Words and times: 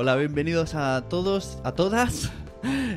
Hola, 0.00 0.16
bienvenidos 0.16 0.74
a 0.74 1.02
todos, 1.10 1.58
a 1.62 1.72
todas. 1.72 2.32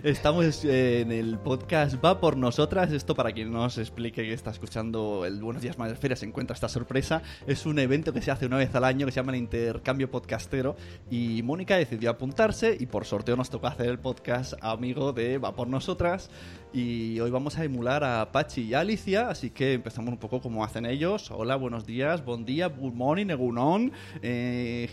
Estamos 0.04 0.66
en 0.66 1.12
el 1.12 1.38
podcast 1.40 2.04
Va 2.04 2.20
por 2.20 2.36
Nosotras. 2.36 2.92
Esto 2.92 3.16
para 3.16 3.32
quien 3.32 3.52
no 3.52 3.64
os 3.64 3.78
explique 3.78 4.24
que 4.24 4.34
está 4.34 4.52
escuchando 4.52 5.26
el 5.26 5.42
Buenos 5.42 5.62
Días 5.62 5.78
Madresfera 5.78 6.16
se 6.16 6.26
encuentra 6.26 6.54
esta 6.54 6.68
sorpresa. 6.68 7.22
Es 7.48 7.66
un 7.66 7.80
evento 7.80 8.12
que 8.12 8.22
se 8.22 8.32
hace 8.32 8.46
una 8.46 8.58
vez 8.58 8.74
al 8.76 8.84
año 8.84 9.06
que 9.06 9.12
se 9.12 9.18
llama 9.18 9.32
el 9.32 9.38
Intercambio 9.38 10.12
Podcastero. 10.12 10.76
Y 11.10 11.42
Mónica 11.44 11.78
decidió 11.78 12.10
apuntarse 12.10 12.76
y 12.80 12.86
por 12.88 13.06
sorteo 13.06 13.36
nos 13.36 13.50
tocó 13.50 13.68
hacer 13.68 13.88
el 13.88 14.00
podcast 14.00 14.54
amigo 14.62 15.14
de 15.14 15.38
Va 15.38 15.56
por 15.56 15.68
Nosotras. 15.68 16.30
Y 16.74 17.20
hoy 17.20 17.30
vamos 17.30 17.58
a 17.58 17.64
emular 17.64 18.04
a 18.04 18.32
Pachi 18.32 18.62
y 18.64 18.74
a 18.74 18.80
Alicia, 18.80 19.30
así 19.30 19.52
que 19.52 19.74
empezamos 19.74 20.12
un 20.12 20.18
poco 20.18 20.42
como 20.42 20.64
hacen 20.64 20.88
ellos. 20.88 21.30
Hola, 21.30 21.56
buenos 21.56 21.86
días, 21.86 22.26
buen 22.26 22.46
día, 22.46 22.68
good 22.68 22.94
morning, 22.94 23.28
egunon, 23.28 23.92
eh, 24.24 24.90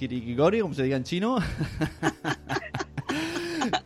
como 0.61 0.75
se 0.75 0.83
diga 0.83 0.97
en 0.99 1.05
chino. 1.05 1.39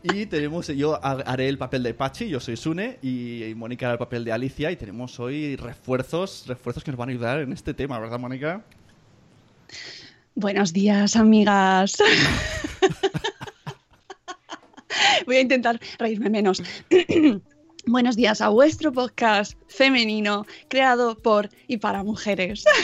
y 0.05 0.27
tenemos, 0.27 0.67
yo 0.69 0.95
ha- 1.03 1.23
haré 1.25 1.49
el 1.49 1.57
papel 1.57 1.83
de 1.83 1.95
Pachi, 1.95 2.29
yo 2.29 2.39
soy 2.39 2.57
Sune, 2.59 2.99
y, 3.03 3.43
y 3.45 3.55
Mónica 3.55 3.87
hará 3.87 3.95
el 3.95 3.99
papel 3.99 4.23
de 4.25 4.33
Alicia, 4.33 4.71
y 4.71 4.77
tenemos 4.77 5.19
hoy 5.19 5.57
refuerzos, 5.57 6.45
refuerzos 6.47 6.85
que 6.85 6.91
nos 6.91 6.99
van 6.99 7.09
a 7.09 7.13
ayudar 7.13 7.41
en 7.41 7.53
este 7.53 7.73
tema, 7.73 7.99
¿verdad, 7.99 8.19
Mónica? 8.19 8.63
Buenos 10.35 10.73
días, 10.75 11.17
amigas. 11.17 11.97
Voy 15.27 15.37
a 15.37 15.41
intentar 15.41 15.81
reírme 15.99 16.29
menos. 16.29 16.63
Buenos 17.87 18.17
días 18.17 18.41
a 18.41 18.49
vuestro 18.49 18.93
podcast 18.93 19.55
femenino 19.69 20.47
creado 20.69 21.17
por 21.19 21.51
y 21.67 21.77
para 21.79 22.03
mujeres. 22.03 22.65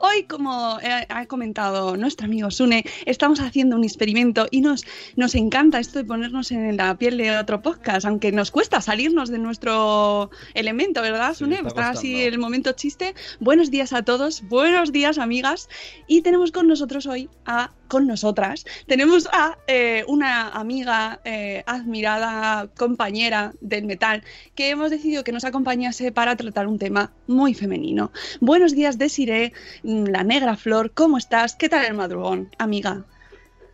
Hoy, 0.00 0.24
como 0.24 0.78
eh, 0.82 1.06
ha 1.08 1.26
comentado 1.26 1.96
nuestro 1.96 2.26
amigo 2.26 2.50
Sune, 2.50 2.84
estamos 3.06 3.40
haciendo 3.40 3.76
un 3.76 3.84
experimento 3.84 4.46
y 4.50 4.60
nos, 4.60 4.84
nos 5.16 5.34
encanta 5.34 5.78
esto 5.78 5.98
de 5.98 6.04
ponernos 6.04 6.50
en 6.52 6.76
la 6.76 6.96
piel 6.96 7.16
de 7.18 7.36
otro 7.36 7.62
podcast, 7.62 8.06
aunque 8.06 8.32
nos 8.32 8.50
cuesta 8.50 8.80
salirnos 8.80 9.30
de 9.30 9.38
nuestro 9.38 10.30
elemento, 10.54 11.00
¿verdad, 11.02 11.32
Sí, 11.32 11.38
Sune? 11.40 11.56
está 11.56 11.68
Está 11.68 11.90
así 11.90 12.22
el 12.22 12.38
momento 12.38 12.72
chiste. 12.72 13.14
Buenos 13.40 13.70
días 13.70 13.92
a 13.92 14.02
todos, 14.02 14.42
buenos 14.48 14.92
días, 14.92 15.18
amigas. 15.18 15.68
Y 16.06 16.22
tenemos 16.22 16.52
con 16.52 16.66
nosotros 16.66 17.06
hoy 17.06 17.28
a, 17.44 17.70
con 17.88 18.06
nosotras, 18.06 18.64
tenemos 18.86 19.28
a 19.32 19.58
eh, 19.66 20.04
una 20.08 20.48
amiga 20.48 21.20
eh, 21.24 21.62
admirada, 21.66 22.68
compañera 22.76 23.52
del 23.60 23.84
metal, 23.84 24.22
que 24.54 24.70
hemos 24.70 24.90
decidido 24.90 25.24
que 25.24 25.32
nos 25.32 25.44
acompañase 25.44 26.12
para 26.12 26.36
tratar 26.36 26.66
un 26.66 26.78
tema 26.78 27.12
muy 27.26 27.54
femenino. 27.54 28.10
Buenos 28.40 28.74
días, 28.74 28.98
Desiree, 28.98 29.52
la 29.86 30.24
negra 30.24 30.56
flor, 30.56 30.92
¿cómo 30.92 31.16
estás? 31.16 31.54
¿Qué 31.54 31.68
tal 31.68 31.84
el 31.84 31.94
madrugón, 31.94 32.50
amiga? 32.58 33.04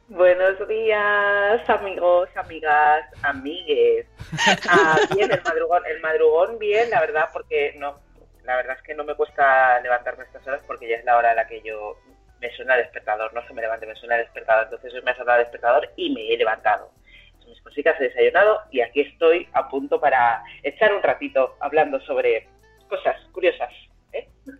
Buenos 0.08 0.68
días, 0.68 1.70
amigos, 1.70 2.28
amigas, 2.36 3.06
amigues. 3.22 4.06
Ah, 4.68 4.98
bien, 5.14 5.32
el 5.32 5.42
madrugón, 5.42 5.82
el 5.86 6.00
madrugón 6.02 6.58
bien, 6.58 6.90
la 6.90 7.00
verdad, 7.00 7.30
porque 7.32 7.74
no, 7.78 7.98
la 8.44 8.56
verdad 8.56 8.76
es 8.76 8.82
que 8.82 8.94
no 8.94 9.04
me 9.04 9.14
cuesta 9.14 9.80
levantarme 9.80 10.24
estas 10.24 10.46
horas 10.46 10.60
porque 10.66 10.86
ya 10.86 10.96
es 10.96 11.04
la 11.06 11.16
hora 11.16 11.30
a 11.30 11.34
la 11.34 11.46
que 11.46 11.62
yo 11.62 11.96
me 12.40 12.54
suena 12.54 12.74
el 12.74 12.82
despertador, 12.82 13.32
no 13.32 13.46
se 13.46 13.54
me 13.54 13.62
levante, 13.62 13.86
me 13.86 13.94
suena 13.94 14.16
el 14.16 14.24
despertador, 14.24 14.64
entonces 14.64 14.92
hoy 14.92 15.00
me 15.00 15.12
ha 15.12 15.16
sonado 15.16 15.38
el 15.38 15.44
despertador 15.46 15.88
y 15.96 16.10
me 16.10 16.30
he 16.30 16.36
levantado. 16.36 16.90
Mis 17.46 17.60
cositas, 17.62 17.98
he 17.98 18.04
desayunado 18.04 18.60
y 18.70 18.82
aquí 18.82 19.00
estoy 19.00 19.48
a 19.54 19.66
punto 19.66 19.98
para 19.98 20.42
echar 20.62 20.92
un 20.92 21.02
ratito 21.02 21.56
hablando 21.60 21.98
sobre 22.00 22.48
cosas 22.90 23.16
curiosas. 23.32 23.72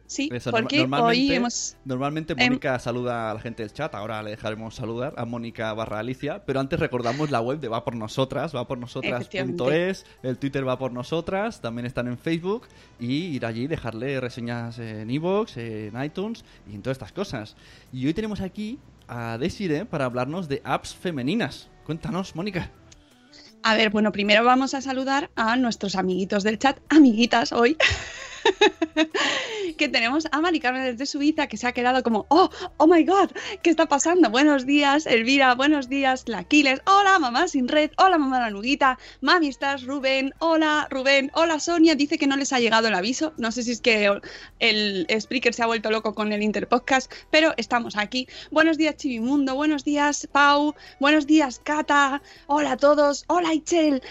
Sí, 0.06 0.28
Eso, 0.32 0.50
porque 0.50 0.81
hoy 0.81 0.87
normalmente- 0.87 1.34
hemos... 1.34 1.76
Normalmente 1.84 2.32
Em- 2.34 2.38
Mónica 2.38 2.78
saluda 2.78 3.31
a 3.31 3.34
la 3.34 3.41
gente 3.41 3.62
del 3.62 3.72
chat, 3.72 3.94
ahora 3.94 4.22
le 4.22 4.31
dejaremos 4.31 4.75
saludar 4.75 5.15
a 5.16 5.25
Mónica 5.25 5.72
barra 5.75 5.98
Alicia, 5.98 6.44
pero 6.44 6.60
antes 6.60 6.78
recordamos 6.78 7.31
la 7.31 7.41
web 7.41 7.59
de 7.59 7.69
Va 7.69 7.84
por 7.84 7.97
Nosotras, 7.97 8.54
va 8.54 8.66
por 8.69 8.78
nosotras.es, 8.78 10.06
el 10.22 10.38
Twitter 10.38 10.66
va 10.66 10.78
por 10.78 10.93
nosotras, 10.93 11.60
también 11.60 11.87
están 11.87 12.06
en 12.06 12.16
Facebook 12.19 12.69
y 13.00 13.26
ir 13.34 13.44
allí 13.47 13.62
y 13.62 13.66
dejarle 13.66 14.20
reseñas 14.20 14.78
en 14.78 15.10
iVoox, 15.10 15.56
en 15.56 16.03
iTunes 16.03 16.44
y 16.70 16.75
en 16.75 16.82
todas 16.82 16.97
estas 16.97 17.12
cosas. 17.12 17.56
Y 17.93 18.06
hoy 18.06 18.14
tenemos 18.14 18.41
aquí 18.41 18.78
a 19.09 19.37
Desire 19.38 19.84
para 19.84 20.04
hablarnos 20.04 20.49
de 20.49 20.62
apps 20.64 20.94
femeninas. 20.94 21.69
Cuéntanos, 21.84 22.37
Mónica. 22.37 22.70
A 23.64 23.75
ver, 23.75 23.91
bueno, 23.91 24.12
primero 24.12 24.44
vamos 24.44 24.75
a 24.75 24.81
saludar 24.81 25.31
a 25.37 25.56
nuestros 25.56 25.94
amiguitos 25.97 26.43
del 26.43 26.59
chat, 26.59 26.78
amiguitas 26.88 27.53
hoy. 27.53 27.76
que 29.76 29.88
tenemos 29.88 30.26
a 30.30 30.40
Mari 30.40 30.60
Carmen 30.60 30.84
desde 30.84 31.06
Suiza 31.06 31.46
que 31.46 31.56
se 31.56 31.66
ha 31.66 31.72
quedado 31.72 32.02
como, 32.02 32.26
oh, 32.28 32.50
oh 32.76 32.86
my 32.86 33.04
god, 33.04 33.30
¿qué 33.62 33.70
está 33.70 33.86
pasando? 33.86 34.30
Buenos 34.30 34.66
días, 34.66 35.06
Elvira, 35.06 35.54
buenos 35.54 35.88
días, 35.88 36.24
la 36.26 36.38
Aquiles, 36.38 36.80
hola 36.86 37.18
mamá 37.18 37.48
sin 37.48 37.68
red, 37.68 37.90
hola 37.96 38.18
mamá 38.18 38.40
la 38.40 38.50
Luguita, 38.50 38.98
mami 39.20 39.48
estás, 39.48 39.84
Rubén, 39.84 40.32
hola 40.38 40.86
Rubén, 40.90 41.30
hola 41.34 41.60
Sonia, 41.60 41.94
dice 41.94 42.18
que 42.18 42.26
no 42.26 42.36
les 42.36 42.52
ha 42.52 42.60
llegado 42.60 42.88
el 42.88 42.94
aviso, 42.94 43.32
no 43.36 43.52
sé 43.52 43.62
si 43.62 43.72
es 43.72 43.80
que 43.80 44.10
el 44.58 45.06
Spreaker 45.20 45.54
se 45.54 45.62
ha 45.62 45.66
vuelto 45.66 45.90
loco 45.90 46.14
con 46.14 46.32
el 46.32 46.42
Interpodcast, 46.42 47.12
pero 47.30 47.54
estamos 47.56 47.96
aquí. 47.96 48.28
Buenos 48.50 48.78
días 48.78 48.96
Chivimundo, 48.96 49.54
buenos 49.54 49.84
días 49.84 50.28
Pau, 50.30 50.75
buenos 51.00 51.26
días 51.26 51.60
Cata, 51.62 52.22
hola 52.46 52.72
a 52.72 52.76
todos, 52.76 53.25
hola 53.28 53.54
Ichel. 53.54 54.02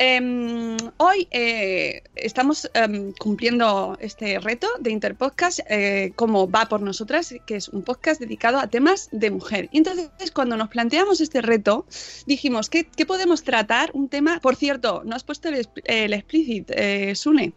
Em, 0.00 0.76
hoy 0.98 1.26
eh, 1.32 2.02
estamos 2.14 2.70
em, 2.74 3.12
cumpliendo 3.18 3.96
este 4.00 4.38
reto 4.38 4.68
de 4.78 4.92
Interpodcast 4.92 5.58
eh, 5.68 6.12
como 6.14 6.48
va 6.48 6.66
por 6.66 6.80
nosotras, 6.80 7.34
que 7.46 7.56
es 7.56 7.68
un 7.68 7.82
podcast 7.82 8.20
dedicado 8.20 8.58
a 8.58 8.68
temas 8.68 9.08
de 9.10 9.30
mujer. 9.32 9.68
Y 9.72 9.78
entonces 9.78 10.08
cuando 10.32 10.56
nos 10.56 10.68
planteamos 10.68 11.20
este 11.20 11.42
reto, 11.42 11.84
dijimos, 12.26 12.70
¿qué, 12.70 12.84
qué 12.84 13.06
podemos 13.06 13.42
tratar? 13.42 13.90
Un 13.92 14.08
tema, 14.08 14.38
por 14.40 14.54
cierto, 14.54 15.02
no 15.04 15.16
has 15.16 15.24
puesto 15.24 15.48
el, 15.48 15.66
el 15.84 16.12
explicit, 16.14 16.70
eh, 16.70 17.14
Sune. 17.16 17.52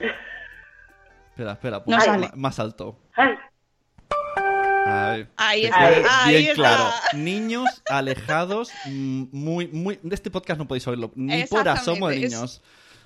Espera, 1.30 1.52
espera, 1.52 1.82
No 1.86 2.00
sale. 2.00 2.26
ma- 2.28 2.32
más 2.36 2.58
alto. 2.58 2.98
Ay, 3.14 3.30
Ahí. 4.90 5.26
Ahí 5.36 5.64
está, 5.64 6.24
ahí 6.24 6.30
bien 6.36 6.42
está. 6.50 6.54
claro. 6.54 6.90
Niños 7.14 7.68
alejados, 7.88 8.70
mm, 8.86 9.24
muy, 9.32 9.68
muy. 9.68 9.98
De 10.02 10.14
este 10.14 10.30
podcast 10.30 10.58
no 10.58 10.66
podéis 10.68 10.86
oírlo. 10.86 11.12
Ni 11.14 11.44
por 11.44 11.68
asomo 11.68 12.08
de 12.08 12.16
es- 12.24 12.32
niños. 12.32 12.62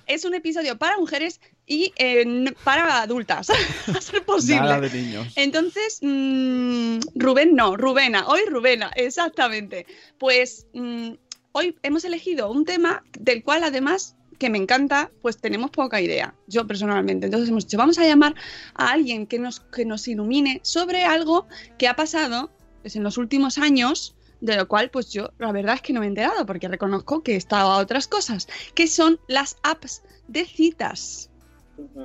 es 0.07 0.23
un 0.25 0.33
episodio 0.35 0.77
para 0.77 0.97
mujeres 0.97 1.39
y 1.65 1.93
eh, 1.97 2.53
para 2.63 3.01
adultas, 3.01 3.49
a 3.95 4.01
ser 4.01 4.23
posible. 4.23 4.59
Nada 4.61 4.81
de 4.81 4.89
niños. 4.91 5.33
Entonces, 5.35 5.99
mm, 6.01 6.99
Rubén 7.15 7.55
no, 7.55 7.75
Rubena, 7.75 8.27
hoy 8.27 8.41
Rubena, 8.47 8.91
exactamente. 8.95 9.85
Pues 10.19 10.67
mm, 10.73 11.11
hoy 11.53 11.75
hemos 11.83 12.03
elegido 12.05 12.51
un 12.51 12.65
tema 12.65 13.03
del 13.19 13.43
cual 13.43 13.63
además 13.63 14.15
que 14.37 14.49
me 14.49 14.57
encanta, 14.57 15.11
pues 15.21 15.37
tenemos 15.37 15.71
poca 15.71 16.01
idea, 16.01 16.35
yo 16.47 16.67
personalmente. 16.67 17.25
Entonces 17.25 17.49
hemos 17.49 17.65
dicho, 17.65 17.77
vamos 17.77 17.97
a 17.97 18.05
llamar 18.05 18.35
a 18.73 18.91
alguien 18.91 19.27
que 19.27 19.39
nos, 19.39 19.59
que 19.59 19.85
nos 19.85 20.07
ilumine 20.07 20.59
sobre 20.63 21.03
algo 21.03 21.47
que 21.77 21.87
ha 21.87 21.95
pasado 21.95 22.51
pues, 22.81 22.95
en 22.95 23.03
los 23.03 23.17
últimos 23.17 23.57
años, 23.57 24.15
de 24.41 24.55
lo 24.57 24.67
cual 24.67 24.89
pues 24.89 25.11
yo 25.11 25.31
la 25.39 25.51
verdad 25.51 25.75
es 25.75 25.81
que 25.81 25.93
no 25.93 26.01
me 26.01 26.05
he 26.05 26.09
enterado, 26.09 26.45
porque 26.45 26.67
reconozco 26.67 27.23
que 27.23 27.33
he 27.33 27.37
estado 27.37 27.71
a 27.71 27.77
otras 27.77 28.07
cosas, 28.07 28.47
que 28.73 28.87
son 28.87 29.19
las 29.27 29.57
apps 29.63 30.03
de 30.27 30.45
citas. 30.45 31.29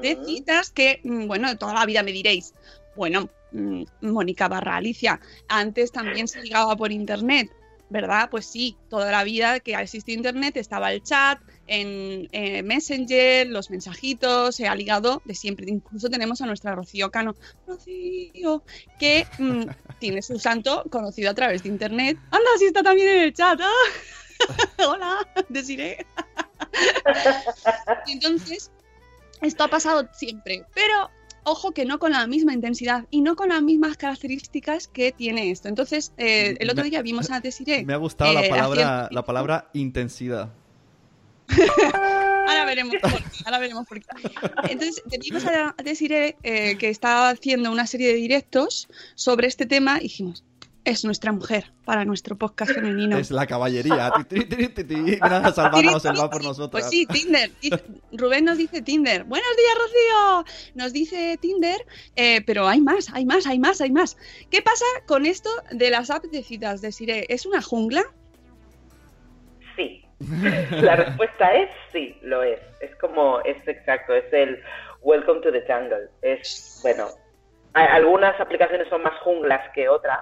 De 0.02 0.18
citas 0.26 0.70
que, 0.70 1.00
mm, 1.04 1.26
bueno, 1.28 1.56
toda 1.56 1.74
la 1.74 1.86
vida 1.86 2.02
me 2.02 2.10
diréis, 2.10 2.54
bueno, 2.96 3.28
mm, 3.52 3.84
Mónica 4.00 4.48
barra 4.48 4.76
Alicia, 4.76 5.20
antes 5.48 5.92
también 5.92 6.26
se 6.26 6.42
ligaba 6.42 6.76
por 6.76 6.90
internet. 6.90 7.50
¿verdad? 7.90 8.30
Pues 8.30 8.46
sí, 8.46 8.76
toda 8.88 9.10
la 9.10 9.24
vida 9.24 9.60
que 9.60 9.74
ha 9.74 9.82
existido 9.82 10.16
Internet 10.16 10.56
estaba 10.56 10.92
el 10.92 11.02
chat, 11.02 11.40
en 11.70 12.28
eh, 12.32 12.64
Messenger, 12.64 13.46
los 13.46 13.70
mensajitos, 13.70 14.56
se 14.56 14.66
ha 14.66 14.74
ligado 14.74 15.22
de 15.24 15.36
siempre. 15.36 15.66
Incluso 15.70 16.10
tenemos 16.10 16.40
a 16.40 16.46
nuestra 16.46 16.74
Rocío 16.74 17.12
Cano, 17.12 17.36
Rocío, 17.64 18.64
que 18.98 19.24
mm, 19.38 19.62
tiene 20.00 20.20
su 20.20 20.40
santo 20.40 20.82
conocido 20.90 21.30
a 21.30 21.34
través 21.34 21.62
de 21.62 21.68
Internet. 21.68 22.18
¡Anda, 22.32 22.50
sí 22.58 22.64
está 22.66 22.82
también 22.82 23.08
en 23.08 23.22
el 23.22 23.32
chat! 23.32 23.60
¡Ah! 23.62 23.68
Hola, 24.88 25.18
deciré. 25.48 26.04
Entonces, 28.06 28.72
esto 29.40 29.64
ha 29.64 29.68
pasado 29.68 30.08
siempre, 30.12 30.64
pero 30.74 31.08
ojo 31.44 31.70
que 31.70 31.84
no 31.84 31.98
con 31.98 32.12
la 32.12 32.26
misma 32.26 32.52
intensidad 32.52 33.06
y 33.10 33.20
no 33.22 33.36
con 33.36 33.50
las 33.50 33.62
mismas 33.62 33.96
características 33.96 34.88
que 34.88 35.12
tiene 35.12 35.50
esto. 35.50 35.68
Entonces, 35.68 36.12
eh, 36.16 36.56
el 36.58 36.68
otro 36.68 36.82
día 36.84 37.00
vimos 37.02 37.30
a 37.30 37.40
Desiree. 37.40 37.84
Me 37.84 37.94
ha 37.94 37.98
gustado 37.98 38.32
la 38.32 38.44
eh, 38.44 38.50
palabra, 38.50 38.82
haciendo- 39.04 39.14
la 39.14 39.24
palabra 39.24 39.70
intensidad. 39.72 40.52
Ahora 42.48 42.64
veremos 42.64 42.96
por 43.00 43.10
qué. 43.10 43.24
Ahora 43.44 43.58
veremos 43.58 43.86
por 43.86 44.00
qué. 44.00 44.06
Entonces, 44.68 45.02
te 45.08 45.18
vimos 45.18 45.44
a 45.46 45.74
Desiree 45.82 46.36
eh, 46.42 46.76
que 46.78 46.88
estaba 46.88 47.30
haciendo 47.30 47.70
una 47.70 47.86
serie 47.86 48.08
de 48.08 48.14
directos 48.14 48.88
sobre 49.14 49.46
este 49.46 49.66
tema 49.66 49.98
y 49.98 50.04
dijimos, 50.04 50.44
es 50.84 51.04
nuestra 51.04 51.32
mujer 51.32 51.72
para 51.84 52.04
nuestro 52.04 52.36
podcast 52.36 52.72
femenino. 52.72 53.18
Es 53.18 53.30
la 53.30 53.46
caballería. 53.46 54.10
Ti, 54.10 54.24
ti, 54.24 54.44
ti, 54.46 54.68
ti, 54.68 54.84
ti. 54.84 54.94
Ven 54.94 55.22
a 55.22 55.52
salvarnos, 55.52 56.04
él 56.04 56.18
va 56.18 56.30
por 56.30 56.42
nosotros. 56.42 56.70
Pues 56.70 56.88
sí, 56.88 57.06
Tinder. 57.06 57.50
Rubén 58.12 58.44
nos 58.44 58.58
dice 58.58 58.82
Tinder. 58.82 59.24
Buenos 59.24 59.50
días, 59.56 59.74
Rocío. 59.78 60.44
Nos 60.74 60.92
dice 60.92 61.38
Tinder, 61.40 61.86
eh, 62.16 62.42
pero 62.46 62.66
hay 62.66 62.80
más, 62.80 63.08
hay 63.12 63.26
más, 63.26 63.46
hay 63.46 63.58
más, 63.58 63.80
hay 63.80 63.90
más. 63.90 64.16
¿Qué 64.50 64.62
pasa 64.62 64.84
con 65.06 65.26
esto 65.26 65.50
de 65.70 65.90
las 65.90 66.10
apps 66.10 66.30
de 66.30 66.42
citas 66.42 66.80
de 66.80 66.92
Sire? 66.92 67.26
¿Es 67.28 67.46
una 67.46 67.60
jungla? 67.60 68.02
Sí. 69.76 70.04
La 70.82 70.96
respuesta 70.96 71.54
es 71.54 71.70
sí, 71.92 72.18
lo 72.22 72.42
es. 72.42 72.60
Es 72.80 72.94
como, 72.96 73.40
es 73.40 73.56
exacto, 73.66 74.14
es 74.14 74.30
el 74.32 74.62
Welcome 75.00 75.40
to 75.40 75.50
the 75.50 75.62
Jungle. 75.66 76.08
Es, 76.22 76.80
bueno, 76.82 77.08
algunas 77.72 78.38
aplicaciones 78.40 78.88
son 78.88 79.02
más 79.02 79.18
junglas 79.20 79.70
que 79.74 79.88
otras, 79.88 80.20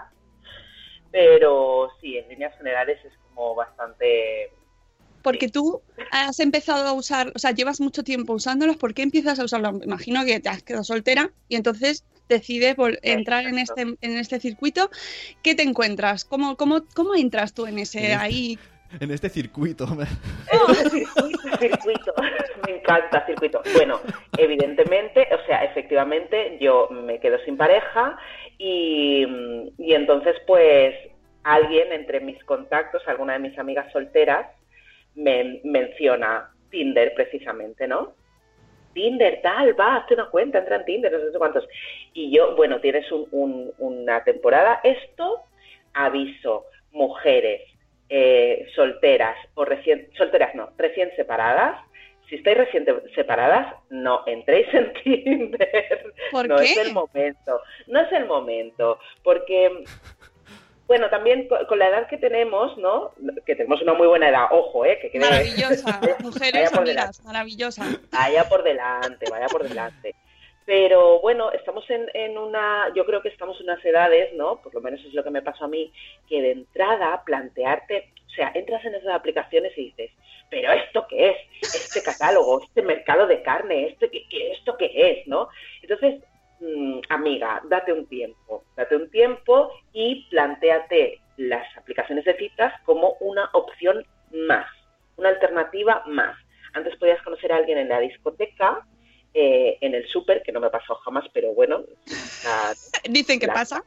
pero 1.10 1.90
sí, 2.00 2.16
en 2.16 2.28
líneas 2.28 2.56
generales 2.56 2.98
es 3.04 3.12
como 3.28 3.54
bastante... 3.54 4.52
Porque 5.22 5.48
tú 5.48 5.82
has 6.12 6.38
empezado 6.38 6.86
a 6.86 6.92
usar, 6.92 7.32
o 7.34 7.38
sea, 7.40 7.50
llevas 7.50 7.80
mucho 7.80 8.04
tiempo 8.04 8.34
usándolos, 8.34 8.76
¿por 8.76 8.94
qué 8.94 9.02
empiezas 9.02 9.40
a 9.40 9.44
usarlos? 9.44 9.74
Me 9.74 9.84
Imagino 9.84 10.24
que 10.24 10.38
te 10.38 10.48
has 10.48 10.62
quedado 10.62 10.84
soltera 10.84 11.30
y 11.48 11.56
entonces 11.56 12.04
decides 12.28 12.76
entrar 13.02 13.44
en 13.44 13.58
este, 13.58 13.82
en 13.82 14.16
este 14.16 14.38
circuito. 14.38 14.90
¿Qué 15.42 15.56
te 15.56 15.64
encuentras? 15.64 16.24
¿Cómo, 16.24 16.56
cómo, 16.56 16.84
cómo 16.94 17.16
entras 17.16 17.52
tú 17.52 17.66
en 17.66 17.80
ese 17.80 18.14
ahí? 18.14 18.58
En 19.00 19.10
este 19.10 19.28
circuito. 19.28 19.86
Es 20.52 20.90
circuito, 20.90 21.56
circuito. 21.58 22.14
Me 22.66 22.76
encanta 22.76 23.24
circuito. 23.26 23.62
Bueno, 23.74 24.00
evidentemente, 24.36 25.28
o 25.32 25.46
sea, 25.46 25.64
efectivamente, 25.64 26.58
yo 26.60 26.88
me 26.90 27.20
quedo 27.20 27.38
sin 27.44 27.56
pareja 27.56 28.16
y, 28.56 29.26
y 29.78 29.92
entonces, 29.94 30.36
pues, 30.46 30.94
alguien 31.44 31.92
entre 31.92 32.20
mis 32.20 32.42
contactos, 32.44 33.02
alguna 33.06 33.34
de 33.34 33.38
mis 33.40 33.58
amigas 33.58 33.90
solteras, 33.92 34.46
me 35.14 35.60
menciona 35.64 36.50
Tinder 36.70 37.12
precisamente, 37.14 37.86
¿no? 37.86 38.14
Tinder, 38.94 39.40
tal, 39.42 39.78
va, 39.78 39.96
hazte 39.96 40.14
una 40.14 40.26
cuenta, 40.30 40.58
entra 40.58 40.76
en 40.76 40.84
Tinder, 40.84 41.12
no 41.12 41.30
sé 41.30 41.38
cuántos. 41.38 41.68
Y 42.14 42.30
yo, 42.34 42.56
bueno, 42.56 42.80
tienes 42.80 43.10
un- 43.12 43.28
un- 43.32 43.72
una 43.78 44.24
temporada. 44.24 44.80
Esto, 44.82 45.42
aviso, 45.92 46.64
mujeres 46.92 47.60
eh, 48.08 48.66
solteras 48.74 49.36
o 49.54 49.64
recién, 49.64 50.08
solteras 50.16 50.54
no, 50.54 50.70
recién 50.78 51.10
separadas. 51.16 51.80
Si 52.28 52.34
estáis 52.36 52.58
recién 52.58 52.84
separadas, 53.14 53.74
no 53.88 54.22
entréis 54.26 54.66
en 54.74 54.92
Tinder. 55.02 56.12
¿Por 56.30 56.46
no 56.48 56.56
qué? 56.56 56.64
es 56.64 56.76
el 56.76 56.92
momento. 56.92 57.60
No 57.86 58.00
es 58.00 58.12
el 58.12 58.26
momento, 58.26 58.98
porque 59.22 59.84
bueno, 60.86 61.10
también 61.10 61.48
co- 61.48 61.66
con 61.68 61.78
la 61.78 61.88
edad 61.88 62.06
que 62.08 62.16
tenemos, 62.16 62.76
¿no? 62.78 63.12
Que 63.44 63.54
tenemos 63.54 63.82
una 63.82 63.92
muy 63.94 64.06
buena 64.06 64.30
edad, 64.30 64.46
ojo, 64.50 64.86
¿eh? 64.86 64.98
Que 65.00 65.10
quede- 65.10 65.20
Maravillosa, 65.20 66.00
mujeres 66.20 66.72
amigas, 66.74 67.22
maravillosa. 67.24 67.84
Vaya 68.10 68.44
por 68.48 68.62
delante, 68.62 69.26
vaya 69.30 69.46
por 69.48 69.68
delante. 69.68 70.14
Pero 70.68 71.18
bueno, 71.20 71.50
estamos 71.52 71.82
en, 71.88 72.36
una, 72.36 72.92
yo 72.94 73.06
creo 73.06 73.22
que 73.22 73.30
estamos 73.30 73.58
en 73.58 73.70
unas 73.70 73.82
edades, 73.82 74.34
¿no? 74.34 74.60
Por 74.60 74.74
lo 74.74 74.82
menos 74.82 75.02
es 75.02 75.14
lo 75.14 75.24
que 75.24 75.30
me 75.30 75.40
pasó 75.40 75.64
a 75.64 75.68
mí, 75.68 75.90
que 76.28 76.42
de 76.42 76.50
entrada 76.50 77.22
plantearte, 77.24 78.12
o 78.26 78.30
sea, 78.32 78.52
entras 78.54 78.84
en 78.84 78.94
esas 78.94 79.14
aplicaciones 79.14 79.72
y 79.78 79.86
dices, 79.86 80.10
pero 80.50 80.70
¿esto 80.72 81.06
qué 81.08 81.30
es? 81.30 81.36
Este 81.62 82.02
catálogo, 82.02 82.60
este 82.62 82.82
mercado 82.82 83.26
de 83.26 83.42
carne, 83.42 83.86
este 83.86 84.10
¿esto 84.52 84.76
qué 84.76 84.90
es? 84.94 85.26
¿No? 85.26 85.48
Entonces, 85.80 86.22
mm, 86.60 87.00
amiga, 87.08 87.62
date 87.64 87.94
un 87.94 88.06
tiempo, 88.06 88.62
date 88.76 88.94
un 88.94 89.10
tiempo 89.10 89.72
y 89.94 90.26
planteate 90.28 91.18
las 91.38 91.66
aplicaciones 91.78 92.26
de 92.26 92.36
citas 92.36 92.74
como 92.84 93.16
una 93.20 93.48
opción 93.54 94.04
más, 94.32 94.66
una 95.16 95.30
alternativa 95.30 96.02
más. 96.08 96.36
Antes 96.74 96.94
podías 96.96 97.22
conocer 97.22 97.52
a 97.52 97.56
alguien 97.56 97.78
en 97.78 97.88
la 97.88 98.00
discoteca, 98.00 98.84
eh, 99.40 99.78
en 99.80 99.94
el 99.94 100.06
súper, 100.08 100.42
que 100.42 100.50
no 100.52 100.60
me 100.60 100.70
pasó 100.70 100.94
jamás, 100.96 101.24
pero 101.32 101.52
bueno, 101.54 101.82
la, 102.44 102.74
Dicen 103.08 103.38
que 103.38 103.46
La- 103.46 103.54
pasa. 103.54 103.84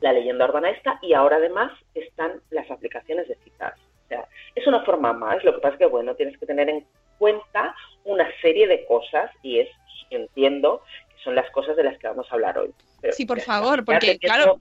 la 0.00 0.12
leyenda 0.12 0.44
urbana 0.44 0.70
está, 0.70 0.98
y 1.02 1.14
ahora 1.14 1.36
además 1.36 1.72
están 1.94 2.40
las 2.50 2.70
aplicaciones 2.70 3.26
de 3.28 3.34
citas. 3.44 3.74
O 4.04 4.08
sea, 4.08 4.28
es 4.54 4.66
una 4.66 4.84
forma 4.84 5.12
más, 5.12 5.42
lo 5.44 5.54
que 5.54 5.60
pasa 5.60 5.74
es 5.74 5.78
que, 5.80 5.86
bueno, 5.86 6.14
tienes 6.14 6.38
que 6.38 6.46
tener 6.46 6.68
en 6.68 6.86
cuenta 7.18 7.74
una 8.04 8.28
serie 8.40 8.68
de 8.68 8.84
cosas, 8.86 9.30
y 9.42 9.58
es, 9.60 9.68
entiendo, 10.10 10.82
que 11.08 11.24
son 11.24 11.34
las 11.34 11.50
cosas 11.50 11.76
de 11.76 11.82
las 11.82 11.98
que 11.98 12.06
vamos 12.06 12.26
a 12.30 12.34
hablar 12.34 12.56
hoy. 12.58 12.70
Pero 13.00 13.12
Sí, 13.14 13.26
por 13.26 13.40
favor, 13.40 13.84
porque, 13.84 14.18
claro, 14.18 14.60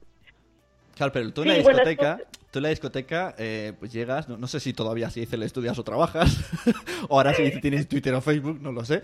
Claro, 0.95 1.11
pero 1.11 1.31
tú 1.33 1.41
en 1.41 1.49
la 1.49 1.53
bueno, 1.61 1.79
discoteca, 1.79 2.13
esto- 2.21 2.44
tú 2.55 2.59
en 2.59 2.63
la 2.63 2.69
discoteca, 2.69 3.35
eh, 3.37 3.73
pues 3.77 3.91
llegas, 3.91 4.29
no, 4.29 4.37
no 4.37 4.47
sé 4.47 4.61
si 4.61 4.71
todavía 4.71 5.09
si 5.09 5.19
dice 5.19 5.35
estudias 5.43 5.77
o 5.77 5.83
trabajas, 5.83 6.39
o 7.09 7.17
ahora 7.17 7.33
si 7.33 7.59
tienes 7.59 7.85
Twitter 7.89 8.13
o 8.13 8.21
Facebook, 8.21 8.61
no 8.61 8.71
lo 8.71 8.85
sé. 8.85 9.01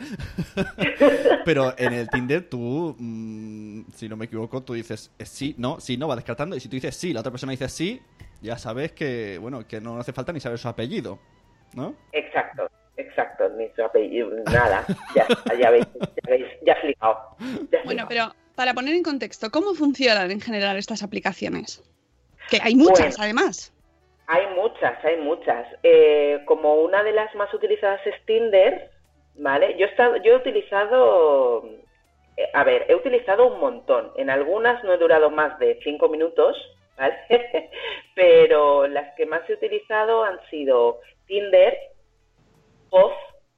pero 1.45 1.73
en 1.77 1.91
el 1.91 2.09
Tinder 2.09 2.47
tú, 2.49 2.95
mm, 2.97 3.91
si 3.93 4.07
no 4.07 4.15
me 4.15 4.25
equivoco, 4.25 4.63
tú 4.63 4.73
dices 4.73 5.11
eh, 5.19 5.25
sí, 5.25 5.53
no, 5.57 5.81
sí, 5.81 5.97
no, 5.97 6.07
va 6.07 6.15
descartando, 6.15 6.55
y 6.55 6.61
si 6.61 6.69
tú 6.69 6.77
dices 6.77 6.95
sí, 6.95 7.11
la 7.11 7.19
otra 7.19 7.31
persona 7.31 7.51
dice 7.51 7.67
sí, 7.67 8.01
ya 8.41 8.57
sabes 8.57 8.93
que, 8.93 9.37
bueno, 9.37 9.67
que 9.67 9.81
no 9.81 9.99
hace 9.99 10.13
falta 10.13 10.31
ni 10.31 10.39
saber 10.39 10.57
su 10.57 10.69
apellido, 10.69 11.19
¿no? 11.73 11.93
Exacto, 12.13 12.69
exacto, 12.95 13.49
ni 13.57 13.67
su 13.75 13.83
apellido, 13.83 14.29
nada, 14.45 14.85
ya, 15.13 15.27
ya 15.59 15.71
veis, 15.71 15.87
ya 15.99 16.29
veis, 16.29 16.45
ya 16.65 16.73
has 16.73 16.83
ya 17.69 17.79
has 17.79 17.85
bueno, 17.85 18.05
pero 18.07 18.33
para 18.55 18.73
poner 18.73 18.95
en 18.95 19.03
contexto, 19.03 19.51
¿cómo 19.51 19.73
funcionan 19.73 20.31
en 20.31 20.39
general 20.39 20.77
estas 20.77 21.03
aplicaciones? 21.03 21.83
Que 22.51 22.59
hay 22.61 22.75
muchas, 22.75 23.17
Bueno. 23.17 23.23
además. 23.23 23.73
Hay 24.27 24.45
muchas, 24.55 25.03
hay 25.03 25.17
muchas. 25.17 25.65
Eh, 25.83 26.41
como 26.45 26.75
una 26.75 27.01
de 27.03 27.13
las 27.13 27.33
más 27.35 27.51
utilizadas 27.53 28.05
es 28.05 28.13
Tinder, 28.25 28.91
¿vale? 29.35 29.75
Yo 29.77 29.85
he, 29.87 29.89
estado, 29.89 30.17
yo 30.17 30.33
he 30.33 30.37
utilizado, 30.37 31.65
eh, 32.37 32.49
a 32.53 32.63
ver, 32.63 32.85
he 32.89 32.95
utilizado 32.95 33.47
un 33.47 33.59
montón. 33.59 34.11
En 34.17 34.29
algunas 34.29 34.83
no 34.83 34.93
he 34.93 34.97
durado 34.97 35.31
más 35.31 35.57
de 35.59 35.79
cinco 35.83 36.09
minutos, 36.09 36.55
¿vale? 36.97 37.15
Pero 38.15 38.85
las 38.87 39.15
que 39.15 39.25
más 39.25 39.49
he 39.49 39.53
utilizado 39.53 40.23
han 40.23 40.39
sido 40.49 40.99
Tinder, 41.27 41.77
Off, 42.89 43.13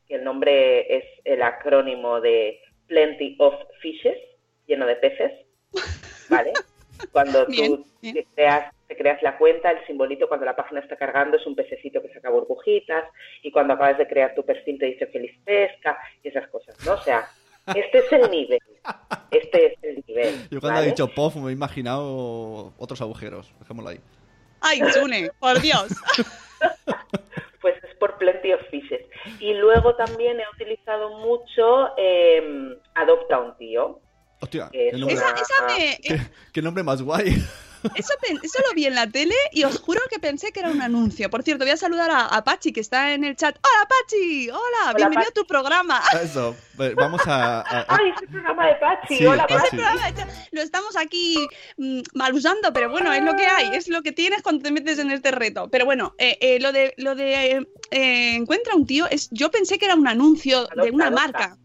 que 0.07 0.15
el 0.15 0.23
nombre 0.23 0.95
es 0.97 1.03
el 1.25 1.41
acrónimo 1.41 2.21
de 2.21 2.59
Plenty 2.87 3.35
of 3.39 3.55
Fishes, 3.81 4.17
lleno 4.67 4.85
de 4.85 4.95
peces, 4.97 5.31
¿vale? 6.29 6.53
Cuando 7.11 7.45
Bien, 7.47 7.75
tú 7.77 7.85
bien. 8.01 8.15
te 8.15 8.25
creas, 8.35 8.73
te 8.93 9.01
creas 9.01 9.21
la 9.23 9.37
cuenta, 9.37 9.71
el 9.71 9.85
simbolito 9.87 10.27
cuando 10.27 10.45
la 10.45 10.55
página 10.55 10.79
está 10.81 10.95
cargando 10.95 11.37
es 11.37 11.45
un 11.47 11.55
pececito 11.55 12.01
que 12.01 12.13
saca 12.13 12.29
burbujitas 12.29 13.05
y 13.41 13.51
cuando 13.51 13.73
acabas 13.73 13.97
de 13.97 14.07
crear 14.07 14.35
tu 14.35 14.45
perfil 14.45 14.77
te 14.77 14.85
dice 14.85 15.07
feliz 15.07 15.31
pesca 15.43 15.97
y 16.23 16.27
esas 16.27 16.47
cosas, 16.49 16.75
¿no? 16.85 16.93
O 16.93 17.01
sea, 17.01 17.27
este 17.75 17.99
es 17.99 18.11
el 18.11 18.29
nivel. 18.29 18.59
Este 19.31 19.65
es 19.67 19.83
el 19.83 20.03
nivel. 20.07 20.35
Yo 20.51 20.59
cuando 20.59 20.77
¿vale? 20.79 20.87
he 20.87 20.89
dicho 20.91 21.07
POF 21.07 21.37
me 21.37 21.49
he 21.49 21.53
imaginado 21.53 22.73
otros 22.77 23.01
agujeros. 23.01 23.51
Dejémoslo 23.59 23.89
ahí. 23.89 23.99
Ay, 24.61 24.79
Sune, 24.91 25.31
por 25.39 25.59
Dios. 25.59 25.87
Pues 27.61 27.81
es 27.81 27.95
por 27.95 28.17
Plenty 28.17 28.51
of 28.51 28.61
Fishes. 28.69 29.05
Y 29.39 29.53
luego 29.53 29.95
también 29.95 30.37
he 30.37 30.43
utilizado 30.53 31.17
mucho 31.19 31.91
eh, 31.97 32.77
Adopta 32.93 33.39
un 33.39 33.55
tío. 33.57 34.01
Hostia, 34.41 34.67
qué 34.69 34.91
nombre, 34.91 35.13
Esa, 35.15 35.29
esa 35.31 35.65
me, 35.67 35.97
qué- 36.03 36.19
qué 36.51 36.61
nombre 36.61 36.83
más 36.83 37.01
guay. 37.01 37.35
Eso, 37.95 38.13
lo 38.67 38.73
vi 38.75 38.85
en 38.85 38.95
la 38.95 39.07
tele 39.07 39.35
y 39.51 39.63
os 39.63 39.79
juro 39.79 39.99
que 40.09 40.19
pensé 40.19 40.51
que 40.51 40.59
era 40.61 40.69
un 40.69 40.81
anuncio. 40.81 41.29
Por 41.29 41.43
cierto, 41.43 41.65
voy 41.65 41.71
a 41.73 41.77
saludar 41.77 42.09
a, 42.11 42.25
a 42.25 42.43
Pachi, 42.43 42.71
que 42.71 42.79
está 42.79 43.13
en 43.13 43.23
el 43.23 43.35
chat. 43.35 43.55
¡Hola, 43.57 43.87
Pachi! 43.89 44.49
¡Hola! 44.49 44.93
bienvenido 44.95 45.29
a 45.29 45.33
tu 45.33 45.45
programa. 45.45 46.01
Eso, 46.21 46.55
pues 46.77 46.95
vamos 46.95 47.21
a... 47.27 47.59
a- 47.61 47.61
a- 47.61 47.85
¡Ay, 47.89 48.11
es 48.15 48.21
el 48.21 48.27
programa 48.29 48.67
de 48.67 48.75
Pachi! 48.75 49.17
Sí, 49.17 49.25
¡Hola, 49.25 49.45
Pachi. 49.47 49.77
Lo 50.51 50.61
estamos 50.61 50.95
aquí 50.97 51.47
mm, 51.77 52.01
mal 52.13 52.33
usando, 52.33 52.71
pero 52.73 52.89
bueno, 52.89 53.11
es 53.11 53.23
lo 53.23 53.35
que 53.35 53.45
hay, 53.47 53.75
es 53.75 53.87
lo 53.87 54.01
que 54.01 54.11
tienes 54.11 54.41
cuando 54.41 54.63
te 54.63 54.71
metes 54.71 54.99
en 54.99 55.11
este 55.11 55.31
reto. 55.31 55.69
Pero 55.69 55.85
bueno, 55.85 56.15
eh, 56.17 56.37
eh, 56.41 56.59
lo 56.59 56.71
de 56.71 56.93
lo 56.97 57.15
de 57.15 57.51
eh, 57.57 57.67
eh, 57.91 58.35
encuentra 58.35 58.75
un 58.75 58.85
tío 58.85 59.07
es, 59.09 59.29
yo 59.31 59.51
pensé 59.51 59.77
que 59.77 59.85
era 59.85 59.95
un 59.95 60.07
anuncio 60.07 60.67
de 60.81 60.91
una 60.91 61.07
adopta. 61.07 61.21
marca. 61.27 61.57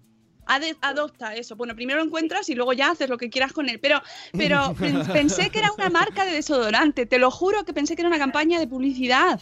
Ade- 0.49 0.77
adopta 0.83 1.35
eso. 1.35 1.55
Bueno, 1.57 1.75
primero 1.75 1.99
lo 2.01 2.05
encuentras 2.07 2.49
y 2.49 2.55
luego 2.55 2.73
ya 2.73 2.91
haces 2.91 3.09
lo 3.09 3.19
que 3.19 3.31
quieras 3.31 3.53
con 3.53 3.69
él. 3.69 3.79
Pero, 3.81 4.01
pero 4.37 4.75
pen- 4.81 5.07
pensé 5.13 5.51
que 5.51 5.59
era 5.61 5.71
una 5.73 5.91
marca 5.91 6.25
de 6.25 6.33
desodorante. 6.33 7.07
Te 7.07 7.19
lo 7.19 7.31
juro 7.31 7.65
que 7.65 7.73
pensé 7.73 7.95
que 7.95 8.03
era 8.03 8.09
una 8.09 8.19
campaña 8.19 8.59
de 8.59 8.67
publicidad. 8.67 9.41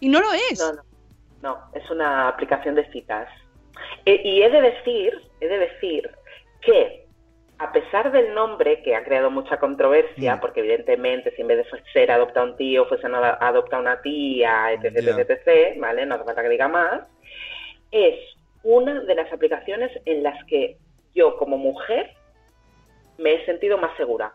Y 0.00 0.08
no 0.08 0.20
lo 0.20 0.32
es. 0.32 0.58
No, 0.58 0.72
no, 0.72 0.82
no, 1.42 1.58
es 1.74 1.88
una 1.90 2.28
aplicación 2.28 2.74
de 2.74 2.90
citas. 2.90 3.28
Eh, 4.06 4.20
y 4.24 4.42
he 4.42 4.50
de 4.50 4.60
decir, 4.62 5.12
he 5.40 5.46
de 5.48 5.58
decir 5.58 6.10
que 6.60 7.02
a 7.58 7.70
pesar 7.70 8.10
del 8.10 8.34
nombre 8.34 8.82
que 8.82 8.96
ha 8.96 9.04
creado 9.04 9.30
mucha 9.30 9.58
controversia, 9.58 10.34
Mm. 10.36 10.40
porque 10.40 10.60
evidentemente 10.60 11.32
si 11.36 11.42
en 11.42 11.46
vez 11.48 11.58
de 11.58 11.82
ser 11.92 12.10
adopta 12.10 12.42
un 12.42 12.56
tío 12.56 12.86
fuese 12.86 13.06
a 13.06 13.38
adopta 13.46 13.78
una 13.78 14.00
tía, 14.02 14.72
etc, 14.72 14.96
etc, 14.96 15.30
etc, 15.30 15.80
¿vale? 15.80 16.04
No 16.04 16.16
hace 16.16 16.24
falta 16.24 16.42
que 16.42 16.48
diga 16.48 16.66
más. 16.66 17.02
Es 17.92 18.16
una 18.64 19.00
de 19.00 19.14
las 19.14 19.32
aplicaciones 19.32 19.90
en 20.04 20.22
las 20.22 20.42
que 20.46 20.76
yo 21.14 21.36
como 21.36 21.56
mujer 21.58 22.14
me 23.18 23.34
he 23.34 23.44
sentido 23.46 23.78
más 23.78 23.96
segura. 23.96 24.34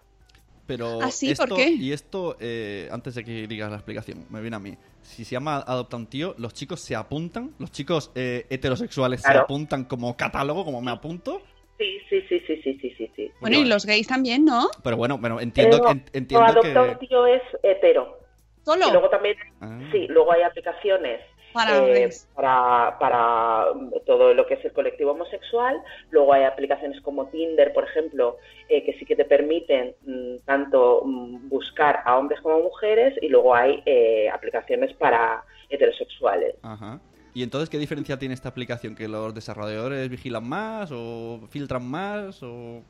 Pero 0.66 1.00
¿Ah, 1.02 1.12
sí? 1.12 1.32
esto, 1.32 1.48
¿Por 1.48 1.58
qué? 1.58 1.70
Y 1.70 1.94
esto, 1.94 2.36
eh, 2.42 2.90
antes 2.92 3.16
de 3.16 3.24
que 3.24 3.48
digas 3.48 3.70
la 3.70 3.78
explicación, 3.78 4.26
me 4.30 4.42
viene 4.42 4.58
a 4.58 4.60
mí. 4.60 4.78
Si 5.02 5.24
se 5.24 5.32
llama 5.32 5.58
Adopta 5.66 5.96
un 5.96 6.08
tío, 6.08 6.36
los 6.38 6.54
chicos 6.54 6.82
se 6.82 6.94
apuntan, 6.94 7.54
los 7.58 7.72
chicos 7.72 8.12
eh, 8.16 8.46
heterosexuales 8.50 9.22
se 9.22 9.32
apuntan 9.32 9.86
como 9.86 10.18
catálogo, 10.18 10.66
como 10.66 10.82
me 10.82 10.92
apunto. 10.92 11.42
Sí, 11.78 12.00
sí, 12.10 12.22
sí, 12.28 12.42
sí, 12.46 12.62
sí, 12.64 12.80
sí, 12.98 13.12
sí. 13.16 13.32
Bueno, 13.40 13.58
y 13.60 13.66
los 13.66 13.86
gays 13.86 14.08
también, 14.08 14.44
¿no? 14.44 14.68
Pero 14.84 14.98
bueno, 14.98 15.18
bueno 15.18 15.40
entiendo, 15.40 15.78
Eh, 15.78 15.82
no, 15.84 15.90
entiendo 16.12 16.40
no, 16.42 16.46
adopta 16.52 16.82
un 16.82 16.90
que... 16.98 17.08
tío 17.08 17.26
es 17.28 17.42
hetero. 17.64 18.20
Solo 18.66 18.88
Y 18.90 18.92
luego 18.92 19.10
también, 19.10 19.38
Ah. 19.62 19.80
sí, 19.94 20.08
luego 20.10 20.34
hay 20.34 20.42
aplicaciones 20.42 21.22
para 21.58 21.88
eh, 21.88 22.10
para, 22.36 22.98
para 23.00 23.74
mm, 23.74 23.92
todo 24.06 24.34
lo 24.34 24.46
que 24.46 24.54
es 24.54 24.66
el 24.66 24.74
colectivo 24.74 25.12
homosexual. 25.12 25.82
Luego 26.12 26.34
hay 26.34 26.44
aplicaciones 26.44 27.02
como 27.02 27.28
Tinder, 27.28 27.74
por 27.74 27.84
ejemplo, 27.86 28.38
eh, 28.70 28.84
que 28.86 28.94
sí 29.00 29.06
que 29.06 29.16
te 29.16 29.26
permiten 29.26 29.96
mm, 30.06 30.46
tanto 30.46 31.02
mm, 31.04 31.50
buscar 31.50 32.02
a 32.06 32.18
hombres 32.18 32.40
como 32.42 32.56
a 32.56 32.60
mujeres. 32.60 33.16
Y 33.22 33.30
luego 33.30 33.56
hay 33.56 33.82
eh, 33.86 34.30
aplicaciones 34.30 34.94
para 34.94 35.44
heterosexuales. 35.70 36.56
Ajá. 36.62 37.00
¿Y 37.34 37.44
entonces 37.44 37.70
qué 37.70 37.78
diferencia 37.78 38.18
tiene 38.18 38.34
esta 38.34 38.50
aplicación? 38.50 38.96
¿Que 38.96 39.08
los 39.08 39.34
desarrolladores 39.34 40.10
vigilan 40.10 40.48
más 40.48 40.92
o 40.92 41.42
filtran 41.50 41.86
más 41.86 42.42
o...? 42.42 42.82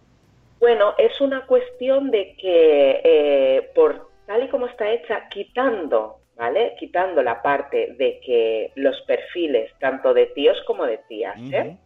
Bueno, 0.60 0.94
es 0.98 1.20
una 1.22 1.46
cuestión 1.46 2.12
de 2.12 2.36
que 2.38 3.02
eh, 3.04 3.72
por 3.76 4.10
tal 4.26 4.44
y 4.44 4.50
como 4.50 4.68
está 4.68 4.90
hecha, 4.92 5.28
quitando, 5.30 6.20
¿vale? 6.38 6.76
Quitando 6.80 7.22
la 7.24 7.42
parte 7.42 7.94
de 7.98 8.20
que 8.26 8.72
los 8.76 9.00
perfiles, 9.02 9.72
tanto 9.80 10.14
de 10.14 10.28
tíos 10.28 10.58
como 10.68 10.86
de 10.86 11.00
tías, 11.10 11.38
¿eh? 11.52 11.78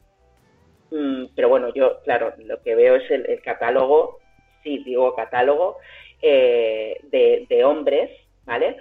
Mm, 0.92 1.28
pero 1.36 1.50
bueno, 1.50 1.74
yo, 1.74 2.02
claro, 2.04 2.34
lo 2.38 2.62
que 2.62 2.76
veo 2.76 2.96
es 2.96 3.10
el, 3.10 3.26
el 3.30 3.42
catálogo, 3.42 4.20
sí, 4.64 4.80
digo 4.84 5.16
catálogo, 5.16 5.78
eh, 6.22 7.00
de, 7.12 7.46
de 7.50 7.64
hombres, 7.64 8.10
¿vale? 8.46 8.78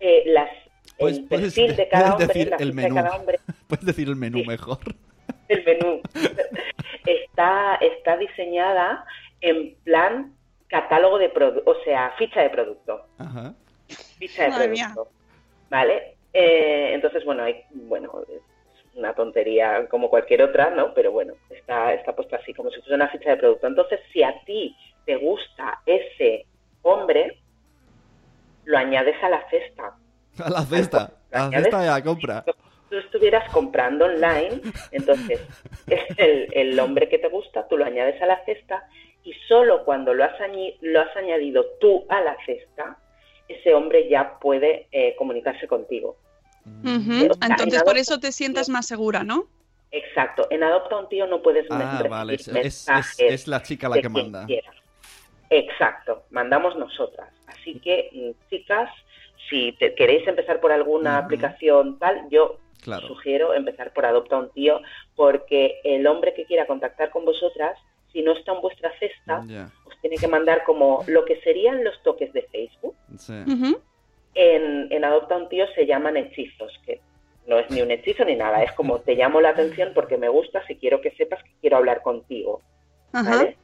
Eh, 0.00 0.24
las, 0.26 0.50
Pues- 0.98 1.18
el 1.18 1.24
puedes- 1.26 1.54
perfil 1.54 1.74
de 1.76 1.88
cada 1.88 2.12
hombre, 2.12 2.26
decir 2.26 2.48
la 2.50 2.56
el 2.56 2.62
ficha 2.72 2.82
de 2.82 2.82
menú. 2.88 2.94
cada 2.94 3.16
hombre, 3.16 3.38
Puedes 3.68 3.86
decir 3.86 4.08
el 4.08 4.16
menú 4.16 4.38
Sí. 4.40 4.46
mejor. 4.46 4.78
el 5.48 5.64
menú, 5.64 6.00
está, 7.06 7.76
está 7.76 8.16
diseñada 8.18 9.04
en 9.40 9.74
plan 9.84 10.34
catálogo 10.68 11.18
de 11.18 11.28
producto, 11.30 11.70
o 11.70 11.82
sea, 11.84 12.12
ficha 12.18 12.42
de 12.42 12.50
producto. 12.50 13.06
Ajá. 13.18 13.54
Ficha 14.18 14.44
de 14.44 14.48
Madre 14.50 14.68
mía. 14.68 14.90
producto. 14.94 15.12
¿Vale? 15.70 16.16
Eh, 16.32 16.90
entonces, 16.94 17.24
bueno, 17.24 17.42
hay, 17.44 17.62
bueno, 17.70 18.22
es 18.28 18.40
una 18.96 19.14
tontería 19.14 19.86
como 19.88 20.08
cualquier 20.10 20.42
otra, 20.42 20.70
¿no? 20.70 20.94
Pero 20.94 21.12
bueno, 21.12 21.34
está, 21.50 21.92
está 21.94 22.14
puesto 22.14 22.36
así, 22.36 22.52
como 22.54 22.70
si 22.70 22.76
fuese 22.80 22.94
una 22.94 23.08
ficha 23.08 23.30
de 23.30 23.36
producto. 23.36 23.66
Entonces, 23.66 24.00
si 24.12 24.22
a 24.22 24.34
ti 24.44 24.76
te 25.04 25.16
gusta 25.16 25.80
ese 25.86 26.46
hombre, 26.82 27.38
lo 28.64 28.78
añades 28.78 29.16
a 29.22 29.28
la 29.28 29.48
cesta. 29.50 29.96
A 30.44 30.50
la 30.50 30.62
cesta. 30.62 31.12
A 31.32 31.38
la 31.38 31.44
Añades- 31.46 31.62
cesta 31.64 31.80
de 31.80 31.86
la 31.88 32.02
compra. 32.02 32.44
Tú 32.90 32.98
estuvieras 32.98 33.50
comprando 33.50 34.04
online, 34.04 34.60
entonces 34.92 35.40
es 35.88 36.02
el, 36.18 36.48
el 36.52 36.78
hombre 36.78 37.08
que 37.08 37.18
te 37.18 37.28
gusta, 37.28 37.66
tú 37.66 37.76
lo 37.76 37.84
añades 37.84 38.20
a 38.22 38.26
la 38.26 38.44
cesta 38.44 38.88
y 39.24 39.32
solo 39.48 39.84
cuando 39.84 40.14
lo 40.14 40.22
has, 40.22 40.38
añi- 40.40 40.76
lo 40.80 41.00
has 41.00 41.16
añadido 41.16 41.64
tú 41.80 42.04
a 42.08 42.20
la 42.20 42.36
cesta, 42.46 42.98
ese 43.48 43.74
hombre 43.74 44.08
ya 44.08 44.38
puede 44.38 44.86
eh, 44.92 45.14
comunicarse 45.16 45.66
contigo. 45.68 46.16
Ujú. 46.82 47.30
o 47.30 47.34
sea, 47.34 47.48
Entonces 47.48 47.80
en 47.80 47.84
por 47.84 47.98
eso 47.98 48.18
te 48.18 48.32
sientas 48.32 48.68
más 48.68 48.86
segura, 48.86 49.22
¿no? 49.22 49.46
Exacto. 49.90 50.46
En 50.50 50.62
Adopta 50.62 50.96
un 50.96 51.08
tío 51.08 51.26
no 51.26 51.42
puedes 51.42 51.66
Ah, 51.70 52.02
vale. 52.08 52.34
Es, 52.34 52.48
es, 52.48 52.54
mensajes 52.54 53.20
es- 53.20 53.32
es 53.42 53.48
la 53.48 53.62
chica 53.62 53.88
la 53.88 54.00
que 54.00 54.08
manda. 54.08 54.46
quieras. 54.46 54.74
Exacto. 55.50 56.24
Mandamos 56.30 56.76
nosotras. 56.76 57.28
Así 57.46 57.78
que, 57.80 58.10
mm, 58.12 58.48
chicas, 58.50 58.90
si 59.50 59.72
te 59.72 59.94
queréis 59.94 60.26
empezar 60.26 60.60
por 60.60 60.72
alguna 60.72 61.18
aplicación 61.18 61.98
tal, 61.98 62.26
yo 62.30 62.58
Claro. 62.82 63.06
sugiero 63.08 63.54
empezar 63.54 63.92
por 63.92 64.04
Adopta 64.06 64.36
un 64.38 64.50
tío, 64.50 64.80
porque 65.16 65.80
el 65.84 66.06
hombre 66.06 66.34
que 66.34 66.44
quiera 66.44 66.66
contactar 66.66 67.10
con 67.10 67.24
vosotras, 67.24 67.78
si 68.12 68.22
no 68.22 68.32
está 68.32 68.52
en 68.52 68.60
vuestra 68.60 68.90
cesta. 68.98 69.44
Tiene 70.04 70.18
que 70.18 70.28
mandar 70.28 70.64
como 70.64 71.02
lo 71.06 71.24
que 71.24 71.40
serían 71.40 71.82
los 71.82 72.02
toques 72.02 72.30
de 72.34 72.42
Facebook. 72.42 72.94
Sí. 73.16 73.32
En, 74.34 74.92
en 74.92 75.02
Adopta 75.02 75.34
un 75.34 75.48
tío 75.48 75.64
se 75.74 75.86
llaman 75.86 76.18
hechizos, 76.18 76.78
que 76.84 77.00
no 77.46 77.58
es 77.58 77.70
ni 77.70 77.80
un 77.80 77.90
hechizo 77.90 78.22
ni 78.26 78.36
nada, 78.36 78.62
es 78.62 78.70
como 78.72 78.98
te 78.98 79.14
llamo 79.14 79.40
la 79.40 79.48
atención 79.48 79.92
porque 79.94 80.18
me 80.18 80.28
gustas 80.28 80.68
y 80.68 80.74
quiero 80.74 81.00
que 81.00 81.12
sepas 81.12 81.42
que 81.42 81.52
quiero 81.62 81.78
hablar 81.78 82.02
contigo. 82.02 82.60
¿vale? 83.12 83.56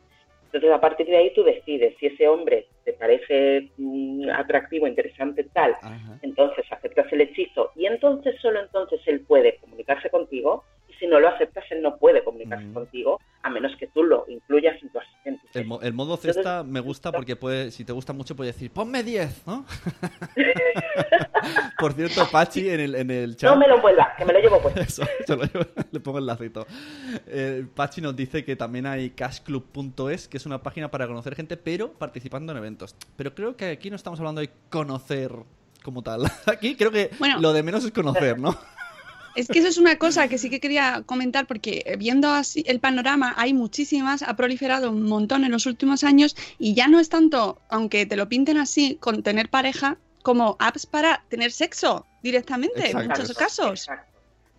Entonces, 0.46 0.72
a 0.72 0.80
partir 0.80 1.08
de 1.08 1.18
ahí 1.18 1.34
tú 1.34 1.44
decides 1.44 1.94
si 2.00 2.06
ese 2.06 2.26
hombre 2.26 2.68
te 2.86 2.94
parece 2.94 3.68
mm, 3.76 4.30
atractivo, 4.30 4.86
interesante, 4.86 5.44
tal, 5.44 5.76
entonces 6.22 6.64
aceptas 6.70 7.12
el 7.12 7.20
hechizo 7.20 7.70
y 7.76 7.84
entonces 7.84 8.40
solo 8.40 8.60
entonces 8.60 8.98
él 9.04 9.20
puede 9.20 9.58
comunicarse 9.58 10.08
contigo 10.08 10.64
si 11.00 11.06
no 11.08 11.18
lo 11.18 11.28
aceptas 11.28 11.64
él 11.70 11.82
no 11.82 11.96
puede 11.96 12.22
comunicarse 12.22 12.66
Mm. 12.66 12.74
contigo 12.74 13.18
a 13.42 13.50
menos 13.50 13.72
que 13.78 13.86
tú 13.88 14.02
lo 14.04 14.26
incluyas 14.28 14.76
en 14.82 14.90
tu 14.90 14.98
asistente. 15.00 15.40
El, 15.54 15.66
mo- 15.66 15.80
el 15.80 15.92
modo 15.94 16.14
Entonces- 16.14 16.34
cesta 16.36 16.62
me 16.62 16.78
gusta 16.80 17.10
porque 17.10 17.34
puede, 17.36 17.70
si 17.72 17.84
te 17.84 17.92
gusta 17.92 18.12
mucho 18.12 18.36
puede 18.36 18.52
decir, 18.52 18.70
ponme 18.70 19.02
10, 19.02 19.46
¿no? 19.46 19.64
Por 21.78 21.94
cierto, 21.94 22.28
Pachi 22.30 22.68
en 22.68 22.80
el, 22.80 22.94
en 22.94 23.10
el 23.10 23.36
chat... 23.36 23.50
No 23.50 23.56
me 23.58 23.66
lo 23.66 23.76
envuelvas, 23.76 24.08
que 24.18 24.24
me 24.26 24.32
lo 24.34 24.40
llevo 24.40 24.60
puesto. 24.60 24.80
Eso, 24.82 25.02
se 25.26 25.36
lo 25.36 25.44
llevo- 25.44 25.66
le 25.90 26.00
pongo 26.00 26.18
el 26.18 26.26
lacito. 26.26 26.66
Eh, 27.26 27.64
Pachi 27.74 28.00
nos 28.02 28.14
dice 28.14 28.44
que 28.44 28.56
también 28.56 28.86
hay 28.86 29.10
cashclub.es, 29.10 30.28
que 30.28 30.36
es 30.36 30.44
una 30.46 30.62
página 30.62 30.90
para 30.90 31.06
conocer 31.06 31.34
gente, 31.34 31.56
pero 31.56 31.92
participando 31.92 32.52
en 32.52 32.58
eventos. 32.58 32.94
Pero 33.16 33.34
creo 33.34 33.56
que 33.56 33.70
aquí 33.70 33.88
no 33.88 33.96
estamos 33.96 34.18
hablando 34.20 34.42
de 34.42 34.50
conocer 34.68 35.32
como 35.82 36.02
tal. 36.02 36.24
Aquí 36.46 36.76
creo 36.76 36.90
que 36.90 37.10
Bueno. 37.18 37.40
lo 37.40 37.52
de 37.54 37.62
menos 37.62 37.84
es 37.84 37.92
conocer, 37.92 38.38
¿no? 38.38 38.54
Es 39.34 39.48
que 39.48 39.60
eso 39.60 39.68
es 39.68 39.78
una 39.78 39.96
cosa 39.96 40.28
que 40.28 40.38
sí 40.38 40.50
que 40.50 40.60
quería 40.60 41.02
comentar 41.06 41.46
porque 41.46 41.82
eh, 41.86 41.96
viendo 41.96 42.28
así 42.30 42.64
el 42.66 42.80
panorama 42.80 43.34
hay 43.36 43.54
muchísimas, 43.54 44.22
ha 44.22 44.34
proliferado 44.36 44.90
un 44.90 45.02
montón 45.02 45.44
en 45.44 45.52
los 45.52 45.66
últimos 45.66 46.04
años 46.04 46.36
y 46.58 46.74
ya 46.74 46.88
no 46.88 47.00
es 47.00 47.08
tanto, 47.08 47.60
aunque 47.68 48.06
te 48.06 48.16
lo 48.16 48.28
pinten 48.28 48.58
así, 48.58 48.96
con 48.96 49.22
tener 49.22 49.48
pareja, 49.48 49.98
como 50.22 50.56
apps 50.58 50.86
para 50.86 51.24
tener 51.28 51.50
sexo 51.52 52.06
directamente 52.22 52.90
en 52.90 53.08
muchos 53.08 53.32
casos. 53.34 53.88
Exacto. 53.88 54.10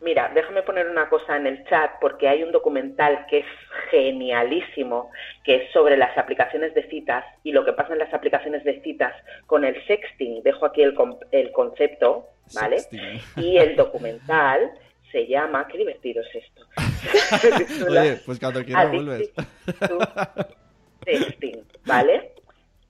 Mira, 0.02 0.32
déjame 0.34 0.64
poner 0.64 0.90
una 0.90 1.08
cosa 1.10 1.38
en 1.38 1.46
el 1.46 1.64
chat 1.66 1.92
porque 2.02 2.28
hay 2.28 2.42
un 2.42 2.52
documental 2.52 3.28
que 3.30 3.40
es 3.40 3.46
genialísimo, 3.92 5.12
que 5.44 5.58
es 5.58 5.72
sobre 5.72 5.96
las 5.96 6.18
aplicaciones 6.18 6.74
de 6.74 6.90
citas 6.90 7.24
y 7.44 7.52
lo 7.52 7.64
que 7.64 7.74
pasa 7.74 7.94
en 7.94 8.00
las 8.00 8.12
aplicaciones 8.12 8.64
de 8.64 8.82
citas 8.82 9.14
con 9.46 9.64
el 9.64 9.76
sexting. 9.86 10.42
Dejo 10.42 10.66
aquí 10.66 10.82
el, 10.82 10.96
el 11.32 11.52
concepto, 11.52 12.30
¿vale? 12.54 12.78
Y 13.38 13.58
el 13.58 13.76
documental 13.76 14.72
se 15.12 15.28
llama, 15.28 15.68
qué 15.68 15.78
divertido 15.78 16.22
es 16.24 16.44
esto. 16.44 16.66
Oye, 17.90 18.18
pues 18.26 18.40
cuando 18.40 18.64
quieras 18.64 18.90
vuelves. 18.92 19.32
Sexting, 21.06 21.66
¿vale? 21.86 22.32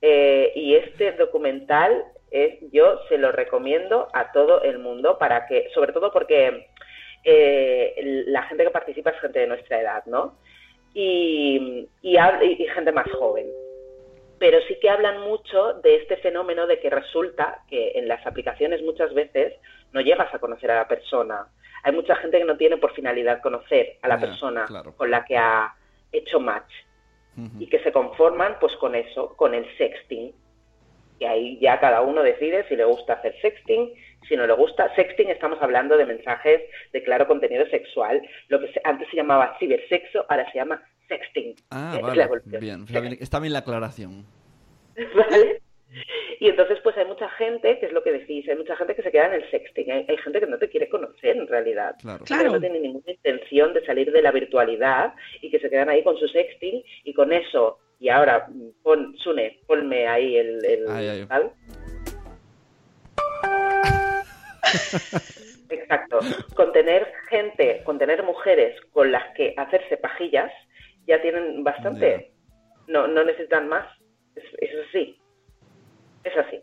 Eh, 0.00 0.52
y 0.54 0.74
este 0.74 1.12
documental 1.12 2.04
es, 2.30 2.58
yo 2.72 3.00
se 3.08 3.18
lo 3.18 3.32
recomiendo 3.32 4.08
a 4.12 4.32
todo 4.32 4.62
el 4.62 4.78
mundo 4.78 5.18
para 5.18 5.46
que, 5.46 5.68
sobre 5.74 5.92
todo 5.92 6.12
porque 6.12 6.68
eh, 7.24 7.94
la 8.26 8.42
gente 8.44 8.64
que 8.64 8.70
participa 8.70 9.10
es 9.10 9.20
gente 9.20 9.38
de 9.40 9.46
nuestra 9.46 9.80
edad, 9.80 10.04
¿no? 10.06 10.38
Y- 10.94 11.88
y 12.02 12.16
gente 12.74 12.92
más 12.92 13.10
joven. 13.12 13.46
Pero 14.42 14.58
sí 14.66 14.76
que 14.80 14.90
hablan 14.90 15.20
mucho 15.20 15.74
de 15.84 15.94
este 15.94 16.16
fenómeno 16.16 16.66
de 16.66 16.80
que 16.80 16.90
resulta 16.90 17.62
que 17.70 17.92
en 17.94 18.08
las 18.08 18.26
aplicaciones 18.26 18.82
muchas 18.82 19.14
veces 19.14 19.54
no 19.92 20.00
llegas 20.00 20.34
a 20.34 20.40
conocer 20.40 20.68
a 20.72 20.78
la 20.78 20.88
persona. 20.88 21.46
Hay 21.84 21.92
mucha 21.92 22.16
gente 22.16 22.38
que 22.38 22.44
no 22.44 22.56
tiene 22.56 22.76
por 22.76 22.92
finalidad 22.92 23.40
conocer 23.40 23.98
a 24.02 24.08
la 24.08 24.18
persona 24.18 24.64
claro. 24.64 24.96
con 24.96 25.12
la 25.12 25.24
que 25.24 25.36
ha 25.36 25.72
hecho 26.10 26.40
match 26.40 26.72
y 27.60 27.68
que 27.68 27.78
se 27.84 27.92
conforman 27.92 28.56
pues 28.58 28.74
con 28.78 28.96
eso, 28.96 29.36
con 29.36 29.54
el 29.54 29.64
sexting. 29.78 30.34
Y 31.20 31.24
ahí 31.24 31.60
ya 31.60 31.78
cada 31.78 32.00
uno 32.00 32.24
decide 32.24 32.66
si 32.66 32.74
le 32.74 32.84
gusta 32.84 33.12
hacer 33.12 33.40
sexting, 33.42 33.92
si 34.28 34.36
no 34.36 34.44
le 34.44 34.54
gusta. 34.54 34.92
Sexting 34.96 35.30
estamos 35.30 35.62
hablando 35.62 35.96
de 35.96 36.04
mensajes 36.04 36.62
de 36.92 37.02
claro 37.04 37.28
contenido 37.28 37.64
sexual. 37.66 38.20
Lo 38.48 38.58
que 38.58 38.72
antes 38.82 39.08
se 39.08 39.18
llamaba 39.18 39.56
cibersexo, 39.60 40.26
ahora 40.28 40.50
se 40.50 40.58
llama 40.58 40.82
sexting. 41.16 41.54
Ah, 41.70 41.94
Es 41.96 42.02
vale. 42.02 42.28
Bien, 42.60 42.84
está 43.20 43.38
bien- 43.40 43.52
la 43.52 43.58
aclaración. 43.60 44.24
¿Vale? 45.14 45.60
Y 46.40 46.48
entonces, 46.48 46.78
pues 46.82 46.96
hay 46.96 47.04
mucha 47.04 47.28
gente, 47.30 47.78
que 47.78 47.86
es 47.86 47.92
lo 47.92 48.02
que 48.02 48.12
decís, 48.12 48.48
hay 48.48 48.56
mucha 48.56 48.74
gente 48.76 48.94
que 48.96 49.02
se 49.02 49.10
queda 49.12 49.26
en 49.26 49.34
el 49.34 49.50
sexting. 49.50 49.90
Hay, 49.92 50.06
hay 50.08 50.16
gente 50.16 50.40
que 50.40 50.46
no 50.46 50.58
te 50.58 50.68
quiere 50.68 50.88
conocer 50.88 51.36
en 51.36 51.46
realidad. 51.46 51.94
Claro. 52.00 52.24
Que 52.24 52.34
Claro. 52.34 52.52
no 52.52 52.60
tiene 52.60 52.80
ninguna 52.80 53.10
intención 53.12 53.72
de 53.74 53.84
salir 53.84 54.10
de 54.10 54.22
la 54.22 54.32
virtualidad 54.32 55.14
y 55.40 55.50
que 55.50 55.60
se 55.60 55.68
quedan 55.70 55.88
ahí 55.90 56.02
con 56.02 56.16
su 56.16 56.26
sexting 56.28 56.82
y 57.04 57.12
con 57.14 57.32
eso. 57.32 57.78
Y 58.00 58.08
ahora, 58.08 58.48
pon, 58.82 59.14
Sune, 59.18 59.60
ponme 59.66 60.08
ahí 60.08 60.36
el. 60.36 60.64
el 60.64 60.90
Ay, 60.90 61.08
ay. 61.08 61.26
tal. 61.26 61.52
Exacto. 65.68 66.18
Con 66.54 66.72
tener 66.72 67.06
gente, 67.28 67.82
con 67.84 67.98
tener 67.98 68.22
mujeres 68.22 68.78
con 68.92 69.12
las 69.12 69.32
que 69.34 69.54
hacerse 69.56 69.96
pajillas, 69.96 70.50
ya 71.06 71.20
tienen 71.22 71.64
bastante. 71.64 72.32
No, 72.88 73.06
no 73.06 73.24
necesitan 73.24 73.68
más. 73.68 73.86
Es, 74.34 74.44
es 74.58 74.70
así. 74.88 75.18
Es 76.24 76.36
así. 76.36 76.62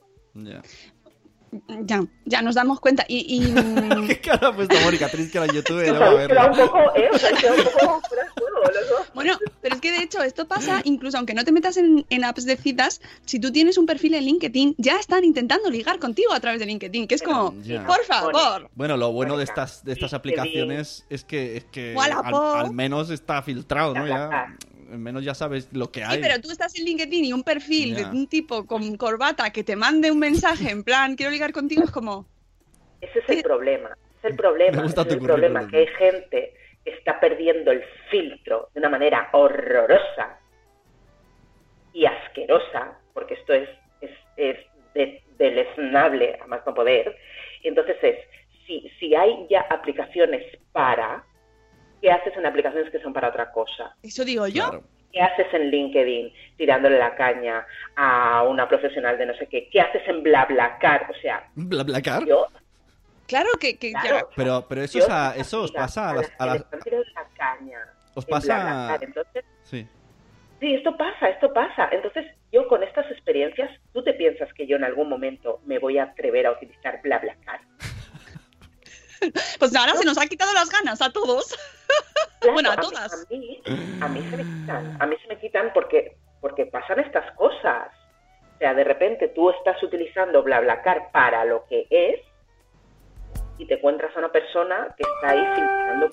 Ya, 1.86 2.03
ya 2.25 2.41
nos 2.41 2.56
damos 2.56 2.79
cuenta. 2.79 3.06
Y, 3.08 3.18
y, 3.27 3.53
¿Qué 4.08 4.22
cara 4.22 4.50
ha 4.50 4.56
puesto 4.56 4.75
Mónica? 4.82 5.10
Tenéis 5.10 5.32
que 5.32 5.38
ir 5.38 5.44
a 5.44 5.48
YouTube 5.53 5.86
y 5.86 5.89
Os 5.89 5.98
luego 5.98 6.03
a 6.03 6.08
habéis 6.10 6.27
quedado 6.27 6.51
un 6.51 6.58
verlo. 6.58 6.72
poco, 6.72 6.96
¿eh? 6.96 7.10
Un 7.12 7.63
poco 7.65 8.01
fuera 8.08 8.24
de 8.24 8.29
juego, 8.29 8.62
los 8.74 8.89
dos. 8.89 9.13
bueno, 9.13 9.38
pero 9.62 9.75
es 9.75 9.82
que 9.82 9.91
de 9.91 10.03
hecho 10.03 10.22
esto 10.24 10.48
pasa 10.48 10.82
incluso 10.84 11.18
aunque 11.18 11.34
no 11.34 11.44
te 11.44 11.51
metas 11.51 11.77
en, 11.77 12.06
en 12.10 12.24
apps 12.24 12.46
de 12.46 12.56
citas, 12.58 13.01
si 13.25 13.39
tú 13.39 13.51
tienes 13.51 13.77
un 13.77 13.86
perfil 13.86 14.13
en 14.13 14.25
LinkedIn, 14.25 14.75
ya 14.77 14.98
están 15.00 15.24
intentando 15.24 15.70
ligar 15.70 16.00
contigo 16.00 16.34
a 16.34 16.39
través 16.39 16.60
de 16.60 16.65
LinkedIn, 16.68 17.08
que 17.08 17.15
es 17.15 17.24
como, 17.24 17.53
por 17.88 18.03
favor. 18.06 18.70
Bueno, 18.75 18.98
lo 18.98 19.12
bueno 19.12 19.38
de 19.38 19.44
estas, 19.44 19.84
de 19.84 19.94
estas 19.94 20.13
aplicaciones 20.13 21.06
es 21.10 21.24
que, 21.24 21.58
es 21.58 21.65
que 21.65 21.96
al, 21.98 22.36
al 22.36 22.72
menos 22.74 23.10
está 23.10 23.41
filtrado, 23.41 23.94
¿no? 23.94 24.08
Ya, 24.08 24.56
al 24.91 25.00
menos 25.00 25.24
ya 25.24 25.34
sabes 25.34 25.69
lo 25.74 25.91
que 25.91 26.00
Sí, 26.01 26.05
hay. 26.10 26.22
pero 26.22 26.39
tú 26.41 26.51
estás 26.51 26.77
en 26.77 26.86
LinkedIn 26.86 27.25
y 27.25 27.34
un 27.34 27.43
perfil 27.43 27.96
de 27.96 28.05
un 28.05 28.27
tipo 28.27 28.65
con 28.65 28.96
corbata 28.98 29.51
que 29.51 29.63
te 29.63 29.75
mande 29.75 30.12
un 30.12 30.19
mensaje 30.19 30.69
en 30.72 30.84
plan, 30.84 31.15
quiero 31.15 31.31
ligar 31.31 31.51
contigo, 31.51 31.84
es 31.84 31.91
como, 31.91 32.25
Ese 33.01 33.19
es 33.19 33.29
el 33.29 33.43
problema. 33.43 33.89
Es 34.19 34.31
el 34.31 34.36
problema. 34.36 34.77
Me 34.77 34.84
gusta 34.84 35.01
ese 35.01 35.12
es 35.12 35.17
tu 35.19 35.24
el 35.25 35.27
problema 35.29 35.67
que 35.67 35.77
hay 35.77 35.88
gente 35.88 36.53
que 36.84 36.91
está 36.91 37.19
perdiendo 37.19 37.72
el 37.72 37.84
filtro 38.10 38.69
de 38.74 38.79
una 38.79 38.89
manera 38.89 39.29
horrorosa 39.34 40.39
y 41.93 42.05
asquerosa, 42.05 43.00
porque 43.13 43.34
esto 43.36 43.53
es, 43.53 43.69
es, 44.01 44.12
es 44.38 44.58
de- 44.93 45.24
deleznable 45.38 46.38
a 46.41 46.48
más 46.48 46.65
no 46.65 46.74
poder. 46.74 47.17
Y 47.63 47.67
entonces 47.69 47.97
es, 48.02 48.17
si, 48.65 48.89
si 48.99 49.15
hay 49.15 49.47
ya 49.49 49.62
aplicaciones 49.69 50.43
para, 50.71 51.23
¿qué 52.01 52.12
haces 52.12 52.35
en 52.38 52.45
aplicaciones 52.45 52.91
que 52.91 52.99
son 53.01 53.13
para 53.13 53.29
otra 53.29 53.51
cosa? 53.51 53.95
eso 54.03 54.23
digo 54.25 54.47
yo. 54.47 54.69
Claro. 54.69 54.83
¿Qué 55.12 55.21
haces 55.21 55.47
en 55.53 55.71
LinkedIn 55.71 56.31
tirándole 56.55 56.99
la 56.99 57.15
caña 57.15 57.65
a 57.95 58.43
una 58.43 58.67
profesional 58.69 59.17
de 59.17 59.25
no 59.25 59.33
sé 59.33 59.47
qué? 59.47 59.67
¿Qué 59.71 59.81
haces 59.81 60.07
en 60.07 60.21
BlaBlaCar? 60.21 61.07
O 61.09 61.13
sea, 61.19 61.47
¿Bla, 61.55 61.83
Blacar? 61.83 62.25
yo 62.25 62.45
Claro 63.27 63.49
que, 63.59 63.77
que 63.77 63.91
ya- 63.91 64.01
Claro. 64.01 64.29
Pero, 64.35 64.65
pero 64.69 64.81
eso, 64.83 64.99
Yo 64.99 65.05
es 65.05 65.09
a- 65.12 65.35
eso 65.35 65.63
os 65.63 65.71
pasa 65.71 66.09
a 66.12 66.13
las... 66.15 66.31
a 66.39 66.45
la 66.45 66.65
caña 67.35 67.79
Os 68.15 68.25
pasa... 68.25 68.55
BlaBlaCar. 68.55 69.03
Entonces, 69.03 69.45
Sí. 69.63 69.88
sí, 70.59 70.75
esto 70.75 70.95
pasa, 70.97 71.27
esto 71.29 71.51
pasa. 71.53 71.89
Entonces, 71.91 72.25
yo 72.51 72.67
con 72.67 72.83
estas 72.83 73.09
experiencias, 73.12 73.69
¿tú 73.93 74.03
te 74.03 74.13
piensas 74.13 74.51
que 74.53 74.67
yo 74.67 74.75
en 74.77 74.83
algún 74.83 75.09
momento 75.09 75.59
me 75.65 75.77
voy 75.79 75.97
a 75.97 76.03
atrever 76.03 76.45
a 76.47 76.51
utilizar 76.51 77.01
BlaBlaCar? 77.03 77.62
Pues 79.60 79.75
ahora 79.75 79.93
se 79.95 80.05
nos 80.05 80.17
ha 80.17 80.25
quitado 80.27 80.53
las 80.53 80.69
ganas 80.69 81.01
a 81.01 81.12
todos. 81.12 81.55
Claro, 82.39 82.53
Bueno, 82.53 82.71
a 82.71 82.75
mí- 82.75 82.82
todas. 82.82 83.13
A 83.13 83.17
mí, 83.29 83.62
a 84.01 84.08
mí 84.08 84.21
se 84.29 84.38
me 84.38 84.43
quitan, 84.43 84.97
a 85.01 85.05
mí 85.05 85.15
se 85.21 85.27
me 85.27 85.39
quitan 85.39 85.71
porque, 85.73 86.17
porque 86.41 86.65
pasan 86.67 86.99
estas 86.99 87.32
cosas. 87.36 87.89
O 88.55 88.58
sea, 88.60 88.73
de 88.73 88.84
repente 88.84 89.29
tú 89.29 89.49
estás 89.51 89.82
utilizando 89.84 90.43
BlaBlaCar 90.43 91.12
para 91.12 91.45
lo 91.45 91.65
que 91.67 91.88
es 91.89 92.21
y 93.58 93.65
te 93.65 93.75
encuentras 93.75 94.15
a 94.15 94.19
una 94.19 94.32
persona 94.32 94.93
que 94.97 95.03
está 95.03 95.29
ahí 95.32 95.45
filtrando. 95.55 96.10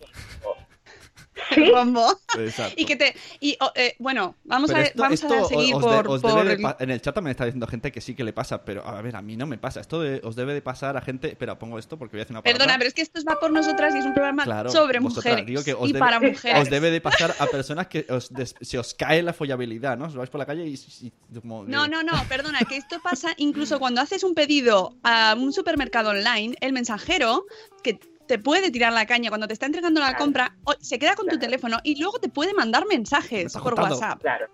Sí, 1.54 1.70
Bombo. 1.74 2.18
Exacto. 2.38 2.74
Y 2.76 2.84
que 2.84 2.96
te. 2.96 3.14
Y 3.40 3.56
oh, 3.60 3.70
eh, 3.74 3.94
bueno, 3.98 4.36
vamos, 4.44 4.70
Pero 4.70 4.82
a, 4.82 4.84
esto- 4.86 5.02
vamos 5.02 5.24
a 5.24 5.44
seguir 5.44 5.74
os 5.74 5.82
de- 5.82 5.88
por. 5.88 6.08
os 6.08 6.20
por 6.22 6.44
debe 6.44 6.56
de 6.56 6.74
en 6.80 6.90
el 6.90 7.00
chat 7.00 7.14
también 7.14 7.32
está 7.32 7.44
diciendo 7.44 7.66
gente 7.66 7.92
que 7.92 8.00
sí 8.00 8.14
que 8.14 8.24
le 8.24 8.32
pasa, 8.32 8.64
pero 8.64 8.86
a 8.86 9.00
ver, 9.02 9.16
a 9.16 9.22
mí 9.22 9.36
no 9.36 9.46
me 9.46 9.58
pasa. 9.58 9.80
Esto 9.80 10.00
de- 10.00 10.20
os 10.24 10.34
debe 10.36 10.54
de 10.54 10.62
pasar 10.62 10.96
a 10.96 11.00
gente. 11.00 11.28
Espera, 11.28 11.58
pongo 11.58 11.78
esto 11.78 11.98
porque 11.98 12.16
voy 12.16 12.20
a 12.20 12.22
hacer 12.24 12.32
una 12.32 12.42
palabra. 12.42 12.58
Perdona, 12.58 12.78
pero 12.78 12.88
es 12.88 12.94
que 12.94 13.02
esto 13.02 13.20
va 13.28 13.38
por 13.38 13.50
nosotras 13.50 13.94
y 13.94 13.98
es 13.98 14.04
un 14.04 14.14
programa 14.14 14.44
Claro, 14.44 14.70
sobre 14.70 14.98
vosotras, 14.98 15.24
mujeres. 15.34 15.46
digo 15.46 15.62
que 15.64 15.74
os 15.74 15.88
y 15.88 15.92
debe- 15.92 15.98
para 16.00 16.20
mujeres. 16.20 16.62
Os 16.62 16.70
debe 16.70 16.90
de 16.90 17.00
pasar 17.00 17.34
a 17.38 17.46
personas 17.46 17.86
que 17.88 18.06
os 18.08 18.32
des- 18.32 18.54
se 18.60 18.78
os 18.78 18.94
cae 18.94 19.22
la 19.22 19.32
follabilidad, 19.32 19.96
¿no? 19.96 20.06
Os 20.06 20.14
vais 20.14 20.30
por 20.30 20.38
la 20.38 20.46
calle 20.46 20.66
y. 20.66 20.74
y- 21.02 21.12
como 21.40 21.64
que- 21.64 21.70
No, 21.70 21.86
no, 21.88 22.02
no, 22.02 22.12
perdona, 22.28 22.60
que 22.68 22.76
esto 22.76 23.00
pasa 23.02 23.34
incluso 23.36 23.78
cuando 23.78 24.00
haces 24.00 24.24
un 24.24 24.34
pedido 24.34 24.94
a 25.02 25.34
un 25.38 25.52
supermercado 25.52 26.10
online, 26.10 26.56
el 26.60 26.72
mensajero 26.72 27.44
que 27.82 27.98
te 28.26 28.38
puede 28.38 28.70
tirar 28.70 28.92
la 28.92 29.06
caña 29.06 29.30
cuando 29.30 29.46
te 29.46 29.52
está 29.52 29.66
entregando 29.66 30.00
la 30.00 30.08
Claro. 30.10 30.24
compra, 30.24 30.56
o- 30.64 30.74
se 30.80 30.98
queda 30.98 31.14
con 31.14 31.26
tu 31.28 31.38
teléfono 31.38 31.78
y 31.84 32.00
luego 32.00 32.18
te 32.18 32.28
puede 32.28 32.52
mandar 32.54 32.84
Me 32.86 32.96
mensajes 32.96 33.52
por 33.54 33.62
juntando. 33.74 33.94
WhatsApp. 33.96 34.20
claro, 34.20 34.48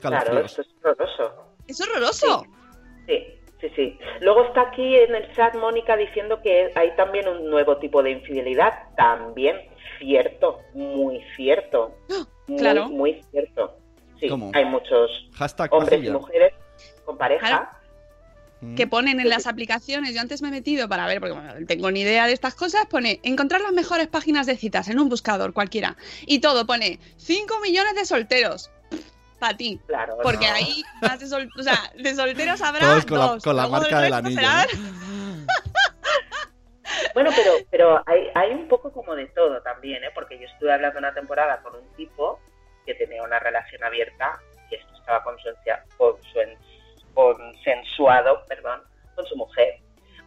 claro, 0.00 0.40
esto 0.44 0.62
es 0.62 0.68
horroroso. 0.82 1.34
Es 1.66 1.80
horroroso. 1.80 2.44
Sí, 3.06 3.24
sí, 3.60 3.68
sí. 3.76 3.98
Luego 4.20 4.44
está 4.44 4.62
aquí 4.62 4.96
en 4.96 5.14
el 5.14 5.32
chat 5.34 5.54
Mónica 5.56 5.96
diciendo 5.96 6.40
que 6.42 6.70
hay 6.74 6.94
también 6.96 7.28
un 7.28 7.48
nuevo 7.50 7.76
tipo 7.78 8.02
de 8.02 8.10
infidelidad. 8.10 8.72
También 8.96 9.56
cierto, 9.98 10.58
muy 10.74 11.22
cierto. 11.36 11.94
Muy, 12.48 12.58
Claro. 12.58 12.88
muy 12.88 13.22
cierto. 13.30 13.76
Sí, 14.20 14.28
¿Cómo? 14.28 14.50
hay 14.54 14.64
muchos 14.64 15.10
Hashtag 15.34 15.72
hombres 15.72 16.04
y 16.04 16.10
mujeres 16.10 16.52
con 17.04 17.16
pareja. 17.18 17.80
Claro. 18.62 18.72
Mm. 18.72 18.76
que 18.76 18.86
ponen 18.86 19.18
en 19.20 19.28
las 19.28 19.46
aplicaciones, 19.48 20.14
yo 20.14 20.20
antes 20.20 20.40
me 20.40 20.48
he 20.48 20.50
metido 20.52 20.88
para 20.88 21.06
ver, 21.06 21.18
porque 21.20 21.34
bueno, 21.34 21.58
no 21.58 21.66
tengo 21.66 21.90
ni 21.90 22.02
idea 22.02 22.26
de 22.28 22.32
estas 22.32 22.54
cosas, 22.54 22.86
pone 22.86 23.18
encontrar 23.24 23.60
las 23.60 23.72
mejores 23.72 24.06
páginas 24.06 24.46
de 24.46 24.56
citas 24.56 24.88
en 24.88 25.00
un 25.00 25.08
buscador 25.08 25.52
cualquiera. 25.52 25.96
Y 26.26 26.38
todo 26.40 26.64
pone 26.66 27.00
5 27.16 27.60
millones 27.60 27.94
de 27.96 28.04
solteros. 28.04 28.70
Para 29.40 29.56
ti. 29.56 29.80
Claro. 29.88 30.16
Porque 30.22 30.46
no. 30.46 30.54
ahí 30.54 30.84
más 31.00 31.18
de, 31.18 31.26
sol- 31.26 31.50
o 31.58 31.62
sea, 31.64 31.76
de 31.98 32.14
solteros 32.14 32.60
habrá 32.62 32.80
Todos 32.86 33.06
con 33.06 33.18
la, 33.18 33.26
dos. 33.26 33.42
con 33.42 33.56
la 33.56 33.66
marca 33.66 34.00
del 34.00 34.12
anillo. 34.14 34.40
Bueno, 37.14 37.30
pero, 37.34 37.52
pero 37.70 38.02
hay, 38.06 38.28
hay 38.34 38.50
un 38.52 38.68
poco 38.68 38.92
como 38.92 39.14
de 39.14 39.26
todo 39.26 39.60
también, 39.62 40.02
¿eh? 40.04 40.08
Porque 40.14 40.38
yo 40.38 40.46
estuve 40.46 40.72
hablando 40.72 40.98
una 40.98 41.12
temporada 41.14 41.60
con 41.62 41.74
un 41.74 41.86
tipo 41.96 42.38
que 42.86 42.94
tenía 42.94 43.22
una 43.22 43.38
relación 43.38 43.82
abierta 43.84 44.38
y 44.70 44.74
esto 44.74 44.94
estaba 44.96 45.22
consuen- 45.24 45.56
consensuado, 47.14 48.44
perdón, 48.48 48.80
con 49.14 49.26
su 49.26 49.36
mujer. 49.36 49.76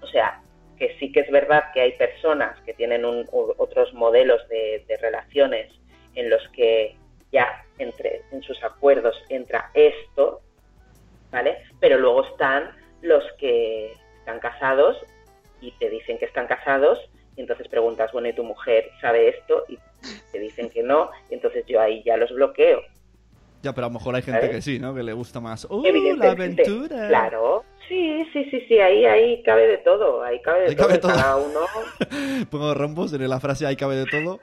O 0.02 0.08
sea, 0.08 0.41
que 0.78 0.95
sí 1.00 1.12
que 1.12 1.21
es 1.21 1.32
verdad 1.32 1.71
que 1.74 1.82
hay 1.82 1.93
personas 1.93 2.60
que 2.65 2.74
tienen 2.74 3.06
un- 3.06 3.28
otros 3.32 3.93
modelos 3.93 4.48
de, 4.50 4.84
de 4.88 4.98
relaciones 4.98 5.71
en 6.15 6.30
los 6.30 6.48
que 6.50 6.95
ya 7.32 7.63
entre 7.80 8.21
en 8.32 8.41
sus 8.43 8.62
acuerdos 8.63 9.15
entra 9.30 9.69
esto, 9.74 10.41
¿vale? 11.32 11.58
Pero 11.80 11.98
luego 11.98 12.26
están 12.26 12.71
los 13.02 13.24
que 13.38 13.93
están 14.19 14.39
casados 14.39 14.98
y 15.62 15.71
te 15.74 15.89
dicen 15.89 16.17
que 16.17 16.26
están 16.26 16.48
casados 16.48 17.00
Y 17.38 17.41
entonces 17.41 17.67
preguntas, 17.67 18.12
bueno, 18.13 18.30
¿y 18.30 18.34
tu 18.34 18.43
mujer 18.45 18.89
sabe 19.02 19.28
esto? 19.30 19.65
Y 19.67 19.78
te 20.32 20.39
dicen 20.39 20.69
que 20.69 20.82
no, 20.84 21.12
y 21.30 21.34
entonces 21.34 21.65
yo 21.67 21.82
ahí 21.82 22.02
ya 22.04 22.15
los 22.15 22.32
bloqueo. 22.32 22.82
Ya, 23.65 23.73
pero 23.73 23.88
a 23.88 23.89
lo 23.89 23.95
mejor 23.95 24.13
hay 24.13 24.21
gente 24.21 24.41
¿Sabes? 24.41 24.56
que 24.58 24.62
sí, 24.62 24.78
¿no? 24.78 24.93
Que 24.93 25.01
le 25.01 25.12
gusta 25.13 25.39
más. 25.39 25.65
¡Uh, 25.71 25.82
la 26.17 26.32
aventura! 26.34 27.08
Claro, 27.08 27.65
sí, 27.88 28.26
sí, 28.34 28.45
sí, 28.52 28.62
sí, 28.67 28.80
ahí, 28.80 29.06
ahí 29.06 29.41
cabe 29.43 29.67
de 29.67 29.78
todo, 29.80 30.24
ahí 30.24 30.41
cabe 30.41 30.62
de 30.62 30.69
Ahí 30.69 30.76
todo, 30.76 30.88
cabe 30.88 31.00
todo. 31.00 31.12
cada 31.15 31.36
uno... 31.38 31.60
Pongo 32.52 32.74
rombos 32.74 33.13
en 33.13 33.28
la 33.30 33.39
frase 33.39 33.65
ahí 33.65 33.76
cabe 33.76 33.95
de 33.95 34.06
todo. 34.06 34.39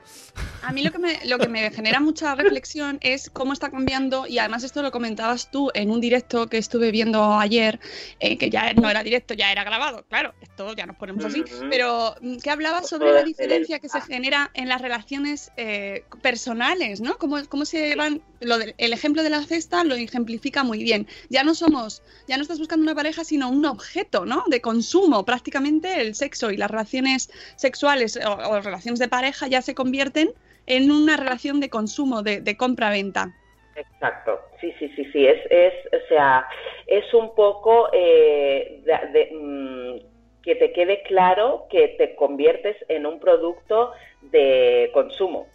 A 0.65 0.71
mí 0.71 0.81
lo 0.81 0.91
que, 0.91 0.97
me, 0.97 1.19
lo 1.25 1.37
que 1.39 1.49
me 1.49 1.69
genera 1.71 1.99
mucha 1.99 2.35
reflexión 2.35 2.97
es 3.01 3.29
cómo 3.29 3.51
está 3.51 3.69
cambiando, 3.69 4.25
y 4.27 4.37
además 4.39 4.63
esto 4.63 4.81
lo 4.81 4.91
comentabas 4.91 5.51
tú 5.51 5.69
en 5.73 5.91
un 5.91 5.99
directo 5.99 6.47
que 6.47 6.57
estuve 6.57 6.89
viendo 6.89 7.21
ayer, 7.35 7.79
eh, 8.21 8.37
que 8.37 8.49
ya 8.49 8.73
no 8.73 8.89
era 8.89 9.03
directo, 9.03 9.33
ya 9.33 9.51
era 9.51 9.65
grabado, 9.65 10.05
claro, 10.07 10.33
esto 10.41 10.73
ya 10.73 10.85
nos 10.85 10.95
ponemos 10.95 11.25
así, 11.25 11.41
Ujú. 11.41 11.67
pero 11.69 12.15
mm, 12.21 12.37
que 12.37 12.49
hablaba 12.49 12.79
Todo 12.79 12.87
sobre 12.87 13.11
la 13.11 13.23
diferencia 13.23 13.79
que 13.79 13.89
se 13.89 13.99
genera 14.01 14.51
en 14.53 14.69
las 14.69 14.81
relaciones 14.81 15.51
eh, 15.57 16.05
personales, 16.21 17.01
¿no? 17.01 17.17
Cómo, 17.17 17.37
cómo 17.49 17.65
se 17.65 17.95
van, 17.97 18.21
lo 18.39 18.57
del- 18.57 18.73
el 18.77 18.93
ejemplo 18.93 19.21
de 19.21 19.29
la 19.29 19.43
cesta 19.43 19.83
lo 19.83 19.95
ejemplifica 19.95 20.63
muy 20.63 20.81
bien. 20.81 21.07
Ya 21.29 21.43
no 21.43 21.55
somos, 21.55 22.03
ya 22.27 22.37
no 22.37 22.41
estás 22.41 22.59
buscando 22.59 22.83
una 22.83 22.95
pareja, 22.95 23.25
sino 23.33 23.49
un 23.49 23.65
objeto, 23.65 24.25
¿no? 24.25 24.43
De 24.45 24.61
consumo, 24.61 25.25
prácticamente 25.25 25.99
el 26.01 26.13
sexo 26.13 26.51
y 26.51 26.57
las 26.57 26.69
relaciones 26.69 27.31
sexuales 27.55 28.19
o, 28.23 28.61
relaciones 28.61 28.99
de 28.99 29.07
pareja 29.07 29.47
ya 29.47 29.63
se 29.63 29.73
convierten 29.73 30.29
en 30.67 30.91
una 30.91 31.17
relación 31.17 31.59
de 31.59 31.67
consumo, 31.71 32.21
de, 32.21 32.41
de 32.41 32.55
compra-venta. 32.55 33.33
Exacto, 33.75 34.39
sí, 34.61 34.71
sí, 34.77 34.87
sí, 34.95 35.03
sí, 35.11 35.25
es, 35.25 35.41
es 35.49 35.73
o 35.91 36.07
sea, 36.09 36.45
es 36.85 37.11
un 37.15 37.33
poco 37.33 37.89
eh, 37.91 38.83
de- 38.85 39.29
mm, 39.33 40.43
que 40.43 40.53
te 40.53 40.71
quede 40.71 41.01
claro 41.01 41.65
que 41.71 41.87
te 41.97 42.13
conviertes 42.13 42.77
en 42.87 43.07
un 43.07 43.19
producto 43.19 43.93
de 44.21 44.91
consumo. 44.93 45.47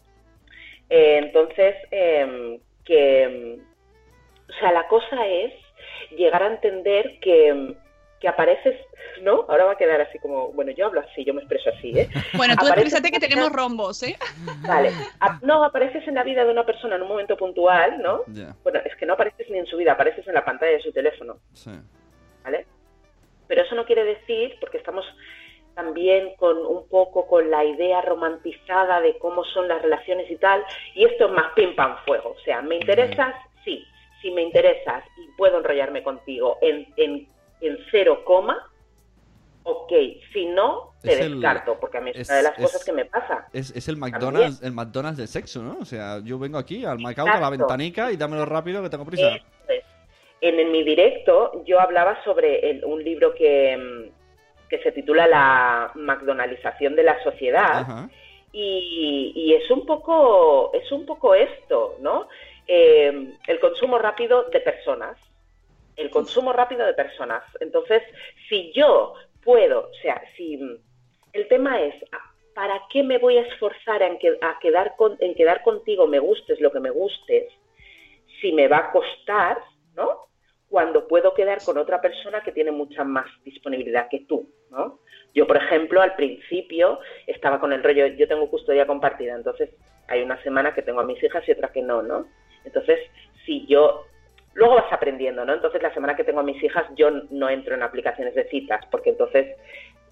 Eh, 0.91 1.21
entonces, 1.23 1.77
em, 1.93 2.59
que, 2.85 3.23
em, 3.23 3.61
o 4.49 4.53
sea, 4.59 4.73
la 4.73 4.89
cosa 4.89 5.25
es 5.29 5.53
llegar 6.11 6.43
a 6.43 6.49
entender 6.49 7.19
que, 7.21 7.75
que 8.21 8.29
apareces, 8.29 8.77
¿no? 9.23 9.45
Ahora 9.49 9.65
va 9.67 9.73
a 9.73 9.77
quedar 9.77 10.01
así 10.01 10.19
como, 10.19 10.49
bueno, 10.53 10.73
yo 10.73 10.87
hablo 10.87 11.01
así, 11.01 11.25
yo 11.25 11.35
me 11.35 11.41
expreso 11.41 11.71
así, 11.77 11.99
¿eh? 11.99 12.09
Bueno, 12.35 12.55
tú 12.57 12.67
Aparece 12.67 12.89
exprésate 12.89 13.11
que 13.11 13.21
tenemos 13.21 13.53
rombos, 13.53 14.03
¿eh? 14.03 14.17
Vale, 14.67 14.91
A- 15.21 15.39
no, 15.43 15.65
apareces 15.65 16.07
en 16.09 16.15
la 16.15 16.23
vida 16.25 16.45
de 16.45 16.51
una 16.51 16.65
persona 16.67 16.97
en 16.97 17.03
un 17.03 17.09
momento 17.09 17.37
puntual, 17.37 18.01
¿no? 18.03 18.23
Bueno, 18.63 18.81
es 18.85 18.95
que 18.97 19.07
no 19.07 19.15
apareces 19.15 19.49
ni 19.51 19.59
en 19.59 19.67
su 19.67 19.77
vida, 19.77 19.93
apareces 19.93 20.27
en 20.27 20.35
la 20.35 20.45
pantalla 20.45 20.73
de 20.73 20.83
su 20.83 20.93
teléfono, 20.93 21.39
sí. 21.53 21.71
¿vale? 22.45 22.67
Pero 23.47 23.63
eso 23.63 23.75
no 23.75 23.85
quiere 23.87 24.05
decir, 24.05 24.57
porque 24.61 24.79
estamos 24.79 25.05
también 25.75 26.35
con 26.37 26.59
un 26.59 26.89
poco 26.89 27.27
con 27.29 27.51
la 27.51 27.65
idea 27.65 28.01
romantizada 28.03 29.01
de 29.01 29.17
cómo 29.19 29.45
son 29.45 29.69
las 29.69 29.81
relaciones 29.81 30.29
y 30.31 30.37
tal, 30.37 30.65
y 30.95 31.05
esto 31.05 31.27
es 31.27 31.31
más 31.33 31.53
pim 31.55 31.75
pam 31.77 31.97
fuego, 32.05 32.35
o 32.37 32.41
sea, 32.45 32.61
¿me 32.63 32.75
interesas? 32.77 33.35
Sí, 33.65 33.85
si 34.23 34.31
me 34.31 34.43
interesas 34.43 35.05
y 35.17 35.29
puedo 35.37 35.59
enrollarme 35.59 36.03
contigo 36.03 36.59
en, 36.61 36.87
en, 36.97 37.29
en 37.61 37.79
cero 37.91 38.23
coma, 38.25 38.57
ok, 39.63 39.93
si 40.33 40.47
no, 40.47 40.93
te 41.03 41.13
Es 41.13 41.21
el- 41.21 41.35
descarto, 41.41 41.79
porque 41.79 41.99
a 41.99 42.01
mí 42.01 42.11
es, 42.11 42.17
es- 42.19 42.29
una 42.29 42.37
de 42.39 42.43
las 42.45 42.55
cosas 42.57 42.85
que 42.85 42.93
me 42.93 43.05
pasa. 43.05 43.47
Es, 43.53 43.71
es 43.77 43.87
el 43.89 43.97
McDonald's, 43.97 44.63
el 44.63 44.73
McDonald's 44.73 45.19
del 45.19 45.29
sexo, 45.29 45.63
¿no? 45.63 45.79
O 45.81 45.85
sea, 45.85 46.21
yo 46.25 46.39
vengo 46.39 46.59
aquí 46.59 46.85
al 46.85 46.99
Macao 46.99 47.29
a 47.29 47.39
la 47.41 47.51
ventanica 47.51 48.11
y 48.11 48.17
dámelo 48.17 48.45
rápido 48.45 48.83
que 48.83 48.91
tengo 48.91 49.05
prisa. 49.05 49.39
En, 50.41 50.59
en 50.61 50.71
mi 50.71 50.85
directo 50.85 51.65
yo 51.67 51.81
hablaba 51.81 52.23
sobre 52.25 52.71
el- 52.71 52.85
un 52.85 53.03
libro 53.03 53.35
que, 53.35 53.77
mm, 53.77 54.69
que 54.69 54.79
se 54.83 54.93
titula 54.93 55.27
La 55.27 55.91
McDonaldización 55.95 56.95
de 56.95 57.03
la 57.03 57.21
sociedad 57.25 57.79
Ajá. 57.81 58.09
y, 58.53 59.33
y 59.35 59.55
es 59.55 59.69
un 59.71 59.85
poco 59.87 60.71
es 60.75 60.91
un 60.93 61.07
poco 61.07 61.35
esto, 61.35 61.97
¿no? 62.01 62.29
Eh, 62.69 63.35
el 63.47 63.61
consumo 63.61 63.99
rápido 63.99 64.45
de 64.51 64.61
personas, 64.61 65.17
el 65.97 66.11
consumo 66.11 66.53
rápido 66.53 66.87
de 66.87 66.95
personas. 66.95 67.43
Entonces, 67.61 68.03
si 68.49 68.73
yo 68.73 69.15
puedo, 69.43 69.89
o 69.89 69.95
sea, 70.03 70.23
si 70.37 70.61
el 71.33 71.49
tema 71.49 71.81
es 71.81 71.95
ah, 72.13 72.31
¿para 72.55 72.83
qué 72.91 73.03
me 73.03 73.19
voy 73.19 73.39
a 73.39 73.43
esforzar 73.43 74.03
en, 74.03 74.19
que- 74.19 74.37
a 74.43 74.59
quedar 74.61 74.97
con- 74.97 75.17
en 75.21 75.35
quedar 75.35 75.63
contigo, 75.63 76.07
me 76.07 76.19
gustes 76.19 76.61
lo 76.61 76.71
que 76.73 76.81
me 76.81 76.91
gustes, 76.91 77.51
si 78.41 78.53
me 78.53 78.69
va 78.69 78.79
a 78.79 78.93
costar, 78.93 79.59
¿no? 79.95 80.27
Cuando 80.69 81.09
puedo 81.09 81.33
quedar 81.35 81.59
con 81.65 81.79
otra 81.79 82.01
persona 82.01 82.43
que 82.43 82.53
tiene 82.53 82.71
mucha 82.71 83.03
más 83.05 83.27
disponibilidad 83.45 84.09
que 84.11 84.21
tú, 84.29 84.51
¿no? 84.71 84.99
Yo, 85.35 85.47
por 85.47 85.57
ejemplo, 85.57 86.03
al 86.03 86.17
principio 86.17 86.99
estaba 87.27 87.59
con 87.61 87.73
el 87.73 87.83
rollo, 87.83 88.07
yo 88.09 88.29
tengo 88.29 88.51
custodia 88.51 88.87
compartida, 88.87 89.35
entonces 89.35 89.71
hay 90.09 90.23
una 90.23 90.43
semana 90.43 90.75
que 90.75 90.83
tengo 90.83 91.01
a 91.01 91.05
mis 91.05 91.23
hijas 91.23 91.47
y 91.49 91.53
otra 91.53 91.73
que 91.73 91.83
no, 91.83 92.03
¿no? 92.03 92.27
Entonces, 92.69 92.99
si 93.45 93.67
yo 93.67 94.05
luego 94.55 94.77
vas 94.77 94.93
aprendiendo, 94.93 95.45
¿no? 95.45 95.55
Entonces, 95.55 95.83
la 95.83 95.95
semana 95.95 96.17
que 96.17 96.25
tengo 96.25 96.41
a 96.41 96.45
mis 96.45 96.63
hijas, 96.63 96.85
yo 96.97 97.11
no 97.31 97.49
entro 97.49 97.75
en 97.75 97.83
aplicaciones 97.83 98.35
de 98.35 98.49
citas, 98.49 98.85
porque 98.91 99.11
entonces, 99.11 99.57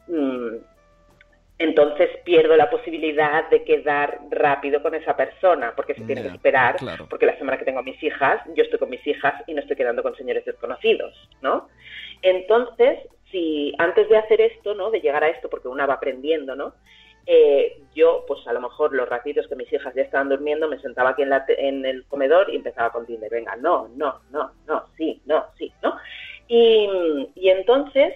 mm, 0.09 0.57
entonces 1.59 2.11
pierdo 2.25 2.57
la 2.57 2.71
posibilidad 2.71 3.49
de 3.51 3.65
quedar 3.65 4.21
rápido 4.31 4.83
con 4.83 4.95
esa 4.95 5.17
persona, 5.17 5.73
porque 5.75 5.95
se 5.95 6.05
tiene 6.05 6.23
que 6.23 6.29
esperar, 6.29 6.77
claro. 6.77 7.07
porque 7.09 7.27
la 7.27 7.39
semana 7.39 7.59
que 7.59 7.65
tengo 7.65 7.81
a 7.81 7.83
mis 7.83 8.01
hijas, 8.03 8.41
yo 8.55 8.63
estoy 8.63 8.79
con 8.79 8.91
mis 8.91 9.07
hijas 9.07 9.35
y 9.47 9.55
no 9.55 9.61
estoy 9.61 9.77
quedando 9.77 10.03
con 10.03 10.15
señores 10.17 10.45
desconocidos, 10.45 11.15
¿no? 11.43 11.69
Entonces, 12.23 12.99
si 13.31 13.75
antes 13.79 14.09
de 14.09 14.19
hacer 14.19 14.41
esto, 14.41 14.75
¿no? 14.75 14.91
De 14.91 15.01
llegar 15.01 15.25
a 15.25 15.29
esto, 15.29 15.49
porque 15.49 15.69
una 15.69 15.87
va 15.87 15.95
aprendiendo, 15.95 16.55
¿no? 16.55 16.75
Eh, 17.29 17.83
yo, 17.95 18.25
pues 18.29 18.47
a 18.47 18.53
lo 18.53 18.61
mejor 18.61 18.95
los 18.95 19.09
ratitos 19.09 19.49
que 19.49 19.57
mis 19.57 19.73
hijas 19.73 19.93
ya 19.95 20.03
estaban 20.03 20.29
durmiendo, 20.29 20.69
me 20.69 20.79
sentaba 20.79 21.11
aquí 21.11 21.23
en, 21.23 21.31
la 21.31 21.45
te- 21.45 21.67
en 21.69 21.85
el 21.85 22.05
comedor 22.07 22.49
y 22.51 22.57
empezaba 22.57 22.91
con 22.93 23.05
Tinder. 23.05 23.29
Venga, 23.31 23.57
no, 23.57 23.89
no, 23.97 24.21
no, 24.31 24.53
no, 24.67 24.85
sí, 24.97 25.21
no, 25.27 25.45
sí, 25.59 25.73
¿no? 25.83 25.97
Y, 26.47 26.89
y 27.35 27.49
entonces, 27.51 28.15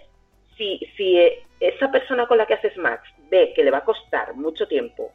si, 0.57 0.79
si 0.97 1.19
eh, 1.19 1.43
esa 1.59 1.91
persona 1.91 2.27
con 2.29 2.39
la 2.39 2.47
que 2.47 2.55
haces 2.55 2.77
match 2.77 3.03
ve 3.31 3.53
que 3.55 3.65
le 3.65 3.71
va 3.73 3.79
a 3.79 3.85
costar 3.85 4.35
mucho 4.35 4.69
tiempo 4.69 5.11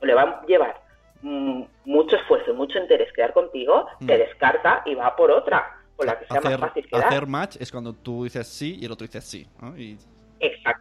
o 0.00 0.06
le 0.06 0.14
va 0.14 0.22
a 0.22 0.46
llevar 0.46 0.80
mm, 1.22 1.62
mucho 1.86 2.16
esfuerzo 2.16 2.52
y 2.52 2.54
mucho 2.54 2.78
interés 2.78 3.12
quedar 3.12 3.32
contigo, 3.32 3.86
te 4.06 4.14
Mm. 4.14 4.18
descarta 4.18 4.82
y 4.86 4.94
va 4.94 5.16
por 5.16 5.30
otra, 5.32 5.76
con 5.96 6.06
la 6.06 6.18
que 6.18 6.26
sea 6.26 6.38
hacer, 6.38 6.50
más 6.58 6.68
fácil 6.68 6.88
quedar. 6.88 7.06
hacer 7.06 7.26
match 7.26 7.56
es 7.58 7.70
cuando 7.72 7.92
tú 7.94 8.22
dices 8.24 8.46
sí 8.46 8.78
y 8.80 8.84
el 8.84 8.92
otro 8.92 9.06
dice 9.06 9.20
sí. 9.20 9.46
¿no? 9.60 9.76
Y 9.76 9.98
Exacto, 10.38 10.79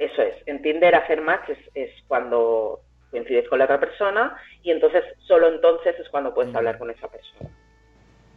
eso 0.00 0.22
es. 0.22 0.34
En 0.46 0.62
Tinder 0.62 0.94
hacer 0.94 1.20
match 1.20 1.48
es, 1.50 1.58
es 1.74 1.90
cuando 2.08 2.80
coincides 3.10 3.48
con 3.48 3.58
la 3.58 3.64
otra 3.66 3.80
persona 3.80 4.36
y 4.62 4.70
entonces, 4.70 5.02
solo 5.26 5.48
entonces 5.48 5.94
es 5.98 6.08
cuando 6.10 6.32
puedes 6.34 6.54
hablar 6.54 6.78
con 6.78 6.90
esa 6.90 7.08
persona. 7.08 7.50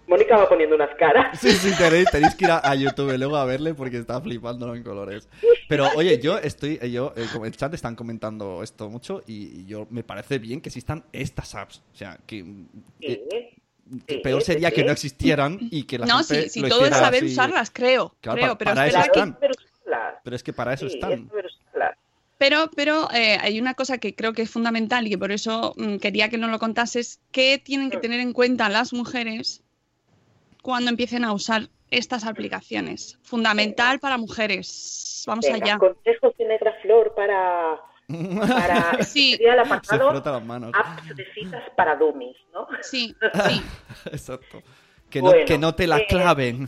Mónica 0.06 0.36
va 0.36 0.50
poniendo 0.50 0.76
unas 0.76 0.94
caras. 0.96 1.40
Sí, 1.40 1.50
sí, 1.52 1.72
tenéis, 1.78 2.10
tenéis 2.12 2.36
que 2.36 2.44
ir 2.46 2.52
a, 2.52 2.58
a 2.60 2.76
YouTube 2.76 3.18
luego 3.18 3.38
a 3.38 3.46
verle 3.46 3.74
porque 3.74 3.98
está 3.98 4.20
flipándolo 4.20 4.76
en 4.76 4.84
colores. 4.84 5.30
Pero 5.70 5.88
oye, 5.96 6.20
yo 6.20 6.38
estoy, 6.38 6.78
eh, 6.82 6.92
yo, 6.92 7.14
eh, 7.16 7.26
como 7.32 7.46
el 7.46 7.56
chat 7.56 7.74
están 7.74 7.96
comentando 7.96 8.62
esto 8.64 8.90
mucho 8.90 9.22
y, 9.26 9.62
y 9.62 9.66
yo 9.66 9.88
me 9.92 10.04
parece 10.04 10.40
bien 10.40 10.60
que 10.60 10.68
existan 10.70 11.06
estas 11.14 11.56
apps. 11.56 11.82
O 11.94 11.96
sea, 11.96 12.18
que, 12.28 12.44
Sí, 12.44 12.68
eh, 13.02 13.54
sí, 14.08 14.18
peor 14.18 14.42
sería 14.42 14.70
sí, 14.70 14.76
que 14.76 14.84
no 14.84 14.92
existieran 14.92 15.58
y 15.72 15.84
que 15.84 15.98
la 16.00 16.06
No, 16.06 16.18
gente 16.18 16.44
sí, 16.44 16.50
sí, 16.50 16.60
lo 16.62 16.68
todo 16.70 16.86
es 16.86 16.90
saber 16.98 17.24
así. 17.24 17.32
usarlas, 17.32 17.72
creo. 17.72 18.14
Claro, 18.20 18.38
creo 18.40 18.52
pa- 18.54 18.58
pero 18.58 18.72
para 18.76 18.88
espera 18.88 19.04
eso 19.04 19.12
que- 19.14 19.20
están. 19.20 19.38
Pero 19.40 19.54
usarlas. 19.54 20.16
Pero 20.24 20.36
es 20.36 20.44
que 20.44 20.54
para 20.54 20.74
eso 20.74 20.90
Sí, 20.90 20.96
están. 20.96 21.12
es. 21.14 21.22
Pero, 22.38 22.70
pero 22.76 23.10
eh, 23.14 23.38
hay 23.40 23.60
una 23.60 23.74
cosa 23.74 23.98
que 24.00 24.16
creo 24.16 24.34
que 24.34 24.42
es 24.42 24.50
fundamental 24.50 25.06
y 25.08 25.12
que 25.12 25.18
por 25.18 25.32
eso 25.32 25.74
mm, 25.78 25.98
quería 25.98 26.30
que 26.30 26.38
nos 26.38 26.50
lo 26.52 26.60
contases, 26.60 27.20
¿qué 27.32 27.58
tienen 27.64 27.90
que 27.90 27.98
tener 27.98 28.20
en 28.20 28.34
cuenta 28.34 28.68
las 28.70 28.92
mujeres 28.94 29.64
cuando 30.62 30.90
empiecen 30.90 31.24
a 31.24 31.32
usar 31.34 31.70
estas 31.92 32.26
aplicaciones? 32.26 33.18
Fundamental 33.24 34.00
para 34.00 34.18
mujeres. 34.18 35.24
Vamos 35.28 35.46
Venga, 35.46 35.66
allá. 35.66 35.78
consejos 35.78 36.36
de 36.38 36.46
negra 36.46 36.74
flor 36.82 37.14
para, 37.16 37.80
para 38.48 39.04
Sí. 39.06 39.32
sería 39.34 39.54
el 39.54 39.60
Se 39.60 39.66
apartado 39.66 40.10
frota 40.10 40.32
las 40.34 40.44
manos. 40.46 40.72
apps 40.74 41.16
de 41.16 41.26
citas 41.34 41.64
para 41.78 41.96
dummies, 41.96 42.36
¿no? 42.54 42.68
Sí, 42.82 43.16
sí. 43.48 43.62
Exacto. 44.12 44.62
Que 45.10 45.22
no, 45.22 45.30
Bueno, 45.30 45.46
que 45.46 45.58
no 45.58 45.76
te 45.76 45.88
la 45.88 46.00
eh, 46.00 46.08
claven. 46.10 46.68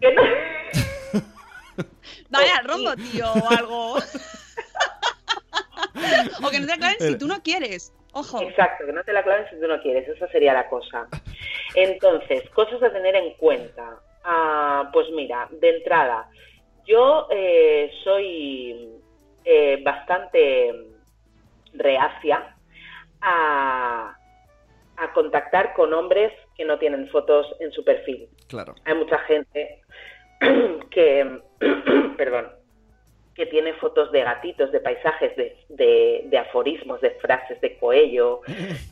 Que 0.00 0.12
no- 0.14 0.22
Vaya 2.30 2.56
al 2.56 2.64
rombo, 2.68 2.94
tío, 2.96 3.30
o 3.32 3.50
algo. 3.50 3.96
O 6.44 6.50
que 6.50 6.60
no 6.60 6.66
te 6.66 6.72
aclaren 6.72 6.98
si 7.00 7.18
tú 7.18 7.26
no 7.26 7.42
quieres. 7.42 7.92
Ojo. 8.12 8.42
Exacto, 8.42 8.86
que 8.86 8.92
no 8.92 9.04
te 9.04 9.12
la 9.12 9.22
claven 9.22 9.46
si 9.50 9.60
tú 9.60 9.68
no 9.68 9.80
quieres, 9.80 10.08
esa 10.08 10.26
sería 10.28 10.52
la 10.52 10.68
cosa. 10.68 11.06
Entonces, 11.74 12.48
cosas 12.50 12.82
a 12.82 12.92
tener 12.92 13.14
en 13.14 13.34
cuenta. 13.34 14.00
Ah, 14.24 14.90
pues 14.92 15.06
mira, 15.14 15.48
de 15.50 15.76
entrada, 15.76 16.28
yo 16.84 17.28
eh, 17.30 17.90
soy 18.02 18.90
eh, 19.44 19.80
bastante 19.82 20.74
reacia 21.74 22.56
a, 23.20 24.16
a 24.96 25.12
contactar 25.12 25.72
con 25.74 25.94
hombres 25.94 26.32
que 26.56 26.64
no 26.64 26.78
tienen 26.78 27.08
fotos 27.08 27.46
en 27.60 27.70
su 27.72 27.84
perfil. 27.84 28.28
Claro. 28.48 28.74
Hay 28.84 28.94
mucha 28.94 29.18
gente 29.20 29.82
que, 30.90 31.40
perdón, 32.16 32.59
que 33.34 33.46
tiene 33.46 33.72
fotos 33.74 34.10
de 34.12 34.22
gatitos, 34.22 34.70
de 34.72 34.80
paisajes, 34.80 35.34
de, 35.36 35.56
de- 35.68 36.22
de 36.26 36.38
aforismos, 36.38 37.00
de 37.00 37.10
frases 37.12 37.60
de 37.60 37.76
Coello, 37.78 38.40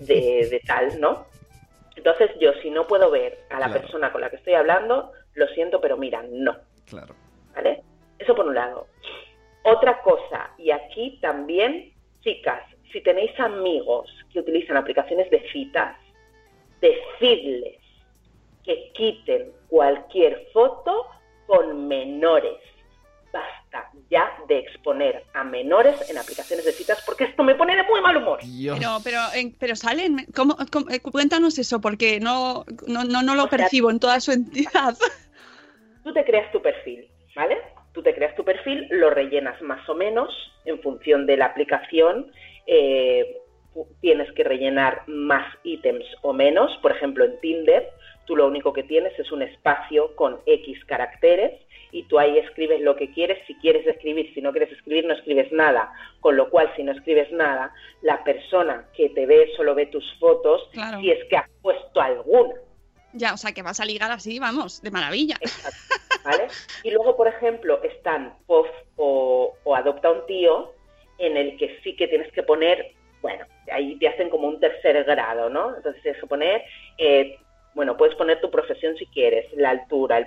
de, 0.00 0.48
de 0.50 0.60
tal, 0.66 0.98
¿no? 1.00 1.26
Entonces 1.96 2.30
yo 2.40 2.52
si 2.62 2.70
no 2.70 2.86
puedo 2.86 3.10
ver 3.10 3.38
a 3.50 3.58
la 3.58 3.66
Claro. 3.66 3.80
persona 3.82 4.12
con 4.12 4.20
la 4.20 4.30
que 4.30 4.36
estoy 4.36 4.54
hablando, 4.54 5.12
lo 5.34 5.46
siento, 5.48 5.80
pero 5.80 5.96
mira, 5.96 6.22
no. 6.30 6.56
Claro. 6.88 7.14
¿Vale? 7.54 7.82
Eso 8.18 8.34
por 8.34 8.46
un 8.46 8.54
lado. 8.54 8.86
Otra 9.64 10.00
cosa, 10.02 10.50
y 10.56 10.70
aquí 10.70 11.18
también, 11.20 11.92
chicas, 12.20 12.62
si 12.92 13.00
tenéis 13.02 13.38
amigos 13.40 14.08
que 14.32 14.38
utilizan 14.38 14.76
aplicaciones 14.76 15.28
de 15.30 15.40
citas, 15.50 15.96
decidles 16.80 17.76
que 18.64 18.90
quiten 18.92 19.52
cualquier 19.68 20.46
foto 20.52 21.06
con 21.46 21.88
menores. 21.88 22.58
Basta 23.32 23.90
ya 24.10 24.30
de 24.48 24.58
exponer 24.60 25.24
a 25.34 25.44
menores 25.44 26.10
en 26.10 26.16
aplicaciones 26.18 26.64
de 26.64 26.72
citas 26.72 27.02
porque 27.04 27.24
esto 27.24 27.42
me 27.42 27.54
pone 27.54 27.76
de 27.76 27.82
muy 27.84 28.00
mal 28.00 28.16
humor. 28.16 28.40
Dios. 28.42 28.78
Pero, 28.78 28.90
pero, 29.04 29.18
en- 29.34 29.54
pero 29.58 29.76
salen, 29.76 30.26
¿cómo, 30.34 30.56
cómo- 30.72 30.88
eh, 30.90 31.00
cuéntanos 31.00 31.58
eso, 31.58 31.80
porque 31.80 32.20
no, 32.20 32.64
no, 32.86 33.04
no, 33.04 33.22
no 33.22 33.34
lo 33.34 33.44
O 33.44 33.48
sea, 33.48 33.58
percibo 33.58 33.90
en 33.90 34.00
toda 34.00 34.18
su 34.20 34.32
entidad. 34.32 34.96
tú 36.04 36.12
te 36.12 36.24
creas 36.24 36.50
tu 36.52 36.62
perfil, 36.62 37.06
¿vale? 37.36 37.58
Tú 37.92 38.02
te 38.02 38.14
creas 38.14 38.34
tu 38.36 38.44
perfil, 38.44 38.86
lo 38.90 39.10
rellenas 39.10 39.60
más 39.62 39.86
o 39.88 39.94
menos 39.94 40.30
en 40.64 40.80
función 40.80 41.26
de 41.26 41.36
la 41.36 41.46
aplicación. 41.46 42.30
eh, 42.66 43.36
tienes 44.00 44.30
que 44.32 44.42
rellenar 44.42 45.02
más 45.06 45.46
ítems 45.62 46.04
o 46.22 46.32
menos. 46.32 46.76
Por 46.82 46.90
ejemplo, 46.90 47.24
en 47.24 47.38
Tinder, 47.40 47.88
tú 48.26 48.34
lo 48.34 48.46
único 48.48 48.72
que 48.72 48.82
tienes 48.82 49.16
es 49.18 49.30
un 49.30 49.40
espacio 49.42 50.16
con 50.16 50.40
X 50.46 50.84
caracteres 50.86 51.52
y 51.92 52.02
tú 52.04 52.18
ahí 52.18 52.38
escribes 52.38 52.80
lo 52.80 52.96
que 52.96 53.10
quieres. 53.12 53.38
Si 53.46 53.54
quieres 53.56 53.86
escribir, 53.86 54.32
si 54.34 54.40
no 54.40 54.52
quieres 54.52 54.72
escribir, 54.72 55.06
no 55.06 55.14
escribes 55.14 55.50
nada. 55.52 55.92
Con 56.20 56.36
lo 56.36 56.50
cual, 56.50 56.72
si 56.76 56.82
no 56.82 56.92
escribes 56.92 57.30
nada, 57.32 57.72
la 58.02 58.22
persona 58.24 58.86
que 58.96 59.08
te 59.10 59.26
ve 59.26 59.50
solo 59.56 59.74
ve 59.74 59.86
tus 59.86 60.04
fotos 60.18 60.68
Claro. 60.72 61.00
si 61.00 61.10
es 61.10 61.24
que 61.28 61.36
has 61.36 61.48
puesto 61.62 62.00
alguna. 62.00 62.54
Ya, 63.14 63.32
o 63.32 63.36
sea, 63.38 63.52
que 63.52 63.62
vas 63.62 63.80
a 63.80 63.84
ligar 63.86 64.10
así, 64.10 64.38
vamos, 64.38 64.82
de 64.82 64.90
maravilla. 64.90 65.36
Exacto, 65.40 65.94
¿vale? 66.24 66.48
Y 66.82 66.90
luego, 66.90 67.16
por 67.16 67.26
ejemplo, 67.26 67.82
están 67.82 68.34
POF 68.46 68.68
o, 68.96 69.54
o 69.64 69.74
Adopta 69.74 70.10
un 70.10 70.26
tío, 70.26 70.74
en 71.18 71.36
el 71.36 71.56
que 71.56 71.78
sí 71.82 71.96
que 71.96 72.06
tienes 72.06 72.30
que 72.32 72.42
poner, 72.42 72.92
bueno, 73.22 73.46
ahí 73.72 73.96
te 73.98 74.08
hacen 74.08 74.28
como 74.30 74.46
un 74.46 74.60
tercer 74.60 75.02
grado, 75.04 75.48
¿no? 75.48 75.74
Entonces 75.74 76.02
tienes 76.02 76.20
que 76.20 76.26
poner, 76.26 76.62
eh, 76.98 77.38
bueno, 77.74 77.96
puedes 77.96 78.14
poner 78.16 78.40
tu 78.40 78.50
profesión 78.50 78.96
si 78.96 79.06
quieres, 79.06 79.46
la 79.54 79.70
altura, 79.70 80.18
el 80.18 80.26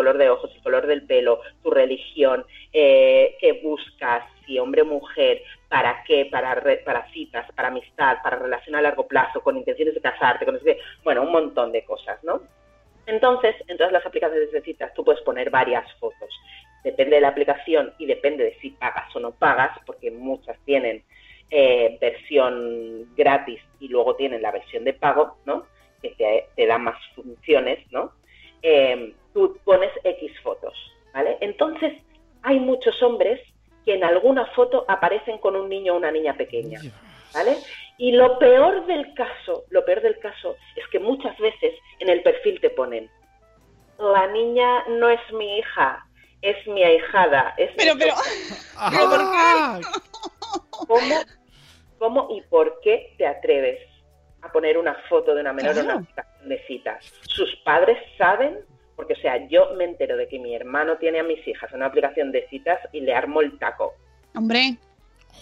color 0.00 0.16
de 0.16 0.30
ojos, 0.30 0.50
el 0.54 0.62
color 0.62 0.86
del 0.86 1.02
pelo, 1.02 1.42
tu 1.62 1.70
religión, 1.70 2.46
eh, 2.72 3.36
qué 3.38 3.60
buscas, 3.62 4.24
si 4.46 4.58
hombre 4.58 4.80
o 4.80 4.86
mujer, 4.86 5.42
para 5.68 6.02
qué, 6.04 6.24
para, 6.24 6.58
para 6.86 7.06
citas, 7.12 7.46
para 7.54 7.68
amistad, 7.68 8.16
para 8.22 8.38
relación 8.38 8.76
a 8.76 8.80
largo 8.80 9.06
plazo, 9.06 9.42
con 9.42 9.58
intenciones 9.58 9.94
de 9.94 10.00
casarte, 10.00 10.46
con 10.46 10.58
bueno, 11.04 11.22
un 11.22 11.32
montón 11.32 11.70
de 11.70 11.84
cosas, 11.84 12.18
¿no? 12.24 12.40
Entonces, 13.04 13.54
en 13.68 13.76
todas 13.76 13.92
las 13.92 14.06
aplicaciones 14.06 14.50
de 14.52 14.62
citas 14.62 14.94
tú 14.94 15.04
puedes 15.04 15.20
poner 15.20 15.50
varias 15.50 15.84
fotos. 15.98 16.30
Depende 16.82 17.16
de 17.16 17.20
la 17.20 17.28
aplicación 17.28 17.92
y 17.98 18.06
depende 18.06 18.44
de 18.44 18.58
si 18.60 18.70
pagas 18.70 19.14
o 19.14 19.20
no 19.20 19.32
pagas, 19.32 19.78
porque 19.84 20.10
muchas 20.10 20.56
tienen 20.64 21.04
eh, 21.50 21.98
versión 22.00 23.14
gratis 23.16 23.60
y 23.80 23.88
luego 23.88 24.16
tienen 24.16 24.40
la 24.40 24.50
versión 24.50 24.84
de 24.84 24.94
pago, 24.94 25.36
¿no? 25.44 25.66
Que 26.00 26.08
te, 26.12 26.46
te 26.56 26.66
da 26.66 26.78
más 26.78 26.96
funciones, 27.14 27.80
¿no? 27.92 28.18
Eh, 28.62 29.14
tú 29.32 29.58
pones 29.64 29.90
X 30.04 30.32
fotos, 30.42 30.74
¿vale? 31.14 31.38
Entonces, 31.40 31.94
hay 32.42 32.58
muchos 32.58 33.02
hombres 33.02 33.40
que 33.84 33.94
en 33.94 34.04
alguna 34.04 34.46
foto 34.46 34.84
aparecen 34.88 35.38
con 35.38 35.56
un 35.56 35.68
niño 35.68 35.94
o 35.94 35.96
una 35.96 36.10
niña 36.10 36.34
pequeña, 36.36 36.80
¿vale? 37.32 37.56
Y 37.98 38.12
lo 38.12 38.38
peor 38.38 38.86
del 38.86 39.14
caso, 39.14 39.64
lo 39.70 39.84
peor 39.84 40.02
del 40.02 40.18
caso 40.18 40.56
es 40.76 40.86
que 40.88 40.98
muchas 40.98 41.36
veces 41.38 41.74
en 41.98 42.08
el 42.08 42.22
perfil 42.22 42.60
te 42.60 42.70
ponen, 42.70 43.10
la 43.98 44.26
niña 44.28 44.84
no 44.88 45.08
es 45.10 45.20
mi 45.32 45.58
hija, 45.58 46.06
es 46.42 46.66
mi 46.66 46.82
ahijada, 46.82 47.54
es 47.56 47.70
mi 47.70 47.76
Pero, 47.76 47.94
pero, 47.98 48.14
¡Ah! 48.76 49.80
¿Cómo, 50.70 51.14
¿Cómo 51.98 52.28
y 52.30 52.40
por 52.42 52.80
qué 52.80 53.14
te 53.18 53.26
atreves 53.26 53.78
a 54.42 54.50
poner 54.50 54.78
una 54.78 54.94
foto 55.08 55.34
de 55.34 55.42
una 55.42 55.52
menor 55.52 55.76
en 55.76 55.84
una. 55.84 56.06
De 56.44 56.58
citas? 56.66 57.04
¿Sus 57.22 57.54
padres 57.64 57.98
saben? 58.18 58.58
Porque, 58.96 59.14
o 59.14 59.16
sea, 59.16 59.48
yo 59.48 59.74
me 59.76 59.84
entero 59.84 60.16
de 60.16 60.28
que 60.28 60.38
mi 60.38 60.54
hermano 60.54 60.98
tiene 60.98 61.20
a 61.20 61.22
mis 61.22 61.46
hijas 61.48 61.70
en 61.72 61.76
una 61.78 61.86
aplicación 61.86 62.32
de 62.32 62.46
citas 62.48 62.78
y 62.92 63.00
le 63.00 63.14
armo 63.14 63.40
el 63.40 63.58
taco. 63.58 63.94
hombre, 64.34 64.76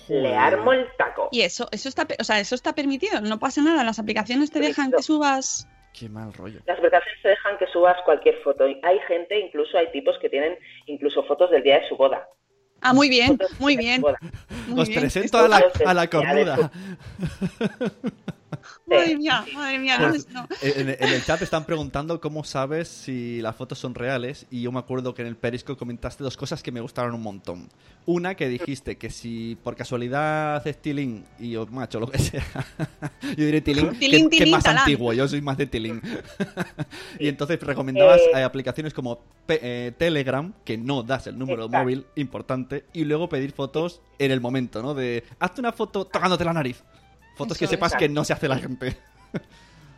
Le 0.08 0.34
armo 0.36 0.72
el 0.72 0.86
taco. 0.96 1.28
y 1.32 1.40
eso, 1.42 1.68
eso 1.72 1.88
está, 1.88 2.06
o 2.20 2.24
sea, 2.24 2.38
eso 2.38 2.54
está 2.54 2.74
permitido, 2.74 3.20
no 3.20 3.38
pasa 3.38 3.60
nada, 3.62 3.82
las 3.84 3.98
aplicaciones 3.98 4.50
te 4.50 4.60
dejan 4.60 4.92
que 4.92 5.02
subas. 5.02 5.66
Qué 5.92 6.08
mal 6.08 6.32
rollo. 6.34 6.60
Las 6.66 6.78
aplicaciones 6.78 7.20
te 7.22 7.28
dejan 7.30 7.58
que 7.58 7.66
subas 7.68 7.96
cualquier 8.04 8.36
foto. 8.44 8.64
Hay 8.64 8.98
gente, 9.08 9.40
incluso 9.40 9.76
hay 9.76 9.90
tipos 9.90 10.16
que 10.20 10.28
tienen 10.28 10.56
incluso 10.86 11.24
fotos 11.24 11.50
del 11.50 11.62
día 11.64 11.80
de 11.80 11.88
su 11.88 11.96
boda. 11.96 12.28
Ah, 12.80 12.92
muy 12.94 13.08
bien, 13.08 13.36
muy 13.58 13.76
bien. 13.76 14.02
Muy 14.68 14.82
Os 14.82 14.88
bien. 14.88 15.00
presento 15.00 15.38
a 15.38 15.48
la, 15.48 15.64
a 15.84 15.94
la 15.94 16.06
cornuda. 16.08 16.70
Madre 18.86 19.16
mía, 19.16 19.44
madre 19.54 19.78
mía, 19.78 19.98
no, 19.98 20.08
Pues, 20.10 20.28
no. 20.30 20.46
En, 20.62 20.88
en 20.88 21.02
el 21.08 21.24
chat 21.24 21.40
están 21.42 21.64
preguntando 21.64 22.20
cómo 22.20 22.44
sabes 22.44 22.88
si 22.88 23.40
las 23.40 23.54
fotos 23.56 23.78
son 23.78 23.94
reales 23.94 24.46
y 24.50 24.62
yo 24.62 24.72
me 24.72 24.78
acuerdo 24.78 25.14
que 25.14 25.22
en 25.22 25.28
el 25.28 25.36
Periscope 25.36 25.78
comentaste 25.78 26.24
dos 26.24 26.36
cosas 26.36 26.62
que 26.62 26.72
me 26.72 26.80
gustaron 26.80 27.14
un 27.14 27.22
montón. 27.22 27.68
Una 28.06 28.34
que 28.34 28.48
dijiste 28.48 28.96
que 28.96 29.10
si 29.10 29.56
por 29.62 29.76
casualidad 29.76 30.56
haces 30.56 30.80
tilín 30.80 31.24
y 31.38 31.56
o 31.56 31.66
macho, 31.66 32.00
lo 32.00 32.06
que 32.08 32.18
sea, 32.18 32.42
yo 33.22 33.44
diré 33.44 33.60
tilín, 33.60 33.90
que- 33.90 33.98
Tilín, 33.98 34.30
que, 34.30 34.44
es 34.44 34.50
más 34.50 34.64
talán. 34.64 34.80
antiguo, 34.80 35.12
yo 35.12 35.28
soy 35.28 35.42
más 35.42 35.58
de 35.58 35.66
tilín. 35.66 36.00
y 37.18 37.28
entonces 37.28 37.60
recomendabas 37.60 38.18
Eh. 38.20 38.30
eh, 38.36 38.42
aplicaciones 38.42 38.94
como 38.94 39.20
Pe- 39.46 39.60
eh, 39.62 39.92
Telegram, 39.96 40.52
que 40.64 40.76
no 40.78 41.02
das 41.02 41.26
el 41.26 41.38
número 41.38 41.62
de 41.62 41.66
Exacto. 41.66 41.84
móvil, 41.84 42.06
importante, 42.16 42.84
y 42.92 43.04
luego 43.04 43.28
pedir 43.28 43.52
fotos 43.52 44.00
en 44.18 44.30
el 44.30 44.40
momento, 44.40 44.82
¿no? 44.82 44.94
De, 44.94 45.24
hazte 45.38 45.60
una 45.60 45.72
foto 45.72 46.06
tocándote 46.06 46.44
la 46.44 46.52
nariz. 46.52 46.82
Fotos 47.38 47.56
que 47.58 47.66
sepas 47.66 47.94
que 47.94 48.08
no 48.08 48.24
se 48.24 48.32
hace 48.34 48.48
la 48.48 48.56
gente. 48.56 48.96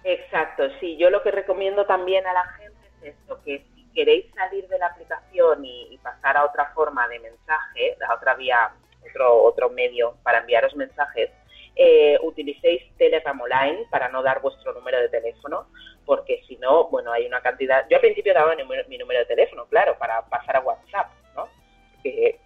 Exacto, 0.04 0.64
sí. 0.78 0.96
Yo 0.96 1.10
lo 1.10 1.22
que 1.22 1.30
recomiendo 1.30 1.84
también 1.86 2.26
a 2.26 2.32
la 2.32 2.44
gente 2.44 2.78
es 3.02 3.14
esto, 3.14 3.40
que 3.44 3.64
si 3.74 3.84
queréis 3.94 4.26
salir 4.34 4.66
de 4.68 4.78
la 4.78 4.86
aplicación 4.86 5.64
y, 5.64 5.88
y 5.94 5.98
pasar 5.98 6.36
a 6.36 6.44
otra 6.44 6.66
forma 6.74 7.06
de 7.08 7.18
mensaje, 7.18 7.96
a 8.08 8.14
otra 8.14 8.34
vía, 8.34 8.70
otro, 9.08 9.42
otro 9.42 9.70
medio 9.70 10.14
para 10.22 10.38
enviaros 10.38 10.74
mensajes, 10.76 11.30
eh, 11.76 12.18
utilicéis 12.22 12.82
Telegram 12.96 13.38
Online 13.40 13.86
para 13.90 14.08
no 14.08 14.22
dar 14.22 14.40
vuestro 14.40 14.72
número 14.72 14.98
de 15.00 15.08
teléfono, 15.08 15.66
porque 16.04 16.42
si 16.46 16.56
no, 16.56 16.88
bueno, 16.88 17.12
hay 17.12 17.26
una 17.26 17.40
cantidad... 17.40 17.86
Yo 17.88 17.96
al 17.96 18.00
principio 18.02 18.34
daba 18.34 18.54
mi, 18.54 18.62
número- 18.62 18.86
mi 18.88 18.98
número 18.98 19.20
de 19.20 19.26
teléfono, 19.26 19.66
claro, 19.66 19.96
para 19.98 20.22
pasar 20.26 20.56
a 20.56 20.60
WhatsApp, 20.60 21.08
¿no? 21.36 21.48
Porque, 21.94 22.38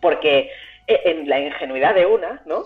porque 0.00 0.50
eh, 0.86 1.00
en 1.04 1.28
la 1.28 1.38
ingenuidad 1.40 1.94
de 1.94 2.06
una, 2.06 2.42
¿no? 2.46 2.64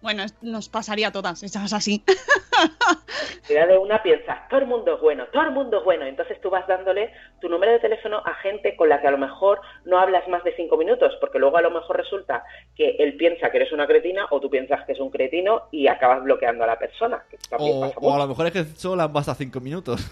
Bueno, 0.00 0.24
nos 0.42 0.68
pasaría 0.68 1.08
a 1.08 1.12
todas, 1.12 1.42
estás 1.42 1.72
así. 1.72 2.04
Mira 3.48 3.66
de 3.66 3.78
una 3.78 4.02
piensas, 4.02 4.48
todo 4.48 4.60
el 4.60 4.66
mundo 4.66 4.94
es 4.94 5.00
bueno, 5.00 5.26
todo 5.32 5.42
el 5.42 5.50
mundo 5.50 5.78
es 5.78 5.84
bueno. 5.84 6.06
Entonces 6.06 6.40
tú 6.40 6.50
vas 6.50 6.66
dándole 6.68 7.12
tu 7.40 7.48
número 7.48 7.72
de 7.72 7.80
teléfono 7.80 8.18
a 8.24 8.34
gente 8.34 8.76
con 8.76 8.88
la 8.88 9.00
que 9.00 9.08
a 9.08 9.10
lo 9.10 9.18
mejor 9.18 9.60
no 9.84 9.98
hablas 9.98 10.28
más 10.28 10.44
de 10.44 10.54
cinco 10.54 10.76
minutos, 10.76 11.14
porque 11.20 11.38
luego 11.38 11.56
a 11.56 11.62
lo 11.62 11.70
mejor 11.70 11.96
resulta 11.96 12.44
que 12.76 12.90
él 12.98 13.16
piensa 13.16 13.50
que 13.50 13.56
eres 13.56 13.72
una 13.72 13.86
cretina 13.86 14.26
o 14.30 14.40
tú 14.40 14.48
piensas 14.50 14.84
que 14.86 14.92
es 14.92 15.00
un 15.00 15.10
cretino 15.10 15.64
y 15.72 15.88
acabas 15.88 16.22
bloqueando 16.22 16.62
a 16.64 16.68
la 16.68 16.78
persona. 16.78 17.24
Que 17.28 17.38
también 17.48 17.78
O, 17.78 17.80
pasa 17.80 17.94
o 18.00 18.14
a 18.14 18.18
lo 18.18 18.28
mejor 18.28 18.46
es 18.46 18.52
que 18.52 18.64
solo 18.64 19.02
han 19.02 19.12
pasado 19.12 19.36
cinco 19.36 19.60
minutos. 19.60 20.08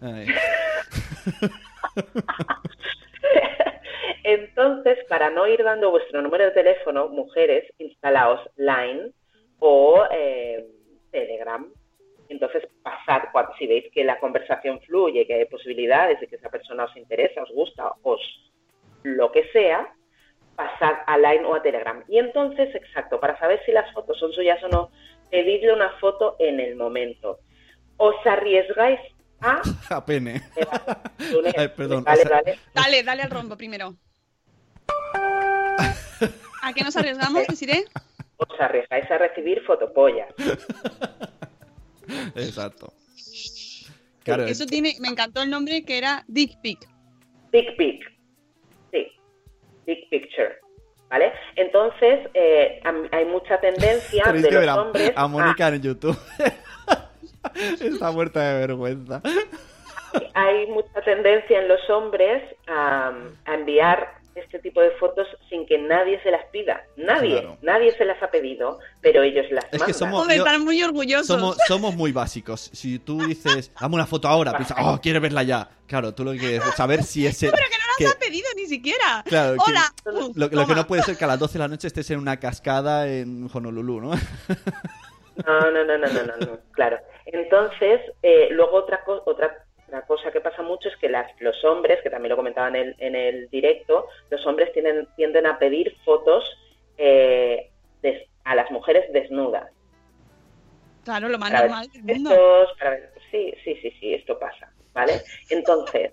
Entonces, 4.28 4.98
para 5.08 5.30
no 5.30 5.46
ir 5.46 5.62
dando 5.62 5.92
vuestro 5.92 6.20
número 6.20 6.46
de 6.46 6.50
teléfono, 6.50 7.06
mujeres, 7.06 7.64
instalaos 7.78 8.40
Line 8.56 9.12
o 9.60 10.02
eh, 10.10 10.66
Telegram. 11.12 11.64
Entonces, 12.28 12.66
pasad, 12.82 13.28
cuando, 13.30 13.54
si 13.56 13.68
veis 13.68 13.84
que 13.92 14.02
la 14.02 14.18
conversación 14.18 14.80
fluye, 14.80 15.28
que 15.28 15.34
hay 15.34 15.44
posibilidades 15.44 16.18
de 16.18 16.26
que 16.26 16.34
esa 16.34 16.50
persona 16.50 16.86
os 16.86 16.96
interesa, 16.96 17.40
os 17.44 17.52
gusta, 17.52 17.92
os 18.02 18.20
lo 19.04 19.30
que 19.30 19.44
sea, 19.52 19.94
pasad 20.56 20.94
a 21.06 21.16
Line 21.18 21.44
o 21.44 21.54
a 21.54 21.62
Telegram. 21.62 22.02
Y 22.08 22.18
entonces, 22.18 22.74
exacto, 22.74 23.20
para 23.20 23.38
saber 23.38 23.62
si 23.64 23.70
las 23.70 23.92
fotos 23.92 24.18
son 24.18 24.32
suyas 24.32 24.60
o 24.64 24.68
no, 24.68 24.90
pedidle 25.30 25.72
una 25.72 25.90
foto 26.00 26.34
en 26.40 26.58
el 26.58 26.74
momento. 26.74 27.38
Os 27.96 28.16
arriesgáis 28.26 28.98
a... 29.40 29.62
A 29.94 30.04
pene. 30.04 30.42
Vale, 31.54 31.68
perdón, 31.68 32.02
vale. 32.02 32.24
Dale, 32.74 33.02
dale 33.04 33.22
al 33.22 33.30
rombo 33.30 33.56
primero. 33.56 33.94
¿A 36.62 36.72
qué 36.72 36.84
nos 36.84 36.96
arriesgamos, 36.96 37.46
Desiree? 37.48 37.84
Os 38.38 38.60
arriesgáis 38.60 39.10
a 39.10 39.18
recibir 39.18 39.62
fotopollas. 39.64 40.28
Exacto. 42.34 42.92
Claro, 44.24 44.44
Eso 44.44 44.66
tiene, 44.66 44.94
me 45.00 45.08
encantó 45.08 45.42
el 45.42 45.50
nombre 45.50 45.84
que 45.84 45.98
era 45.98 46.24
Dick 46.26 46.60
Pic. 46.60 46.88
Big 47.52 47.76
Pic. 47.76 48.02
Sí. 48.92 49.06
Big 49.86 50.08
Picture. 50.10 50.58
¿Vale? 51.08 51.32
Entonces, 51.54 52.28
eh, 52.34 52.80
hay 53.12 53.24
mucha 53.26 53.60
tendencia 53.60 54.24
de 54.32 54.50
los 54.50 54.68
a, 54.68 54.82
hombres 54.82 55.12
a 55.14 55.28
Mónica 55.28 55.68
en 55.68 55.82
YouTube. 55.82 56.18
Está 57.80 58.10
muerta 58.10 58.40
de 58.40 58.66
vergüenza. 58.66 59.22
hay 60.34 60.66
mucha 60.66 61.00
tendencia 61.02 61.60
en 61.60 61.68
los 61.68 61.88
hombres 61.88 62.42
a, 62.66 63.12
a 63.44 63.54
enviar 63.54 64.15
este 64.36 64.58
tipo 64.58 64.80
de 64.80 64.90
fotos 64.92 65.26
sin 65.48 65.66
que 65.66 65.78
nadie 65.78 66.20
se 66.22 66.30
las 66.30 66.44
pida. 66.52 66.82
Nadie, 66.96 67.32
Claro. 67.40 67.56
nadie 67.62 67.92
se 67.96 68.04
las 68.04 68.22
ha 68.22 68.30
pedido, 68.30 68.78
pero 69.00 69.22
ellos 69.22 69.46
las 69.50 69.64
Es 69.66 69.70
que 69.72 69.78
mandan. 69.78 69.94
somos- 69.94 70.22
Joder, 70.24 70.36
yo- 70.38 70.44
están 70.46 70.64
muy 70.64 70.82
orgullosos. 70.82 71.26
Somos, 71.26 71.56
somos 71.66 71.94
muy 71.94 72.12
básicos. 72.12 72.70
Si 72.72 72.98
tú 72.98 73.18
dices, 73.26 73.72
dame 73.80 73.94
una 73.94 74.06
foto 74.06 74.28
ahora, 74.28 74.52
piensa, 74.56 74.74
oh, 74.80 75.00
quiere 75.00 75.18
verla 75.18 75.42
ya. 75.42 75.68
Claro, 75.86 76.14
tú 76.14 76.24
lo 76.24 76.32
que 76.32 76.38
quieres 76.38 76.66
es 76.66 76.74
saber 76.74 77.02
si 77.02 77.26
ese. 77.26 77.50
Pero 77.50 77.62
que 77.68 77.76
no 77.78 77.84
las 77.86 77.96
que- 77.98 78.06
ha 78.06 78.18
pedido 78.18 78.48
ni 78.56 78.66
siquiera. 78.66 79.22
Claro, 79.26 79.54
que- 79.54 79.70
Hola. 79.70 79.92
Uh, 80.04 80.32
Lo, 80.34 80.48
lo 80.48 80.66
que 80.66 80.74
no 80.74 80.86
puede 80.86 81.02
ser 81.02 81.16
que 81.16 81.24
a 81.24 81.28
las 81.28 81.38
12 81.40 81.54
de 81.54 81.58
la 81.60 81.68
noche 81.68 81.86
estés 81.86 82.10
en 82.10 82.18
una 82.18 82.38
cascada 82.38 83.08
en 83.08 83.48
Honolulu, 83.52 84.00
¿no? 84.00 84.10
No, 85.46 85.70
no, 85.70 85.84
no, 85.84 85.98
no, 85.98 86.06
no, 86.08 86.22
no, 86.24 86.36
no, 86.38 86.58
claro. 86.72 86.98
Entonces, 87.26 88.00
eh, 88.22 88.48
luego 88.52 88.76
otra, 88.78 89.02
co- 89.04 89.22
otra, 89.26 89.65
otra 89.86 90.02
cosa 90.02 90.32
que 90.32 90.40
pasa 90.40 90.62
mucho 90.62 90.88
es 90.88 90.96
que 90.96 91.08
las, 91.08 91.30
los 91.40 91.62
hombres, 91.64 92.00
que 92.02 92.10
también 92.10 92.30
lo 92.30 92.36
comentaba 92.36 92.68
en 92.68 92.76
el, 92.76 92.96
en 92.98 93.14
el 93.14 93.48
directo, 93.50 94.08
los 94.30 94.44
hombres 94.46 94.72
tienden, 94.72 95.06
tienden 95.16 95.46
a 95.46 95.58
pedir 95.58 95.96
fotos 96.04 96.44
eh, 96.98 97.70
des- 98.02 98.26
a 98.44 98.54
las 98.54 98.70
mujeres 98.70 99.12
desnudas. 99.12 99.70
Claro, 101.04 101.28
lo 101.28 101.38
más 101.38 101.52
normal 101.52 101.86
del 101.92 102.02
mundo. 102.02 102.30
gestos, 102.30 102.78
para 102.78 102.90
ver- 102.90 103.12
Sí, 103.30 103.54
sí, 103.64 103.76
sí, 103.82 103.90
sí, 104.00 104.14
esto 104.14 104.38
pasa, 104.38 104.72
¿vale? 104.92 105.20
Entonces, 105.50 106.12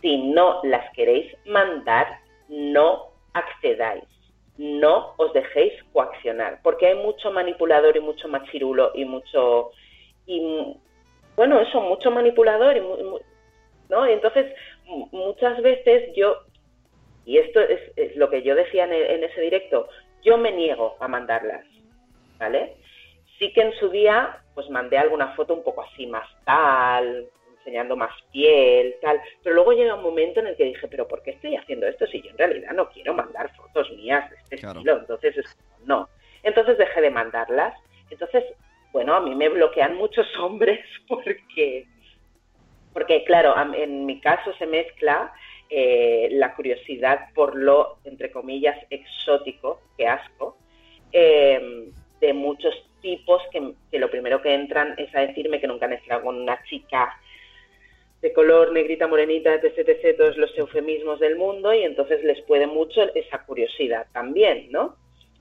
si 0.00 0.18
no 0.18 0.60
las 0.64 0.90
queréis 0.94 1.32
mandar, 1.46 2.20
no 2.48 3.12
accedáis, 3.32 4.04
no 4.58 5.14
os 5.16 5.32
dejéis 5.32 5.72
coaccionar, 5.92 6.60
porque 6.62 6.88
hay 6.88 6.96
mucho 6.96 7.30
manipulador 7.30 7.96
y 7.96 8.00
mucho 8.00 8.28
machirulo 8.28 8.90
y 8.94 9.04
mucho... 9.04 9.70
Y, 10.26 10.76
bueno, 11.40 11.58
eso, 11.58 11.80
mucho 11.80 12.10
manipulador 12.10 12.76
y... 12.76 12.82
mu- 12.82 12.98
mu- 13.02 13.20
¿no? 13.88 14.06
Y 14.06 14.12
entonces, 14.12 14.54
mu- 14.84 15.08
muchas 15.10 15.62
veces 15.62 16.14
yo, 16.14 16.36
y 17.24 17.38
esto 17.38 17.60
es, 17.60 17.80
es 17.96 18.14
lo 18.14 18.28
que 18.28 18.42
yo 18.42 18.54
decía 18.54 18.84
en, 18.84 18.92
e- 18.92 19.14
en 19.14 19.24
ese 19.24 19.40
directo, 19.40 19.88
yo 20.22 20.36
me 20.36 20.52
niego 20.52 20.98
a 21.00 21.08
mandarlas, 21.08 21.64
¿vale? 22.38 22.76
Sí 23.38 23.54
que 23.54 23.62
en 23.62 23.72
su 23.80 23.88
día, 23.88 24.36
pues 24.54 24.68
mandé 24.68 24.98
alguna 24.98 25.34
foto 25.34 25.54
un 25.54 25.64
poco 25.64 25.80
así 25.82 26.06
más 26.06 26.28
tal, 26.44 27.26
enseñando 27.56 27.96
más 27.96 28.12
piel, 28.30 28.96
tal, 29.00 29.18
pero 29.42 29.54
luego 29.54 29.72
llega 29.72 29.94
un 29.94 30.02
momento 30.02 30.40
en 30.40 30.48
el 30.48 30.56
que 30.58 30.64
dije, 30.64 30.88
pero 30.88 31.08
¿por 31.08 31.22
qué 31.22 31.30
estoy 31.30 31.56
haciendo 31.56 31.86
esto 31.86 32.06
si 32.06 32.20
yo 32.20 32.28
en 32.32 32.36
realidad 32.36 32.72
no 32.72 32.90
quiero 32.90 33.14
mandar 33.14 33.50
fotos 33.56 33.90
mías 33.92 34.28
de 34.28 34.36
este 34.36 34.58
Claro. 34.58 34.80
estilo? 34.80 34.98
Entonces, 34.98 35.36
no. 35.86 36.06
Entonces 36.42 36.76
dejé 36.76 37.00
de 37.00 37.10
mandarlas. 37.10 37.74
Entonces, 38.10 38.44
bueno, 38.92 39.14
a 39.14 39.20
mí 39.20 39.34
me 39.34 39.48
bloquean 39.48 39.96
muchos 39.96 40.26
hombres 40.38 40.80
porque, 41.08 41.86
porque 42.92 43.24
claro, 43.24 43.54
en 43.74 44.06
mi 44.06 44.20
caso 44.20 44.52
se 44.58 44.66
mezcla 44.66 45.32
eh, 45.68 46.28
la 46.32 46.54
curiosidad 46.54 47.28
por 47.34 47.54
lo, 47.54 47.98
entre 48.04 48.30
comillas, 48.30 48.76
exótico, 48.90 49.80
que 49.96 50.06
asco, 50.06 50.56
eh, 51.12 51.90
de 52.20 52.32
muchos 52.32 52.74
tipos 53.00 53.40
que, 53.52 53.72
que 53.90 53.98
lo 53.98 54.10
primero 54.10 54.42
que 54.42 54.52
entran 54.52 54.94
es 54.98 55.14
a 55.14 55.20
decirme 55.20 55.60
que 55.60 55.66
nunca 55.66 55.86
han 55.86 55.94
estado 55.94 56.22
con 56.22 56.36
una 56.36 56.62
chica 56.64 57.18
de 58.20 58.32
color 58.32 58.72
negrita, 58.72 59.06
morenita, 59.06 59.54
etc, 59.54 59.88
etc, 59.88 60.16
todos 60.16 60.36
los 60.36 60.56
eufemismos 60.58 61.20
del 61.20 61.36
mundo 61.36 61.72
y 61.72 61.82
entonces 61.82 62.22
les 62.22 62.40
puede 62.42 62.66
mucho 62.66 63.02
esa 63.14 63.44
curiosidad 63.44 64.06
también, 64.12 64.70
¿no? 64.70 64.96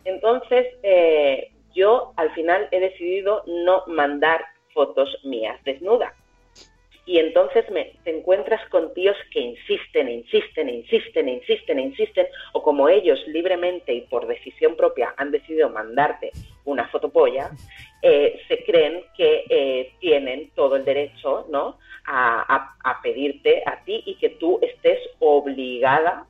Entonces, 0.05 0.67
eh, 0.83 1.51
yo 1.73 2.13
al 2.17 2.31
final 2.33 2.67
he 2.71 2.79
decidido 2.79 3.43
no 3.47 3.83
mandar 3.87 4.45
fotos 4.73 5.09
mías 5.23 5.61
desnuda. 5.63 6.13
Y 7.05 7.17
entonces 7.17 7.67
me, 7.71 7.93
te 8.03 8.15
encuentras 8.15 8.63
con 8.69 8.93
tíos 8.93 9.17
que 9.31 9.39
insisten, 9.39 10.09
insisten, 10.09 10.69
insisten, 10.69 11.27
insisten, 11.27 11.79
insisten, 11.79 12.27
o 12.53 12.61
como 12.61 12.87
ellos 12.87 13.19
libremente 13.27 13.91
y 13.93 14.01
por 14.01 14.27
decisión 14.27 14.75
propia 14.75 15.15
han 15.17 15.31
decidido 15.31 15.69
mandarte 15.69 16.29
una 16.65 16.87
fotopolla, 16.89 17.49
eh, 18.03 18.39
se 18.47 18.63
creen 18.63 19.03
que 19.17 19.43
eh, 19.49 19.93
tienen 19.99 20.51
todo 20.51 20.75
el 20.75 20.85
derecho 20.85 21.47
¿no? 21.49 21.79
a, 22.05 22.55
a- 22.55 22.75
a 22.91 23.01
pedirte 23.01 23.63
a 23.65 23.83
ti 23.83 24.03
y 24.05 24.13
que 24.15 24.29
tú 24.29 24.59
estés 24.61 24.99
obligada 25.17 26.27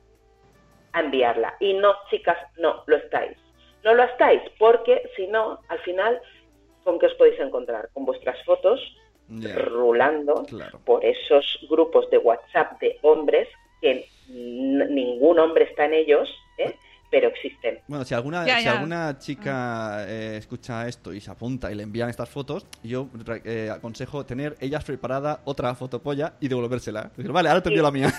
a 0.92 1.00
enviarla. 1.00 1.56
Y 1.60 1.74
no, 1.74 1.94
chicas, 2.08 2.38
no 2.56 2.84
lo 2.86 2.96
estáis. 2.96 3.36
No 3.84 3.94
lo 3.94 4.02
estáis, 4.04 4.42
porque 4.58 5.02
si 5.16 5.26
no, 5.26 5.60
al 5.68 5.78
final, 5.80 6.20
¿con 6.84 6.98
qué 6.98 7.06
os 7.06 7.14
podéis 7.14 7.40
encontrar? 7.40 7.88
Con 7.92 8.04
vuestras 8.04 8.42
fotos 8.44 8.80
rulando 9.64 10.44
claro. 10.48 10.80
por 10.84 11.04
esos 11.04 11.44
grupos 11.68 12.10
de 12.10 12.18
WhatsApp 12.18 12.80
de 12.80 12.98
hombres 13.02 13.48
que 13.80 14.08
ningún 14.28 15.38
hombre 15.38 15.64
está 15.64 15.84
en 15.86 15.94
ellos, 15.94 16.28
¿eh? 16.58 16.74
pero 17.10 17.28
existen. 17.28 17.80
Bueno, 17.88 18.04
si 18.04 18.14
alguna, 18.14 18.46
Ya, 18.46 18.60
si 18.60 18.68
alguna 18.68 19.18
chica 19.18 20.04
eh, 20.06 20.36
escucha 20.38 20.86
esto 20.86 21.12
y 21.12 21.20
se 21.20 21.30
apunta 21.30 21.70
y 21.70 21.74
le 21.74 21.82
envían 21.82 22.08
estas 22.08 22.28
fotos, 22.28 22.66
yo 22.82 23.08
eh, 23.44 23.70
aconsejo 23.72 24.24
tener 24.24 24.56
ellas 24.60 24.84
preparada 24.84 25.40
otra 25.44 25.74
fotopolla 25.74 26.34
y 26.40 26.48
devolvérsela. 26.48 27.10
Decir, 27.16 27.32
vale, 27.32 27.48
ahora 27.48 27.62
te 27.62 27.68
envío 27.68 27.82
la 27.82 27.90
mía. 27.90 28.12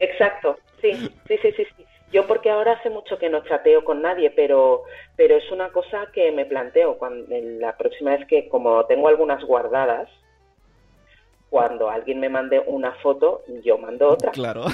Exacto, 0.00 0.58
sí, 0.80 0.92
sí, 0.92 1.38
sí, 1.42 1.52
sí, 1.56 1.64
sí. 1.76 1.77
Yo 2.12 2.26
porque 2.26 2.50
ahora 2.50 2.72
hace 2.72 2.90
mucho 2.90 3.18
que 3.18 3.28
no 3.28 3.44
chateo 3.44 3.84
con 3.84 4.00
nadie, 4.00 4.30
pero, 4.30 4.84
pero 5.16 5.36
es 5.36 5.50
una 5.52 5.70
cosa 5.70 6.06
que 6.12 6.32
me 6.32 6.46
planteo 6.46 6.98
la 7.28 7.76
próxima 7.76 8.16
vez 8.16 8.26
que, 8.26 8.48
como 8.48 8.84
tengo 8.86 9.08
algunas 9.08 9.44
guardadas, 9.44 10.08
cuando 11.50 11.88
alguien 11.90 12.20
me 12.20 12.28
mande 12.28 12.60
una 12.66 12.92
foto, 12.96 13.42
yo 13.64 13.78
mando 13.78 14.08
otra. 14.10 14.32
Claro. 14.32 14.64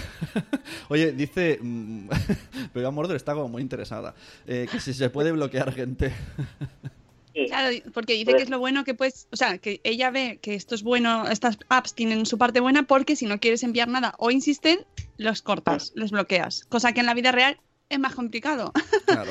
Oye, 0.88 1.12
dice. 1.12 1.58
mm, 1.60 2.08
Pero 2.72 2.92
Mordor 2.92 3.16
está 3.16 3.34
como 3.34 3.48
muy 3.48 3.62
interesada. 3.62 4.14
eh, 4.46 4.66
que 4.70 4.80
si 4.80 4.92
se 4.92 5.10
puede 5.10 5.32
bloquear 5.32 5.72
gente. 5.72 6.12
Sí. 7.34 7.46
Claro, 7.48 7.76
porque 7.92 8.12
dice 8.12 8.26
Pues- 8.26 8.36
que 8.36 8.42
es 8.44 8.50
lo 8.50 8.60
bueno 8.60 8.84
que 8.84 8.94
puedes, 8.94 9.26
o 9.32 9.36
sea, 9.36 9.58
que 9.58 9.80
ella 9.82 10.10
ve 10.10 10.38
que 10.40 10.54
esto 10.54 10.74
es 10.76 10.82
bueno, 10.84 11.28
estas 11.28 11.58
apps 11.68 11.94
tienen 11.94 12.26
su 12.26 12.38
parte 12.38 12.60
buena 12.60 12.84
porque 12.84 13.16
si 13.16 13.26
no 13.26 13.40
quieres 13.40 13.62
enviar 13.64 13.88
nada 13.88 14.14
o 14.18 14.30
insisten, 14.30 14.78
los 15.18 15.42
cortas, 15.42 15.92
los 15.96 16.12
bloqueas, 16.12 16.64
cosa 16.66 16.92
que 16.92 17.00
en 17.00 17.06
la 17.06 17.14
vida 17.14 17.32
real 17.32 17.58
es 17.88 17.98
más 17.98 18.14
complicado. 18.14 18.72
Claro. 19.06 19.30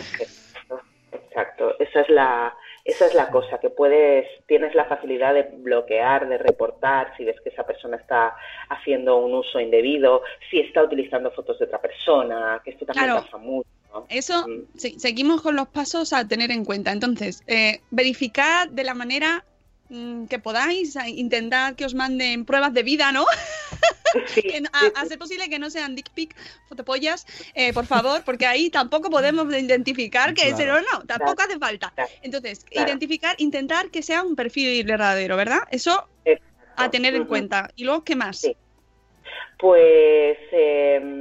Exacto, 1.11 1.75
esa 1.79 2.01
es 2.01 2.09
la 2.09 2.53
esa 2.85 3.05
es 3.05 3.13
la 3.13 3.29
cosa 3.29 3.59
que 3.59 3.69
puedes 3.69 4.27
tienes 4.47 4.75
la 4.75 4.85
facilidad 4.85 5.33
de 5.33 5.43
bloquear, 5.43 6.27
de 6.27 6.37
reportar 6.37 7.15
si 7.15 7.23
ves 7.23 7.37
que 7.41 7.49
esa 7.49 7.65
persona 7.65 7.95
está 7.97 8.35
haciendo 8.69 9.17
un 9.17 9.33
uso 9.33 9.59
indebido, 9.59 10.21
si 10.51 10.59
está 10.59 10.83
utilizando 10.83 11.31
fotos 11.31 11.57
de 11.59 11.65
otra 11.65 11.79
persona, 11.81 12.61
que 12.63 12.71
esto 12.71 12.85
también 12.85 13.05
Claro. 13.05 13.21
pasa 13.23 13.37
mucho. 13.37 13.69
Eso, 14.09 14.47
Mm. 14.47 14.77
sí, 14.77 14.95
seguimos 14.99 15.41
con 15.41 15.55
los 15.55 15.67
pasos 15.67 16.13
a 16.13 16.27
tener 16.27 16.51
en 16.51 16.65
cuenta. 16.65 16.91
Entonces, 16.91 17.43
eh, 17.47 17.81
verificad 17.91 18.67
de 18.69 18.83
la 18.83 18.93
manera 18.93 19.45
mm, 19.89 20.25
que 20.25 20.39
podáis, 20.39 20.95
intentad 21.07 21.75
que 21.75 21.85
os 21.85 21.93
manden 21.93 22.45
pruebas 22.45 22.73
de 22.73 22.81
vida, 22.83 23.11
¿no? 23.11 23.25
Sí, 24.27 24.41
Que 24.43 24.61
no- 24.61 24.69
sí, 24.73 24.87
a, 24.95 25.01
a 25.01 25.05
ser 25.05 25.17
posible 25.19 25.49
que 25.49 25.59
no 25.59 25.69
sean 25.69 25.95
dick 25.95 26.09
pic, 26.11 26.35
fotopollas, 26.69 27.25
eh, 27.53 27.73
por 27.73 27.85
favor, 27.85 28.23
porque 28.23 28.45
ahí 28.47 28.69
tampoco 28.69 29.09
podemos 29.09 29.45
identificar 29.53 30.33
que 30.33 30.49
es 30.49 30.55
Claro. 30.55 30.75
o 30.77 30.81
no, 30.81 31.05
tampoco 31.05 31.41
hace 31.43 31.57
falta. 31.59 31.91
Claro. 31.95 32.09
Entonces, 32.21 32.63
Claro. 32.63 32.87
identificar, 32.89 33.35
intentar 33.39 33.89
que 33.89 34.01
sea 34.03 34.23
un 34.23 34.35
perfil 34.35 34.83
verdadero, 34.85 35.35
¿verdad? 35.35 35.59
Eso 35.71 36.07
a 36.75 36.89
tener 36.89 37.13
en 37.15 37.25
cuenta. 37.25 37.69
Y 37.75 37.83
luego, 37.83 38.03
¿qué 38.03 38.15
más? 38.15 38.37
Sí. 38.39 38.55
Pues 39.59 40.37
em, 40.51 41.12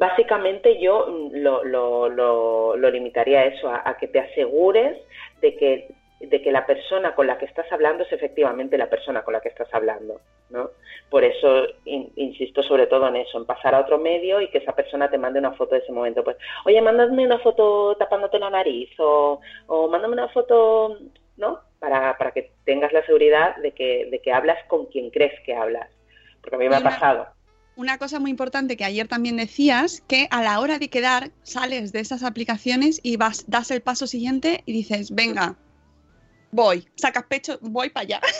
básicamente 0.00 0.80
yo 0.80 1.06
mm, 1.08 1.36
lo, 1.36 1.62
lo- 1.62 2.08
lo- 2.08 2.74
lo 2.76 2.90
limitaría 2.90 3.40
a 3.40 3.44
eso, 3.44 3.68
a, 3.68 3.82
a 3.84 3.96
que 3.98 4.08
te 4.08 4.18
asegures 4.18 4.96
de 5.42 5.54
que, 5.56 5.88
de 6.20 6.42
que 6.42 6.50
la 6.50 6.64
persona 6.66 7.14
con 7.14 7.26
la 7.26 7.36
que 7.38 7.44
estás 7.44 7.70
hablando 7.70 8.02
es 8.04 8.12
efectivamente 8.12 8.78
la 8.78 8.88
persona 8.88 9.22
con 9.22 9.34
la 9.34 9.40
que 9.42 9.50
estás 9.50 9.68
hablando, 9.72 10.20
¿no? 10.48 10.70
Por 11.10 11.22
eso 11.24 11.66
in- 11.84 12.10
insisto 12.16 12.62
sobre 12.62 12.86
todo 12.86 13.08
en 13.08 13.16
eso, 13.16 13.36
en 13.38 13.44
pasar 13.44 13.74
a 13.74 13.80
otro 13.80 13.98
medio 13.98 14.40
y 14.40 14.48
que 14.48 14.58
esa 14.58 14.74
persona 14.74 15.10
te 15.10 15.18
mande 15.18 15.38
una 15.38 15.52
foto 15.52 15.74
de 15.74 15.82
ese 15.82 15.92
momento. 15.92 16.24
Pues, 16.24 16.36
oye, 16.64 16.80
mándame 16.80 17.26
una 17.26 17.38
foto 17.38 17.94
tapándote 17.96 18.38
la 18.38 18.48
nariz 18.50 18.88
o, 18.98 19.40
o 19.66 19.88
mándame 19.88 20.14
una 20.14 20.28
foto, 20.28 20.96
¿no? 21.36 21.60
Para, 21.78 22.16
para 22.16 22.30
que 22.32 22.52
tengas 22.64 22.92
la 22.92 23.04
seguridad 23.04 23.56
de 23.56 23.72
que, 23.72 24.06
de 24.10 24.18
que 24.20 24.32
hablas 24.32 24.62
con 24.68 24.86
quien 24.86 25.10
crees 25.10 25.38
que 25.44 25.54
hablas. 25.54 25.88
Porque 26.40 26.56
a 26.56 26.58
mí 26.58 26.68
me 26.68 26.76
ha 26.76 26.80
pasado. 26.90 27.26
Una 27.80 27.96
cosa 27.96 28.20
muy 28.20 28.30
importante 28.30 28.76
que 28.76 28.84
ayer 28.84 29.08
también 29.08 29.38
decías, 29.38 30.02
que 30.06 30.28
a 30.30 30.42
la 30.42 30.60
hora 30.60 30.78
de 30.78 30.90
quedar 30.90 31.30
sales 31.42 31.92
de 31.92 32.00
esas 32.00 32.22
aplicaciones 32.22 33.00
y 33.02 33.16
vas, 33.16 33.46
das 33.48 33.70
el 33.70 33.80
paso 33.80 34.06
siguiente 34.06 34.62
y 34.66 34.72
dices, 34.74 35.14
venga, 35.14 35.56
voy, 36.50 36.86
sacas 36.96 37.24
pecho, 37.24 37.58
voy 37.62 37.88
para 37.88 38.02
allá. 38.04 38.20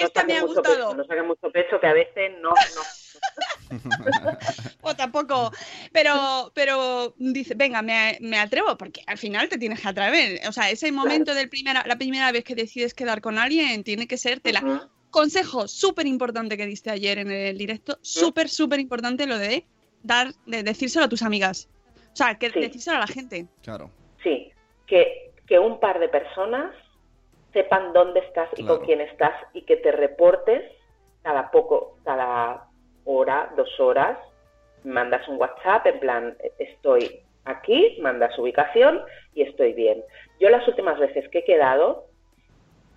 No 0.00 0.06
Esta 0.06 0.24
me 0.24 0.36
ha 0.36 0.42
gustado. 0.42 0.74
pecho, 0.74 0.94
no 0.94 1.04
saques 1.04 1.24
mucho 1.24 1.50
pecho, 1.52 1.80
que 1.80 1.86
a 1.86 1.92
veces 1.92 2.32
no, 2.40 2.50
no. 2.50 3.78
O 4.82 4.96
tampoco, 4.96 5.52
pero, 5.92 6.50
pero 6.54 7.14
dice, 7.18 7.54
venga, 7.54 7.82
me, 7.82 8.16
me 8.20 8.38
atrevo, 8.38 8.76
porque 8.76 9.02
al 9.06 9.18
final 9.18 9.48
te 9.48 9.58
tienes 9.58 9.80
que 9.80 9.88
atrever. 9.88 10.40
O 10.48 10.52
sea, 10.52 10.70
ese 10.70 10.90
momento 10.90 11.34
del 11.34 11.48
primera, 11.48 11.84
la 11.86 11.96
primera 11.96 12.32
vez 12.32 12.44
que 12.44 12.54
decides 12.54 12.94
quedar 12.94 13.20
con 13.20 13.38
alguien 13.38 13.84
tiene 13.84 14.06
que 14.06 14.16
ser 14.16 14.40
tela. 14.40 14.90
Consejo 15.10 15.66
súper 15.68 16.06
importante 16.06 16.56
que 16.56 16.66
diste 16.66 16.90
ayer 16.90 17.18
en 17.18 17.30
el 17.30 17.58
directo, 17.58 17.98
súper, 18.00 18.48
súper 18.48 18.78
importante 18.80 19.26
lo 19.26 19.38
de 19.38 19.64
dar, 20.02 20.28
de 20.46 20.62
decírselo 20.62 21.06
a 21.06 21.08
tus 21.08 21.22
amigas. 21.22 21.68
O 22.12 22.16
sea, 22.16 22.36
que 22.38 22.50
Sí. 22.50 22.60
decírselo 22.60 22.96
a 22.96 23.00
la 23.00 23.06
gente. 23.06 23.46
Claro. 23.62 23.90
Sí, 24.22 24.52
que, 24.86 25.32
que 25.46 25.58
un 25.58 25.80
par 25.80 25.98
de 25.98 26.08
personas 26.08 26.74
sepan 27.52 27.92
dónde 27.92 28.20
estás 28.20 28.48
y 28.56 28.62
Claro. 28.62 28.78
con 28.78 28.86
quién 28.86 29.00
estás 29.00 29.34
y 29.52 29.62
que 29.62 29.76
te 29.76 29.90
reportes 29.92 30.62
cada 31.22 31.50
poco, 31.50 31.98
cada 32.04 32.68
hora, 33.04 33.52
dos 33.56 33.68
horas, 33.80 34.18
mandas 34.84 35.26
un 35.28 35.36
WhatsApp 35.36 35.86
en 35.86 36.00
plan, 36.00 36.36
estoy 36.58 37.20
aquí, 37.44 37.98
mandas 38.00 38.38
ubicación 38.38 39.00
y 39.34 39.42
estoy 39.42 39.72
bien. 39.72 40.02
Yo 40.38 40.48
las 40.48 40.66
últimas 40.68 40.98
veces 40.98 41.28
que 41.30 41.38
he 41.40 41.44
quedado, 41.44 42.06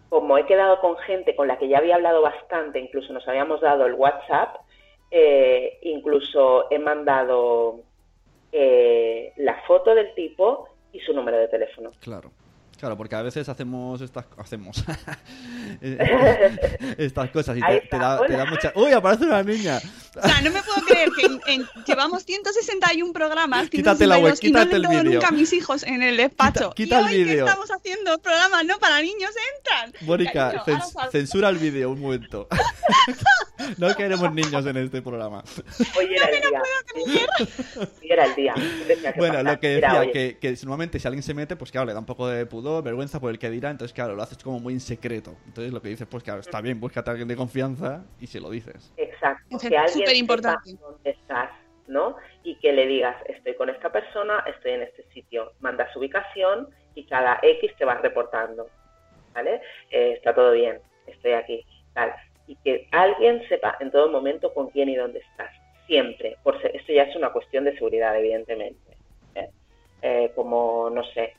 como 0.10 0.38
he 0.38 0.46
quedado 0.46 0.80
con 0.80 0.98
gente 0.98 1.36
con 1.36 1.48
la 1.48 1.58
que 1.58 1.68
ya 1.68 1.80
había 1.80 1.96
hablado 1.96 2.22
bastante, 2.22 2.80
incluso 2.80 3.14
nos 3.14 3.28
habíamos 3.28 3.62
dado 3.62 3.86
el 3.86 3.94
WhatsApp, 3.94 4.58
eh, 5.12 5.80
incluso 5.82 6.72
he 6.72 6.80
mandado 6.80 7.82
eh, 8.52 9.34
la 9.38 9.62
foto 9.68 9.96
del 9.96 10.14
tipo 10.16 10.70
y 10.92 11.00
su 11.00 11.14
número 11.14 11.38
de 11.38 11.48
teléfono. 11.48 11.92
Claro. 12.00 12.32
Claro, 12.80 12.98
porque 12.98 13.16
a 13.16 13.22
veces 13.22 13.48
hacemos 13.48 14.02
estas 14.02 14.26
hacemos 14.38 14.84
estas 16.98 17.30
cosas 17.30 17.58
y 17.58 17.62
te, 17.62 17.82
te 17.82 17.98
da, 17.98 18.20
te 18.26 18.34
da 18.34 18.46
mucha. 18.46 18.74
¡Uy, 18.76 18.92
aparece 18.92 19.26
una 19.26 19.42
niña! 19.42 19.80
O 20.16 20.28
sea, 20.28 20.42
no 20.42 20.52
me 20.52 20.62
puedo 20.62 20.82
creer 20.86 21.10
que 21.18 21.26
en- 21.26 21.42
en- 21.48 21.68
llevamos 21.86 22.24
161 22.24 23.14
programas, 23.14 23.70
Quítate 23.70 24.06
la 24.08 24.18
web, 24.20 24.36
162, 24.36 24.44
y 24.44 24.52
no 24.52 24.60
quítate 24.60 24.76
el 24.76 25.04
vídeo. 25.06 25.20
nunca 25.22 25.32
mis 25.32 25.54
hijos 25.54 25.84
en 25.84 26.04
el 26.04 26.18
despacho. 26.18 26.72
Quita- 26.74 27.00
quita 27.00 27.02
y 27.12 27.16
el 27.16 27.22
hoy 27.22 27.24
vídeo. 27.32 27.46
estamos 27.48 27.72
haciendo 27.72 28.20
programas 28.20 28.66
no 28.66 28.78
para 28.80 29.02
niños, 29.02 29.32
entran. 29.58 29.94
Mónica, 30.08 30.64
cens- 30.66 31.10
censura 31.12 31.50
el 31.50 31.58
vídeo 31.58 31.90
un 31.92 32.00
momento. 32.02 32.48
no 33.78 33.96
queremos 33.96 34.34
niños 34.34 34.66
en 34.66 34.78
este 34.78 35.02
programa. 35.02 35.44
Hoy 35.98 36.14
era 36.16 36.26
el 36.28 36.42
día. 36.42 36.62
Hoy 38.02 38.12
era 38.12 38.26
el 38.26 38.36
día. 38.36 38.54
Bueno, 39.18 39.34
pasar. 39.36 39.46
lo 39.54 39.60
que 39.60 39.68
decía, 39.70 40.12
que, 40.12 40.38
que 40.40 40.52
normalmente 40.64 41.00
si 41.00 41.08
alguien 41.08 41.24
se 41.24 41.34
mete, 41.34 41.56
pues 41.56 41.72
claro, 41.72 41.86
le 41.88 41.94
da 41.94 42.00
un 42.00 42.06
poco 42.06 42.28
de 42.28 42.46
pudor, 42.46 42.84
vergüenza 42.84 43.20
por 43.20 43.32
el 43.32 43.40
que 43.40 43.50
dirá, 43.50 43.70
entonces 43.72 43.94
claro, 43.94 44.16
lo 44.16 44.24
haces 44.24 44.38
como 44.40 44.60
muy 44.60 44.74
en 44.74 44.80
secreto. 44.80 45.36
Entonces 45.48 45.74
lo 45.74 45.82
que 45.82 45.90
dices, 45.90 46.08
pues 46.10 46.24
claro, 46.24 46.40
está 46.42 46.62
bien, 46.62 46.80
búscate 46.80 47.10
a 47.10 47.12
alguien 47.12 47.28
de 47.28 47.36
confianza 47.36 48.04
y 48.20 48.28
se 48.28 48.40
lo 48.40 48.50
dices. 48.50 48.92
Exacto. 48.98 49.58
Que 49.58 49.78
alguien 49.78 50.03
superimportante. 50.06 50.70
sepa 50.72 50.84
dónde 50.88 51.10
estás, 51.10 51.50
¿no? 51.88 52.16
Y 52.44 52.56
que 52.56 52.72
le 52.74 52.88
digas, 52.88 53.16
estoy 53.28 53.56
con 53.56 53.70
esta 53.70 53.92
persona, 53.92 54.44
estoy 54.48 54.72
en 54.72 54.84
este 54.84 55.04
sitio. 55.14 55.52
Manda 55.60 55.92
su 55.92 56.00
ubicación 56.00 56.70
y 56.96 57.06
cada 57.06 57.40
X 57.42 57.72
te 57.78 57.86
vas 57.86 58.02
reportando, 58.02 58.68
¿vale? 59.34 59.62
Eh, 59.92 60.14
está 60.16 60.34
todo 60.34 60.52
bien, 60.52 60.80
estoy 61.08 61.34
aquí, 61.34 61.66
tal. 61.94 62.14
Y 62.48 62.56
que 62.58 62.88
alguien 62.92 63.42
sepa 63.48 63.78
en 63.80 63.90
todo 63.92 64.10
momento 64.10 64.54
con 64.54 64.70
quién 64.70 64.90
y 64.90 64.96
dónde 64.96 65.20
estás. 65.20 65.52
Siempre. 65.88 66.38
Por 66.44 66.62
se- 66.62 66.76
esto 66.76 66.94
ya 66.94 67.04
es 67.04 67.16
una 67.16 67.32
cuestión 67.32 67.64
de 67.66 67.74
seguridad, 67.74 68.18
evidentemente. 68.18 68.98
¿eh? 69.36 69.50
Eh, 70.02 70.32
como, 70.36 70.90
no 70.90 71.04
sé, 71.14 71.34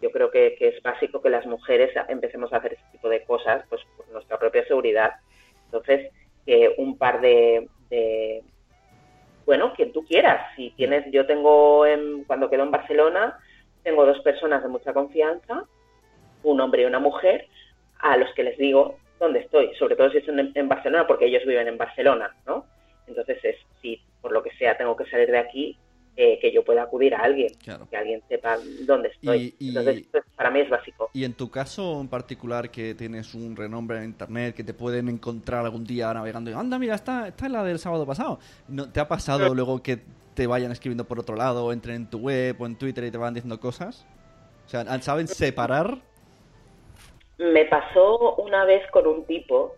yo 0.00 0.10
creo 0.10 0.30
que, 0.30 0.56
que 0.58 0.68
es 0.68 0.82
básico 0.82 1.22
que 1.22 1.30
las 1.30 1.46
mujeres 1.46 1.92
empecemos 2.08 2.52
a 2.52 2.56
hacer 2.56 2.72
este 2.74 2.84
tipo 2.92 3.08
de 3.08 3.22
cosas 3.24 3.64
pues 3.68 3.80
por 3.96 4.08
nuestra 4.08 4.38
propia 4.38 4.64
seguridad. 4.66 5.12
Entonces, 5.66 6.10
que 6.46 6.74
un 6.78 6.96
par 6.98 7.20
de, 7.20 7.68
de- 7.90 8.42
bueno, 9.46 9.72
quien 9.74 9.92
tú 9.92 10.04
quieras. 10.04 10.54
Si 10.56 10.70
tienes, 10.70 11.10
yo 11.12 11.26
tengo, 11.26 11.84
en- 11.86 12.24
cuando 12.24 12.48
quedo 12.50 12.62
en 12.62 12.70
Barcelona, 12.70 13.38
tengo 13.82 14.06
dos 14.06 14.20
personas 14.20 14.62
de 14.62 14.68
mucha 14.68 14.92
confianza, 14.92 15.64
un 16.44 16.60
hombre 16.60 16.82
y 16.82 16.86
una 16.86 16.98
mujer, 17.00 17.46
a 17.98 18.16
los 18.16 18.32
que 18.34 18.42
les 18.44 18.58
digo 18.58 18.96
dónde 19.18 19.40
estoy, 19.40 19.72
sobre 19.76 19.96
todo 19.96 20.10
si 20.10 20.18
están 20.18 20.38
en, 20.40 20.52
en 20.54 20.68
Barcelona, 20.68 21.06
porque 21.06 21.26
ellos 21.26 21.44
viven 21.46 21.68
en 21.68 21.78
Barcelona, 21.78 22.34
¿no? 22.46 22.66
Entonces, 23.06 23.38
es, 23.44 23.56
si 23.80 24.00
por 24.20 24.32
lo 24.32 24.42
que 24.42 24.50
sea 24.56 24.76
tengo 24.76 24.96
que 24.96 25.06
salir 25.06 25.30
de 25.30 25.38
aquí, 25.38 25.76
eh, 26.16 26.38
que 26.40 26.52
yo 26.52 26.62
pueda 26.62 26.82
acudir 26.82 27.14
a 27.14 27.20
alguien, 27.20 27.48
Claro. 27.64 27.88
que 27.88 27.96
alguien 27.96 28.22
sepa 28.28 28.58
dónde 28.86 29.08
estoy. 29.08 29.54
Y- 29.58 29.66
y- 29.66 29.68
Entonces, 29.70 30.04
pues, 30.12 30.24
para 30.36 30.50
mí 30.50 30.60
es 30.60 30.68
básico. 30.68 31.08
Y 31.14 31.24
en 31.24 31.32
tu 31.34 31.50
caso 31.50 32.00
en 32.00 32.08
particular, 32.08 32.70
que 32.70 32.94
tienes 32.94 33.34
un 33.34 33.56
renombre 33.56 33.98
en 33.98 34.04
internet, 34.04 34.54
que 34.54 34.62
te 34.62 34.74
pueden 34.74 35.08
encontrar 35.08 35.64
algún 35.64 35.84
día 35.84 36.12
navegando 36.12 36.50
y 36.50 36.54
anda, 36.54 36.78
mira, 36.78 36.94
esta, 36.94 37.28
esta 37.28 37.46
es 37.46 37.52
la 37.52 37.64
del 37.64 37.78
sábado 37.78 38.04
pasado. 38.06 38.38
¿No, 38.68 38.90
¿Te 38.92 39.00
ha 39.00 39.08
pasado 39.08 39.54
luego 39.54 39.82
que 39.82 40.00
te 40.34 40.46
vayan 40.46 40.70
escribiendo 40.72 41.04
por 41.04 41.18
otro 41.18 41.34
lado, 41.36 41.64
o 41.66 41.72
entren 41.72 41.96
en 41.96 42.10
tu 42.10 42.18
web 42.18 42.56
o 42.60 42.66
en 42.66 42.76
Twitter 42.76 43.04
y 43.04 43.10
te 43.10 43.18
van 43.18 43.32
diciendo 43.34 43.58
cosas? 43.58 44.06
O 44.66 44.68
sea, 44.68 44.84
¿saben 45.02 45.28
separar? 45.28 45.98
Me 47.38 47.64
pasó 47.64 48.36
una 48.36 48.64
vez 48.64 48.82
con 48.90 49.06
un 49.06 49.24
tipo, 49.24 49.74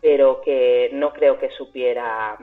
pero 0.00 0.40
que 0.42 0.90
no 0.92 1.12
creo 1.12 1.38
que 1.38 1.50
supiera. 1.56 2.36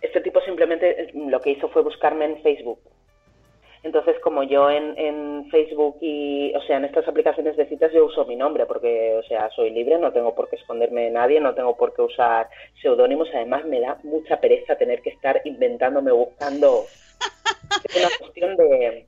Este 0.00 0.20
tipo 0.20 0.40
simplemente 0.42 1.02
eh, 1.02 1.10
lo 1.14 1.40
que 1.40 1.50
hizo 1.50 1.68
fue 1.68 1.82
buscarme 1.82 2.24
en 2.26 2.42
Facebook. 2.42 2.80
Entonces, 3.84 4.16
como 4.22 4.42
yo 4.42 4.68
en, 4.70 4.94
en 4.98 5.48
Facebook 5.50 5.98
y, 6.00 6.52
o 6.54 6.60
sea, 6.62 6.78
en 6.78 6.84
estas 6.84 7.06
aplicaciones 7.06 7.56
de 7.56 7.66
citas 7.66 7.92
yo 7.92 8.06
uso 8.06 8.24
mi 8.26 8.34
nombre 8.34 8.66
porque, 8.66 9.14
o 9.16 9.22
sea, 9.22 9.48
soy 9.50 9.70
libre, 9.70 9.98
no 9.98 10.12
tengo 10.12 10.34
por 10.34 10.50
qué 10.50 10.56
esconderme 10.56 11.02
de 11.02 11.10
nadie, 11.10 11.40
no 11.40 11.54
tengo 11.54 11.76
por 11.76 11.94
qué 11.94 12.02
usar 12.02 12.48
seudónimos. 12.82 13.28
Además, 13.32 13.64
me 13.66 13.80
da 13.80 13.96
mucha 14.02 14.40
pereza 14.40 14.76
tener 14.76 15.00
que 15.00 15.10
estar 15.10 15.40
inventándome, 15.44 16.10
buscando. 16.10 16.84
Es 17.84 17.96
una 17.96 18.08
cuestión 18.18 18.56
de, 18.56 19.06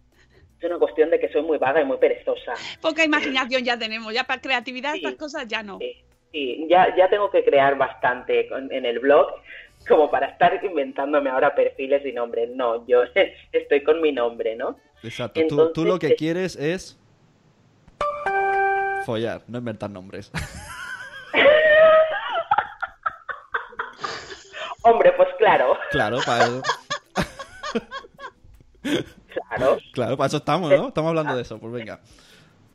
es 0.60 0.64
una 0.64 0.78
cuestión 0.78 1.10
de 1.10 1.18
que 1.18 1.28
soy 1.30 1.42
muy 1.42 1.58
vaga 1.58 1.80
y 1.80 1.84
muy 1.84 1.96
perezosa. 1.98 2.54
Poca 2.80 3.04
imaginación 3.04 3.64
ya 3.64 3.76
tenemos, 3.76 4.14
ya 4.14 4.22
para 4.24 4.40
creatividad 4.40 4.92
Sí. 4.92 4.98
estas 4.98 5.14
cosas 5.16 5.48
ya 5.48 5.64
no. 5.64 5.78
Sí, 5.78 5.96
sí, 6.30 6.66
ya, 6.68 6.94
ya 6.96 7.08
tengo 7.10 7.28
que 7.30 7.42
crear 7.44 7.76
bastante 7.76 8.48
con- 8.48 8.72
en 8.72 8.86
el 8.86 9.00
blog 9.00 9.26
como 9.88 10.10
para 10.10 10.26
estar 10.26 10.62
inventándome 10.64 11.30
ahora 11.30 11.54
perfiles 11.54 12.04
y 12.04 12.12
nombres. 12.12 12.50
No, 12.50 12.86
yo 12.86 13.02
estoy 13.52 13.82
con 13.82 14.00
mi 14.00 14.12
nombre, 14.12 14.56
¿no? 14.56 14.78
Exacto. 15.02 15.40
Tú, 15.48 15.72
tú 15.72 15.84
lo 15.84 15.98
que 15.98 16.06
Entonces, 16.06 16.18
quieres 16.18 16.56
es 16.56 16.98
follar, 19.04 19.42
no 19.48 19.58
inventar 19.58 19.90
nombres. 19.90 20.30
Hombre, 24.82 25.12
pues 25.12 25.28
claro, 25.38 25.76
claro, 25.90 26.18
para 26.24 26.44
eso, 26.44 26.62
claro, 29.28 29.78
claro, 29.92 30.16
para 30.16 30.26
eso 30.26 30.38
estamos, 30.38 30.70
¿no? 30.70 30.88
Estamos 30.88 31.10
hablando 31.10 31.36
de 31.36 31.42
eso, 31.42 31.58
pues 31.58 31.70
venga. 31.70 32.00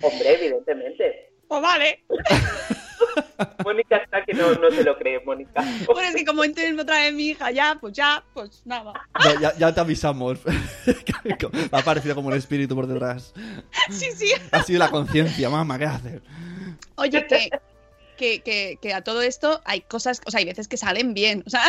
hombre, 0.04 0.34
evidentemente. 0.36 1.32
Pues 1.48 1.62
vale. 1.62 2.04
Mónica 3.64 3.98
está 3.98 4.24
que 4.24 4.34
no, 4.34 4.54
no 4.56 4.70
se 4.72 4.84
lo 4.84 4.98
cree, 4.98 5.20
Mónica. 5.26 5.64
Bueno, 5.86 6.10
es 6.10 6.16
que 6.16 6.26
como 6.26 6.44
entiendo 6.44 6.84
otra 6.84 7.00
vez 7.00 7.14
mi 7.14 7.28
hija, 7.30 7.52
ya, 7.52 7.78
pues 7.80 7.94
ya, 7.94 8.24
pues 8.34 8.62
nada. 8.66 8.94
Ya, 9.24 9.40
ya- 9.40 9.58
ya 9.58 9.74
te 9.74 9.80
avisamos. 9.82 10.40
ha 11.72 11.78
aparecido 11.80 12.16
como 12.16 12.28
un 12.30 12.36
espíritu 12.36 12.76
por 12.76 12.88
detrás. 12.88 13.34
Sí, 13.90 14.08
sí. 14.16 14.32
Ha 14.52 14.64
sido 14.64 14.80
la 14.80 14.90
conciencia, 14.90 15.50
mamá, 15.50 15.78
¿qué 15.78 15.86
haces? 15.86 16.22
Oye, 16.96 17.26
que, 17.28 17.50
que, 18.18 18.42
que, 18.42 18.80
que 18.82 18.94
a 18.94 19.04
todo 19.04 19.22
esto 19.22 19.62
hay 19.66 19.82
cosas, 19.82 20.22
o 20.26 20.32
sea, 20.32 20.40
hay 20.40 20.46
veces 20.46 20.68
que 20.68 20.78
salen 20.78 21.14
bien, 21.14 21.44
o 21.46 21.50
sea... 21.50 21.64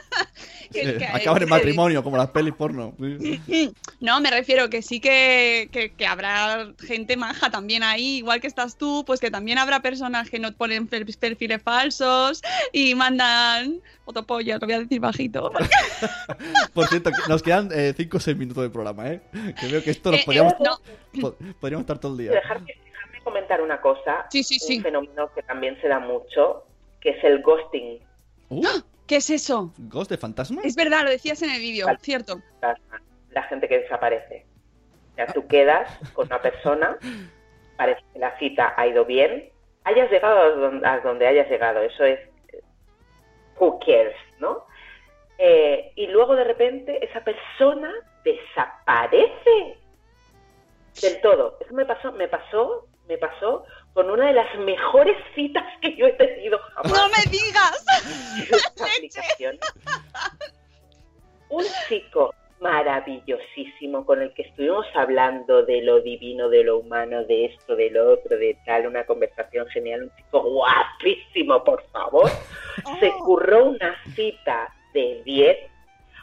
Eh, 0.72 1.04
acaban 1.12 1.42
en 1.42 1.48
matrimonio, 1.48 2.00
como 2.04 2.16
las 2.16 2.30
pelis 2.30 2.54
porno. 2.54 2.94
Sí. 3.00 3.72
No, 4.00 4.20
me 4.20 4.30
refiero 4.30 4.70
que 4.70 4.82
sí 4.82 5.00
que, 5.00 5.68
que, 5.72 5.90
que 5.94 6.06
habrá 6.06 6.68
gente 6.78 7.16
maja 7.16 7.50
también 7.50 7.82
ahí, 7.82 8.18
igual 8.18 8.40
que 8.40 8.46
estás 8.46 8.76
tú, 8.78 9.02
pues 9.04 9.18
que 9.18 9.30
también 9.32 9.58
habrá 9.58 9.80
personas 9.82 10.30
que 10.30 10.38
no 10.38 10.52
ponen 10.52 10.86
per- 10.86 11.04
perfiles 11.18 11.60
falsos 11.62 12.40
y 12.72 12.94
mandan 12.94 13.80
fotopollas, 14.04 14.60
lo 14.60 14.66
voy 14.68 14.74
a 14.76 14.78
decir 14.78 15.00
bajito. 15.00 15.50
Por 16.72 16.86
cierto, 16.86 17.10
nos 17.28 17.42
quedan 17.42 17.70
5 17.96 18.16
o 18.16 18.20
6 18.20 18.36
minutos 18.36 18.62
de 18.62 18.70
programa, 18.70 19.08
¿eh? 19.10 19.20
Que 19.60 19.66
veo 19.66 19.82
que 19.82 19.90
esto 19.90 20.12
nos 20.12 20.20
Eh, 20.20 20.24
podríamos, 20.24 20.52
eh, 20.52 20.56
no. 20.60 21.20
po- 21.20 21.36
podríamos 21.60 21.82
estar 21.82 21.98
todo 21.98 22.12
el 22.12 22.18
día. 22.18 22.30
Dejarme, 22.30 22.72
dejarme 22.84 23.20
comentar 23.24 23.60
una 23.60 23.80
cosa. 23.80 24.26
Sí, 24.30 24.42
sí, 24.44 24.58
sí. 24.60 24.76
Un 24.78 24.82
fenómeno 24.84 25.30
que 25.34 25.42
también 25.42 25.76
se 25.80 25.88
da 25.88 25.98
mucho, 25.98 26.64
que 27.00 27.10
es 27.10 27.24
el 27.24 27.42
ghosting. 27.42 27.98
Uh, 28.50 28.64
¿Qué 29.10 29.16
es 29.16 29.28
eso? 29.28 29.72
¿Ghost 29.76 30.08
de 30.08 30.18
fantasma? 30.18 30.62
Es 30.62 30.76
verdad, 30.76 31.02
lo 31.02 31.10
decías 31.10 31.42
en 31.42 31.50
el 31.50 31.60
vídeo, 31.60 31.84
Vale. 31.84 31.98
cierto. 32.00 32.40
La, 33.32 33.42
gente 33.42 33.66
que 33.66 33.80
desaparece. 33.80 34.46
O 35.10 35.14
sea, 35.16 35.26
tú 35.26 35.48
quedas 35.48 35.90
con 36.12 36.28
una 36.28 36.40
persona, 36.40 36.96
parece 37.76 38.00
que 38.12 38.20
la 38.20 38.38
cita 38.38 38.72
ha 38.76 38.86
ido 38.86 39.04
bien, 39.04 39.50
hayas 39.82 40.08
llegado 40.12 40.38
a 40.84 41.00
donde, 41.00 41.26
hayas 41.26 41.50
llegado, 41.50 41.82
eso 41.82 42.04
es 42.04 42.20
who 43.58 43.80
cares, 43.80 44.14
¿no? 44.38 44.64
Eh, 45.38 45.90
y 45.96 46.06
luego 46.06 46.36
de 46.36 46.44
repente 46.44 47.04
esa 47.04 47.24
persona 47.24 47.92
desaparece 48.22 49.76
del 51.02 51.20
todo. 51.20 51.58
Eso 51.60 51.74
me 51.74 51.84
pasó, 51.84 52.12
me 52.12 52.28
pasó, 52.28 52.86
me 53.08 53.18
pasó 53.18 53.64
con 53.94 54.10
una 54.10 54.26
de 54.28 54.32
las 54.34 54.54
mejores 54.60 55.16
citas 55.34 55.64
que 55.82 55.96
yo 55.96 56.06
he 56.06 56.12
tenido 56.12 56.58
jamás. 56.74 56.92
¡No 56.92 57.08
me 57.08 57.30
digas! 57.30 57.84
Un 61.48 61.64
chico 61.88 62.32
maravillosísimo 62.60 64.04
con 64.04 64.20
el 64.22 64.32
que 64.34 64.42
estuvimos 64.42 64.86
hablando 64.94 65.64
de 65.64 65.82
lo 65.82 66.00
divino, 66.00 66.48
de 66.48 66.62
lo 66.62 66.78
humano, 66.78 67.24
de 67.24 67.46
esto, 67.46 67.74
de 67.74 67.90
lo 67.90 68.12
otro, 68.12 68.36
de 68.36 68.56
tal, 68.66 68.86
una 68.86 69.04
conversación 69.04 69.66
genial, 69.68 70.02
un 70.04 70.12
chico 70.16 70.42
guapísimo, 70.42 71.64
por 71.64 71.82
favor. 71.90 72.30
Se 73.00 73.08
Oh. 73.08 73.24
curró 73.24 73.64
una 73.66 73.96
cita 74.14 74.72
de 74.92 75.22
10 75.24 75.58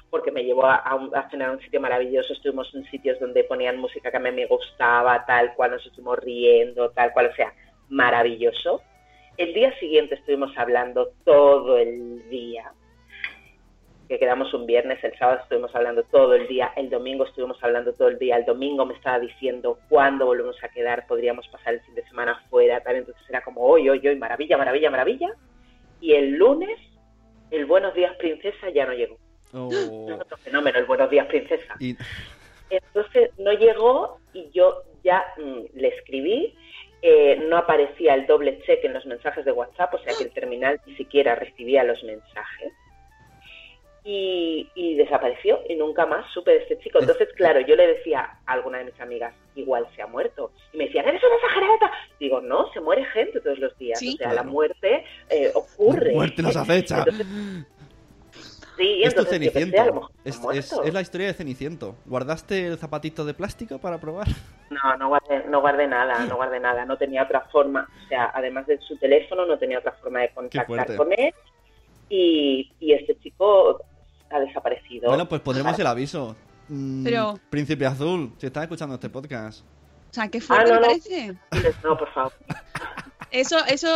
porque 0.10 0.32
me 0.32 0.44
llevó 0.44 0.66
a, 0.66 0.76
a 0.76 1.30
cenar 1.30 1.50
a 1.50 1.52
un 1.54 1.62
sitio 1.62 1.82
maravilloso, 1.82 2.34
estuvimos 2.34 2.74
en 2.74 2.86
sitios 2.86 3.20
donde 3.20 3.44
ponían 3.44 3.78
música 3.78 4.12
que 4.12 4.18
a 4.18 4.20
mí 4.20 4.32
me 4.32 4.46
gustaba, 4.46 5.26
tal 5.26 5.54
cual, 5.56 5.72
nos 5.72 5.86
estuvimos 5.86 6.20
riendo, 6.20 6.90
tal 6.92 7.12
cual, 7.14 7.28
o 7.28 7.36
sea, 7.36 7.54
maravilloso. 7.90 8.82
El 9.38 9.54
día 9.54 9.78
siguiente 9.80 10.16
estuvimos 10.16 10.58
hablando 10.58 11.12
todo 11.24 11.78
el 11.78 12.28
día, 12.30 12.72
que 14.08 14.18
quedamos 14.18 14.54
un 14.54 14.66
viernes, 14.66 15.04
el 15.04 15.18
sábado 15.18 15.42
estuvimos 15.44 15.76
hablando 15.76 16.04
todo 16.04 16.34
el 16.34 16.48
día, 16.48 16.72
el 16.76 16.90
domingo 16.90 17.26
estuvimos 17.26 17.62
hablando 17.62 17.94
todo 17.94 18.08
el 18.08 18.18
día, 18.18 18.38
el 18.38 18.46
domingo 18.46 18.86
me 18.86 18.94
estaba 18.94 19.20
diciendo 19.20 19.80
cuándo 19.90 20.26
volvemos 20.26 20.56
a 20.64 20.70
quedar, 20.70 21.06
podríamos 21.08 21.48
pasar 21.50 21.74
el 21.76 21.82
fin 21.82 21.96
de 21.96 22.08
semana 22.08 22.42
fuera, 22.50 22.82
tal, 22.82 22.96
entonces 22.96 23.22
era 23.30 23.42
como 23.42 23.62
hoy, 23.62 23.90
hoy, 23.90 24.08
hoy, 24.08 24.16
maravilla, 24.16 24.58
maravilla, 24.58 24.90
maravilla. 24.90 25.30
Y 26.00 26.14
el 26.14 26.32
lunes, 26.32 26.80
el 27.52 27.66
buenos 27.66 27.94
días 27.94 28.16
princesa 28.18 28.70
ya 28.70 28.86
no 28.86 28.94
llegó. 28.94 29.18
Oh. 29.58 30.08
Es 30.10 30.22
otro 30.22 30.38
fenómeno, 30.38 30.78
el 30.80 30.86
buenos 30.86 31.10
días 31.10 31.26
princesa. 31.28 31.76
Y, 31.80 31.98
Entonces 32.70 33.32
no 33.38 33.52
llegó 33.54 34.20
y 34.34 34.50
yo 34.52 34.84
ya 35.04 35.26
mm, 35.38 35.78
le 35.80 35.88
escribí, 35.90 36.56
eh, 37.02 37.38
no 37.48 37.58
aparecía 37.58 38.14
el 38.14 38.26
doble 38.28 38.60
check 38.66 38.84
en 38.84 38.94
los 38.94 39.06
mensajes 39.06 39.46
de 39.46 39.52
WhatsApp, 39.52 39.94
o 39.94 40.00
sea 40.00 40.14
que 40.18 40.24
el 40.26 40.32
terminal 40.32 40.80
ni 40.86 40.96
siquiera 40.96 41.36
recibía 41.36 41.84
los 41.84 42.04
mensajes. 42.04 42.74
Y, 44.10 44.70
y 44.74 44.96
desapareció 44.96 45.60
y 45.68 45.76
nunca 45.76 46.06
más 46.06 46.26
supe 46.34 46.52
de 46.52 46.58
este 46.60 46.80
chico. 46.80 47.00
Entonces, 47.02 47.28
claro, 47.36 47.60
yo 47.60 47.76
le 47.76 47.88
decía 47.88 48.38
a 48.46 48.54
alguna 48.54 48.78
de 48.78 48.86
mis 48.86 49.00
amigas, 49.02 49.34
igual 49.54 49.86
se 49.98 50.02
ha 50.02 50.08
muerto. 50.08 50.52
Y 50.72 50.78
me 50.78 50.86
decían, 50.86 51.06
eres 51.10 51.22
una 51.22 51.36
exagerada. 51.36 51.92
Digo, 52.18 52.40
no, 52.40 52.72
se 52.72 52.80
muere 52.80 53.04
gente 53.08 53.42
todos 53.42 53.60
los 53.60 53.78
días. 53.78 54.00
Sí. 54.00 54.14
o 54.14 54.18
sea, 54.18 54.28
Claro. 54.30 54.36
la 54.46 54.50
muerte 54.50 55.04
eh, 55.30 55.52
ocurre. 55.54 56.14
muerte 56.14 56.42
nos 56.42 56.56
acecha. 56.56 57.00
Entonces, 57.00 57.28
sí, 58.78 59.02
Esto 59.04 59.22
es 59.22 59.30
Ceniciento. 59.30 60.12
Es, 60.24 60.94
la 60.94 61.02
historia 61.02 61.28
de 61.28 61.34
Ceniciento. 61.34 61.96
¿Guardaste 62.06 62.68
el 62.68 62.78
zapatito 62.78 63.26
de 63.26 63.34
plástico 63.34 63.80
para 63.80 63.98
probar? 64.00 64.28
No, 64.70 64.98
no 64.98 65.08
guardé, 65.08 65.46
no 65.48 65.62
guardé 65.62 65.88
nada, 65.88 66.26
no 66.26 66.36
guardé 66.38 66.60
nada. 66.60 66.84
No 66.84 66.98
tenía 66.98 67.24
otra 67.24 67.40
forma, 67.52 67.88
o 68.06 68.08
sea, 68.10 68.32
además 68.34 68.68
de 68.68 68.78
su 68.80 68.98
teléfono, 68.98 69.46
no 69.46 69.58
tenía 69.58 69.80
otra 69.80 69.94
forma 69.94 70.20
de 70.20 70.30
contactar 70.34 70.96
con 70.98 71.14
él. 71.14 71.34
Y, 72.10 72.70
y 72.82 72.92
este 72.92 73.18
chico 73.20 73.82
ha 74.30 74.40
desaparecido. 74.42 75.08
Bueno, 75.08 75.26
pues 75.30 75.40
pondremos 75.40 75.80
el 75.80 75.88
aviso. 75.88 76.36
Mm, 76.68 77.04
Pero- 77.06 77.40
Príncipe 77.50 77.86
Azul, 77.86 78.34
si 78.38 78.48
estás 78.48 78.64
escuchando 78.64 78.96
este 78.96 79.10
podcast. 79.10 79.62
O 80.10 80.14
sea, 80.14 80.28
qué 80.28 80.42
fuerte 80.42 80.66
Ah, 80.72 80.76
no, 80.76 80.82
me 80.82 80.82
no. 80.82 80.88
parece. 80.88 81.34
No, 81.84 81.98
por 81.98 82.14
favor. 82.14 82.34
Eso, 83.32 83.58
eso, 83.66 83.90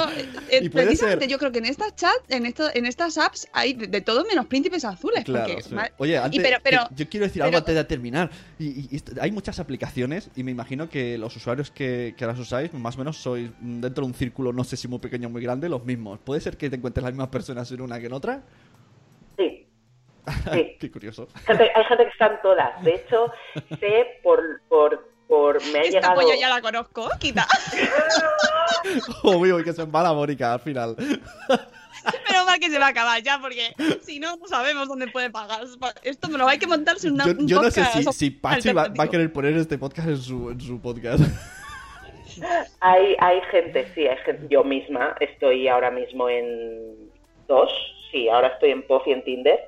eh, 0.50 0.70
precisamente 0.70 1.26
ser- 1.26 1.30
yo 1.30 1.38
creo 1.38 1.52
que 1.52 1.60
en 1.60 1.66
estas 1.66 1.96
chat, 1.96 2.12
en 2.30 2.46
esto, 2.46 2.68
en 2.74 2.86
estas 2.86 3.18
apps 3.18 3.48
hay 3.54 3.74
de, 3.74 3.88
de 3.88 4.02
todo 4.02 4.26
menos 4.26 4.46
príncipes 4.48 4.84
azules. 4.84 5.24
Claro, 5.24 5.48
porque, 5.48 5.64
sí. 5.64 5.74
ma- 5.74 5.90
Oye, 5.98 6.18
antes, 6.18 6.42
pero- 6.64 6.82
yo 6.96 7.10
quiero 7.10 7.26
decir 7.26 7.40
pero- 7.42 7.46
algo 7.46 7.58
antes 7.60 7.76
de 7.76 7.84
terminar. 7.86 8.30
Y, 8.60 8.68
y- 8.68 8.88
y 8.92 8.96
esto- 8.98 9.14
hay 9.22 9.32
muchas 9.32 9.60
aplicaciones 9.60 10.30
y 10.36 10.44
me 10.44 10.52
imagino 10.52 10.90
que 10.90 11.18
los 11.18 11.36
usuarios 11.36 11.72
que, 11.72 12.14
que 12.18 12.26
las 12.26 12.38
usáis, 12.40 12.74
más 12.74 12.96
o 12.96 13.00
menos 13.00 13.18
sois 13.18 13.50
mm, 13.60 13.80
dentro 13.82 14.04
de 14.04 14.08
un 14.08 14.14
círculo, 14.14 14.52
no 14.52 14.64
sé 14.64 14.76
si 14.78 14.88
muy 14.88 15.00
pequeño 15.00 15.28
o 15.28 15.32
muy 15.32 15.42
grande, 15.42 15.70
los 15.70 15.86
mismos. 15.86 16.20
¿Puede 16.20 16.42
ser 16.42 16.58
que 16.58 16.70
te 16.70 16.76
encuentres 16.76 17.04
las 17.04 17.14
mismas 17.14 17.30
personas 17.30 17.72
en 17.72 17.82
una 17.82 18.00
que 18.00 18.08
en 18.08 18.14
otra? 18.14 18.44
Sí. 19.38 19.68
Sí. 20.54 20.78
Qué 20.80 20.92
curioso. 20.92 21.28
Gente- 21.48 21.72
hay 21.74 21.84
gente 21.86 22.04
que 22.04 22.10
están 22.12 22.40
todas. 22.44 22.84
De 22.84 22.96
hecho, 22.96 23.32
sé 23.80 24.20
por, 24.24 24.62
por, 24.70 25.10
por 25.32 25.66
me 25.72 25.80
ha 25.80 25.82
Esta 25.84 26.00
llegado. 26.00 26.16
polla 26.16 26.36
ya 26.38 26.50
la 26.50 26.62
conozco, 26.62 27.10
quita. 27.18 27.48
Obvio 29.24 29.64
que 29.64 29.72
se 29.72 29.84
embala 29.84 30.12
Mónica 30.12 30.54
al 30.54 30.60
final. 30.60 30.94
Pero 32.28 32.46
mal 32.46 32.60
que 32.60 32.70
se 32.70 32.78
va 32.78 32.88
a 32.88 32.90
acabar 32.90 33.24
ya, 33.24 33.40
porque 33.40 33.74
si 34.02 34.20
no, 34.20 34.36
no 34.36 34.46
sabemos 34.48 34.90
dónde 34.90 35.08
puede 35.08 35.30
pagar. 35.30 35.62
Esto 36.04 36.28
me 36.28 36.38
lo 36.38 36.50
hay 36.50 36.60
que 36.60 36.68
montarse 36.68 37.10
una, 37.10 37.26
Yo, 37.28 37.32
un 37.32 37.48
yo 37.48 37.62
no 37.62 37.72
sé 37.72 37.86
si, 37.86 38.04
si 38.12 38.30
Pachi 38.32 38.74
va, 38.74 38.90
va 38.90 39.06
a 39.06 39.08
querer 39.08 39.32
poner 39.32 39.56
este 39.56 39.78
podcast 39.78 40.10
en 40.10 40.18
su, 40.18 40.50
en 40.50 40.60
su 40.60 40.82
podcast. 40.82 41.24
Hay, 42.80 43.16
hay 43.20 43.42
gente, 43.52 43.92
sí, 43.94 44.08
hay 44.08 44.18
gente. 44.26 44.48
Yo 44.50 44.64
misma 44.64 45.16
estoy 45.20 45.68
ahora 45.68 45.92
mismo 45.92 46.28
en 46.30 47.10
dos. 47.48 47.70
Sí, 48.10 48.30
ahora 48.30 48.48
estoy 48.48 48.72
en 48.72 48.88
Puff 48.88 49.06
y 49.06 49.12
en 49.12 49.24
Tinder. 49.24 49.60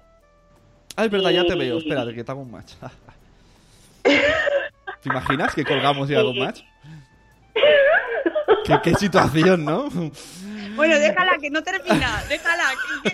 Ah, 0.96 1.06
es 1.06 1.12
verdad, 1.12 1.32
ya 1.32 1.46
te 1.46 1.56
veo. 1.56 1.78
Espérate, 1.78 2.16
que 2.16 2.24
te 2.24 2.32
hago 2.32 2.42
un 2.42 2.52
match. 2.52 2.72
¿Te 5.04 5.10
imaginas 5.10 5.54
que 5.54 5.64
colgamos 5.66 6.10
y 6.10 6.16
un 6.16 6.40
match? 6.40 6.62
¿Qué, 8.66 8.80
qué 8.82 8.96
situación, 8.96 9.66
¿no? 9.66 9.90
Bueno, 10.76 10.98
déjala, 10.98 11.38
que 11.40 11.50
no 11.50 11.62
termina. 11.62 12.24
Déjala. 12.30 12.64
que- 13.04 13.14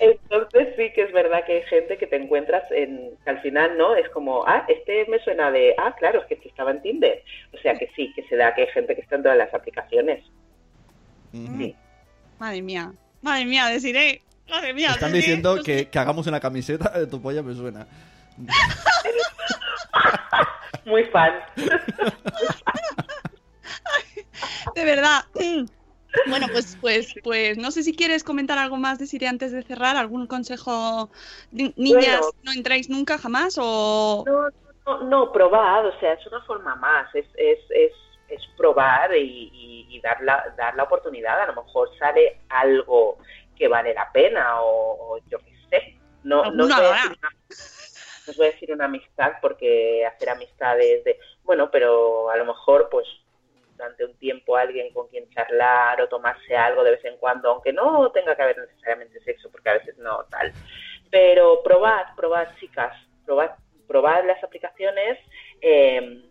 Entonces 0.00 0.68
sí 0.76 0.90
que 0.94 1.02
es 1.02 1.12
verdad 1.12 1.44
que 1.46 1.52
hay 1.58 1.62
gente 1.64 1.96
que 1.98 2.06
te 2.06 2.16
encuentras 2.16 2.64
en 2.70 3.10
que 3.24 3.30
al 3.30 3.40
final 3.40 3.78
no 3.78 3.94
es 3.96 4.08
como 4.10 4.46
ah 4.46 4.64
este 4.68 5.06
me 5.08 5.18
suena 5.20 5.50
de 5.50 5.74
ah 5.78 5.94
claro 5.98 6.20
es 6.20 6.26
que 6.26 6.34
este 6.34 6.48
estaba 6.48 6.70
en 6.70 6.82
Tinder 6.82 7.22
o 7.54 7.58
sea 7.62 7.74
que 7.78 7.88
sí 7.96 8.12
que 8.14 8.22
se 8.28 8.36
da 8.36 8.54
que 8.54 8.62
hay 8.62 8.68
gente 8.74 8.94
que 8.94 9.00
está 9.00 9.16
en 9.16 9.22
todas 9.22 9.38
las 9.38 9.54
aplicaciones 9.54 10.22
sí 11.32 11.74
Madre 12.38 12.60
mía. 12.60 12.92
Madre 13.22 13.46
mía, 13.46 13.66
deciré. 13.68 14.20
Madre 14.50 14.74
mía. 14.74 14.90
Están 14.90 15.12
diciendo 15.14 15.56
no 15.56 15.62
que, 15.62 15.88
que 15.88 15.98
hagamos 15.98 16.26
una 16.26 16.40
camiseta 16.40 16.90
de 16.98 17.06
tu 17.06 17.22
polla, 17.22 17.42
me 17.42 17.54
suena. 17.54 17.86
muy 20.84 21.04
fan 21.04 21.32
De 24.74 24.84
verdad. 24.84 25.24
Bueno, 26.28 26.46
pues, 26.50 26.76
pues, 26.80 27.14
pues 27.22 27.58
no 27.58 27.70
sé 27.70 27.82
si 27.82 27.94
quieres 27.94 28.24
comentar 28.24 28.58
algo 28.58 28.76
más 28.76 28.98
de 28.98 29.06
Siri 29.06 29.26
antes 29.26 29.52
de 29.52 29.62
cerrar, 29.62 29.96
algún 29.96 30.26
consejo. 30.26 31.10
Ni- 31.50 31.74
Niñas, 31.76 32.20
Bueno. 32.20 32.30
no 32.42 32.52
entráis 32.52 32.88
nunca 32.88 33.18
jamás 33.18 33.56
o. 33.60 34.24
no 34.26 34.48
no 34.86 35.02
no 35.02 35.32
probad 35.32 35.84
o 35.86 35.98
sea 35.98 36.12
es 36.12 36.24
una 36.28 36.40
forma 36.42 36.76
más 36.76 37.12
es 37.12 37.26
es, 37.34 37.58
es, 37.70 37.90
es 38.28 38.40
probar 38.56 39.16
y, 39.16 39.50
y- 39.52 39.86
y 39.90 40.00
dar 40.00 40.22
la 40.22 40.54
dar 40.56 40.76
la 40.76 40.84
oportunidad 40.84 41.40
a 41.40 41.46
lo 41.52 41.60
mejor 41.64 41.90
sale 41.98 42.40
algo 42.50 43.18
que 43.56 43.66
vale 43.66 43.92
la 43.94 44.08
pena 44.12 44.60
o, 44.62 45.14
o 45.16 45.18
yo 45.28 45.38
qué 45.40 45.52
sé 45.70 45.98
no 46.22 46.44
no 46.52 46.64
Alguna 46.72 46.76
os 48.30 48.36
voy 48.36 48.46
a 48.46 48.50
decir 48.52 48.72
una 48.72 48.86
amistad 48.86 49.32
porque 49.40 50.04
hacer 50.06 50.30
amistades 50.30 51.04
de 51.04 51.18
bueno 51.44 51.70
pero 51.70 52.30
a 52.30 52.36
lo 52.36 52.44
mejor 52.44 52.88
pues 52.90 53.06
durante 53.76 54.04
un 54.04 54.14
tiempo 54.14 54.56
alguien 54.56 54.92
con 54.92 55.08
quien 55.08 55.28
charlar 55.30 56.00
o 56.00 56.08
tomarse 56.08 56.56
algo 56.56 56.82
de 56.82 56.92
vez 56.92 57.04
en 57.04 57.16
cuando, 57.18 57.50
aunque 57.50 57.72
no 57.72 58.10
tenga 58.12 58.34
que 58.34 58.42
haber 58.42 58.58
necesariamente 58.58 59.20
sexo, 59.20 59.50
porque 59.50 59.70
a 59.70 59.74
veces 59.74 59.96
no 59.98 60.24
tal. 60.30 60.52
Pero 61.10 61.62
probad, 61.62 62.06
probad 62.16 62.48
chicas, 62.58 62.96
probad, 63.24 63.50
probad 63.86 64.24
las 64.24 64.42
aplicaciones. 64.42 65.18
Eh, 65.60 66.25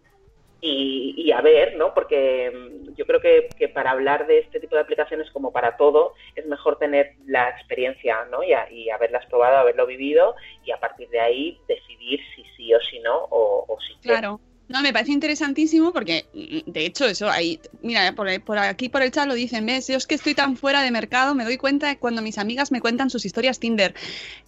y, 0.66 1.14
y, 1.16 1.32
a 1.32 1.42
ver, 1.42 1.76
¿no? 1.76 1.94
Porque 1.94 2.52
mm, 2.52 2.96
yo 2.96 3.06
creo 3.06 3.22
que, 3.22 3.50
que, 3.58 3.70
para 3.70 3.92
hablar 3.92 4.26
de 4.26 4.40
este 4.40 4.60
tipo 4.60 4.76
de 4.76 4.82
aplicaciones, 4.82 5.30
como 5.32 5.52
para 5.52 5.78
todo, 5.78 6.14
es 6.36 6.46
mejor 6.48 6.80
tener 6.80 7.14
la 7.28 7.50
experiencia, 7.50 8.26
¿no? 8.32 8.42
Y, 8.44 8.90
haberlas 8.90 9.26
probado, 9.28 9.58
haberlo 9.58 9.86
vivido 9.86 10.36
y 10.64 10.72
a 10.72 10.80
partir 10.80 11.10
de 11.10 11.20
ahí 11.20 11.60
decidir 11.68 12.20
si 12.36 12.44
sí 12.56 12.74
o 12.74 12.80
si 12.80 13.00
no 13.00 13.16
o, 13.16 13.66
o 13.68 13.80
si 13.80 13.96
Claro. 13.96 14.40
No, 14.68 14.82
me 14.82 14.92
parece 14.92 15.12
interesantísimo 15.12 15.94
porque, 15.94 16.26
mm, 16.34 16.72
de 16.72 16.86
hecho, 16.86 17.06
eso 17.06 17.30
ahí, 17.30 17.60
mira, 17.84 18.14
por, 18.14 18.28
por, 18.42 18.58
aquí 18.58 18.90
por 18.90 19.04
el 19.04 19.12
chat 19.12 19.28
lo 19.28 19.36
dicen, 19.36 19.66
ves, 19.66 19.88
yo 19.88 19.98
es 19.98 20.08
que 20.08 20.16
estoy 20.16 20.34
tan 20.34 20.58
fuera 20.58 20.82
de 20.82 20.90
mercado, 20.90 21.36
me 21.36 21.44
doy 21.44 21.58
cuenta 21.58 21.96
cuando 21.98 22.22
mis 22.22 22.38
amigas 22.40 22.72
me 22.72 22.82
cuentan 22.82 23.10
sus 23.10 23.26
historias 23.26 23.60
Tinder. 23.60 23.94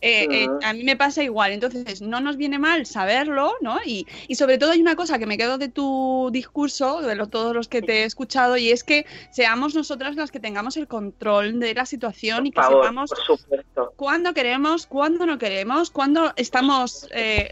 Eh, 0.01 0.28
uh 0.28 0.32
-huh. 0.32 0.61
eh, 0.61 0.65
a 0.65 0.74
mí 0.74 0.84
me 0.84 0.95
pasa 0.95 1.24
igual, 1.24 1.51
entonces 1.51 2.01
no 2.01 2.20
nos 2.20 2.38
viene 2.38 2.57
mal 2.57 2.86
saberlo, 2.86 3.53
¿no? 3.61 3.78
Y, 3.86 4.07
y, 4.28 4.36
sobre 4.36 4.57
todo 4.57 4.72
hay 4.72 4.82
una 4.82 4.95
cosa 4.95 5.20
que 5.20 5.28
me 5.28 5.38
quedo 5.38 5.57
de 5.57 5.70
tu 5.70 6.30
discurso, 6.32 7.01
de 7.01 7.15
todos 7.28 7.53
los 7.53 7.68
que 7.68 7.82
te 7.82 8.01
he 8.01 8.03
escuchado, 8.05 8.57
y 8.57 8.72
es 8.72 8.84
que 8.84 9.05
seamos 9.32 9.76
nosotras 9.76 10.15
las 10.15 10.32
que 10.32 10.39
tengamos 10.39 10.78
el 10.78 10.88
control 10.88 11.59
de 11.59 11.74
la 11.76 11.86
situación 11.86 12.38
por 12.38 12.47
y 12.47 12.51
que 12.51 12.61
favor, 12.61 12.84
sepamos 12.84 13.11
cuándo 13.95 14.34
queremos, 14.34 14.88
cuándo 14.88 15.26
no 15.26 15.38
queremos, 15.38 15.91
cuándo 15.91 16.34
estamos... 16.38 17.07
Eh, 17.11 17.51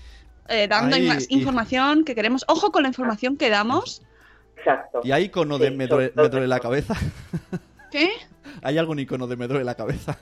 eh, 0.50 0.68
dando 0.68 0.96
Ahí, 0.96 1.08
más 1.08 1.26
y- 1.30 1.36
información 1.36 2.04
que 2.06 2.16
queremos. 2.16 2.44
Ojo 2.48 2.72
con 2.72 2.84
la 2.84 2.90
información 2.90 3.38
que 3.38 3.50
damos. 3.50 4.02
Exacto. 4.58 5.02
¿Y 5.04 5.12
hay 5.12 5.26
icono 5.26 5.58
de 5.58 5.70
Sí, 5.70 5.76
me 5.76 5.88
duele, 5.88 6.10
todo 6.10 6.24
me 6.24 6.30
duele 6.30 6.48
la 6.48 6.60
cabeza? 6.60 6.96
¿Qué? 7.92 8.10
¿Hay 8.64 8.78
algún 8.78 9.00
icono 9.00 9.28
de 9.28 9.36
me 9.36 9.48
duele 9.48 9.64
la 9.64 9.76
cabeza? 9.76 10.18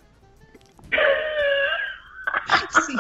Sí. 2.87 2.95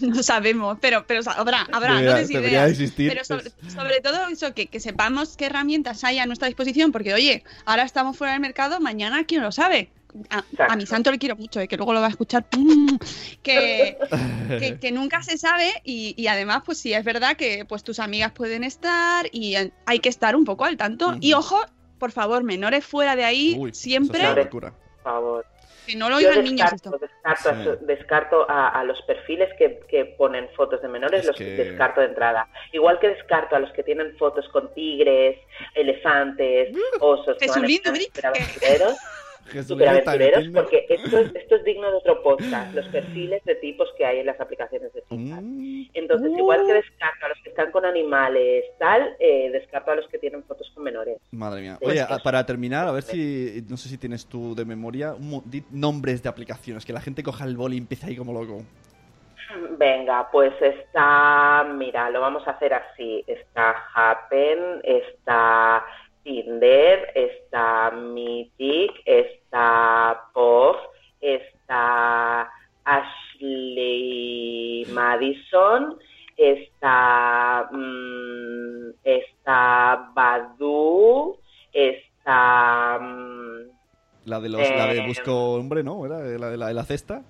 No 0.00 0.22
sabemos, 0.22 0.78
pero, 0.80 1.04
pero 1.06 1.20
habrá, 1.36 1.66
habrá, 1.72 1.94
Debería- 1.94 2.22
no 2.22 2.26
debería 2.28 2.48
ideas. 2.50 2.70
existir. 2.70 3.10
Pero 3.10 3.24
sobre, 3.24 3.50
sobre 3.70 4.00
todo 4.00 4.26
eso, 4.28 4.52
que, 4.54 4.66
que 4.66 4.80
sepamos 4.80 5.36
qué 5.36 5.46
herramientas 5.46 6.02
hay 6.04 6.18
a 6.18 6.26
nuestra 6.26 6.48
disposición, 6.48 6.90
porque 6.92 7.14
oye, 7.14 7.44
ahora 7.64 7.84
estamos 7.84 8.16
fuera 8.16 8.32
del 8.32 8.40
mercado, 8.40 8.80
mañana 8.80 9.24
quién 9.24 9.42
lo 9.42 9.52
sabe. 9.52 9.90
A, 10.30 10.44
a 10.72 10.76
mi 10.76 10.86
santo 10.86 11.10
le 11.10 11.18
quiero 11.18 11.36
mucho, 11.36 11.60
eh, 11.60 11.68
que 11.68 11.76
luego 11.76 11.92
lo 11.92 12.00
va 12.00 12.06
a 12.06 12.10
escuchar. 12.10 12.44
¡pum! 12.48 12.98
Que, 13.42 13.96
que, 14.58 14.78
que 14.80 14.92
nunca 14.92 15.22
se 15.22 15.38
sabe 15.38 15.72
y, 15.84 16.14
y 16.16 16.26
además, 16.28 16.62
pues 16.64 16.78
sí, 16.78 16.92
es 16.94 17.04
verdad 17.04 17.36
que 17.36 17.64
pues 17.66 17.82
tus 17.84 17.98
amigas 17.98 18.32
pueden 18.32 18.64
estar 18.64 19.26
y 19.32 19.54
hay 19.86 19.98
que 20.00 20.08
estar 20.08 20.34
un 20.36 20.44
poco 20.44 20.64
al 20.64 20.76
tanto. 20.76 21.16
Y 21.20 21.32
ojo, 21.34 21.60
por 21.98 22.12
favor, 22.12 22.42
menores 22.44 22.84
fuera 22.84 23.16
de 23.16 23.24
ahí, 23.24 23.56
Uy, 23.58 23.70
eso 23.70 23.80
siempre, 23.80 24.20
es. 24.40 24.46
Por 24.48 24.72
favor. 25.02 25.46
que 25.86 25.96
no 25.96 26.10
lo 26.10 26.20
Yo 26.20 26.28
oigan 26.28 26.44
niños 26.44 26.70
descarto, 26.70 26.96
esto. 26.96 27.06
descarto, 27.32 27.78
Sí. 27.78 27.84
descarto 27.86 28.50
a, 28.50 28.68
a 28.68 28.84
los 28.84 29.00
perfiles 29.02 29.48
que, 29.58 29.80
que 29.88 30.04
ponen 30.04 30.48
fotos 30.54 30.82
de 30.82 30.88
menores, 30.88 31.20
Es 31.22 31.26
los 31.28 31.36
que- 31.36 31.44
descarto 31.44 32.00
de 32.02 32.08
entrada. 32.08 32.46
Igual 32.72 32.98
que 33.00 33.08
descarto 33.08 33.56
a 33.56 33.58
los 33.58 33.72
que 33.72 33.82
tienen 33.82 34.14
fotos 34.18 34.46
con 34.50 34.72
tigres, 34.74 35.38
elefantes, 35.74 36.76
osos, 37.00 37.36
que 37.38 37.46
van 37.46 37.54
Jesulindo, 37.54 37.88
a 37.90 37.92
Brick, 37.92 38.12
superaventureros, 39.62 40.48
porque 40.54 40.86
esto 40.88 41.18
es, 41.18 41.34
esto 41.34 41.56
es 41.56 41.64
digno 41.64 41.90
de 41.90 41.96
otro 41.98 42.22
podcast, 42.22 42.74
los 42.74 42.86
perfiles 42.88 43.44
de 43.44 43.54
tipos 43.56 43.88
que 43.96 44.04
hay 44.04 44.18
en 44.20 44.26
las 44.26 44.40
aplicaciones 44.40 44.92
de 44.92 45.00
citas. 45.02 45.42
Mm, 45.42 45.82
Entonces, 45.94 46.30
igual 46.36 46.66
que 46.66 46.74
descarto 46.74 47.26
a 47.26 47.28
los 47.30 47.38
que 47.42 47.48
están 47.50 47.70
con 47.70 47.84
animales, 47.84 48.64
tal, 48.78 49.16
eh, 49.18 49.50
descarto 49.50 49.90
a 49.90 49.96
los 49.96 50.08
que 50.08 50.18
tienen 50.18 50.42
fotos 50.44 50.70
con 50.74 50.84
menores. 50.84 51.18
Madre 51.30 51.60
mía. 51.62 51.78
Oye, 51.82 52.00
a- 52.00 52.18
para 52.18 52.44
terminar, 52.46 52.86
a 52.88 52.92
ver 52.92 53.02
si. 53.02 53.64
No 53.68 53.76
sé 53.76 53.88
si 53.88 53.98
tienes 53.98 54.26
tú 54.26 54.54
de 54.54 54.64
memoria 54.64 55.14
un 55.14 55.30
mo- 55.30 55.42
di 55.44 55.62
nombres 55.70 56.22
de 56.22 56.28
aplicaciones. 56.28 56.84
Que 56.84 56.92
la 56.92 57.00
gente 57.00 57.22
coja 57.22 57.44
el 57.44 57.56
boli 57.56 57.76
y 57.76 57.78
empiece 57.78 58.06
ahí 58.06 58.16
como 58.16 58.32
loco. 58.32 58.62
Venga, 59.78 60.28
pues 60.30 60.52
está, 60.60 61.64
mira, 61.74 62.10
lo 62.10 62.20
vamos 62.20 62.46
a 62.46 62.50
hacer 62.50 62.74
así. 62.74 63.24
Está 63.26 63.74
Happen, 63.94 64.58
está 64.84 65.82
Tinder, 66.32 67.10
está 67.14 67.90
Mythic, 67.90 68.92
está 69.06 70.24
Pov, 70.34 70.76
está 71.22 72.50
Ashley 73.68 74.84
Madison, 74.92 75.98
está, 76.36 77.68
mm, 77.72 78.90
está 79.04 80.10
Badu, 80.14 81.38
está... 81.72 82.98
mm, 83.00 83.70
La 84.26 84.40
de, 84.40 84.48
los, 84.50 84.60
la 84.60 84.86
de 84.88 84.98
Eh, 84.98 85.06
Busco 85.06 85.54
Hombre, 85.54 85.82
¿no? 85.82 86.04
¿Era 86.04 86.18
la 86.18 86.50
de 86.50 86.58
la, 86.58 86.66
de 86.68 86.74
la 86.74 86.84
cesta? 86.84 87.22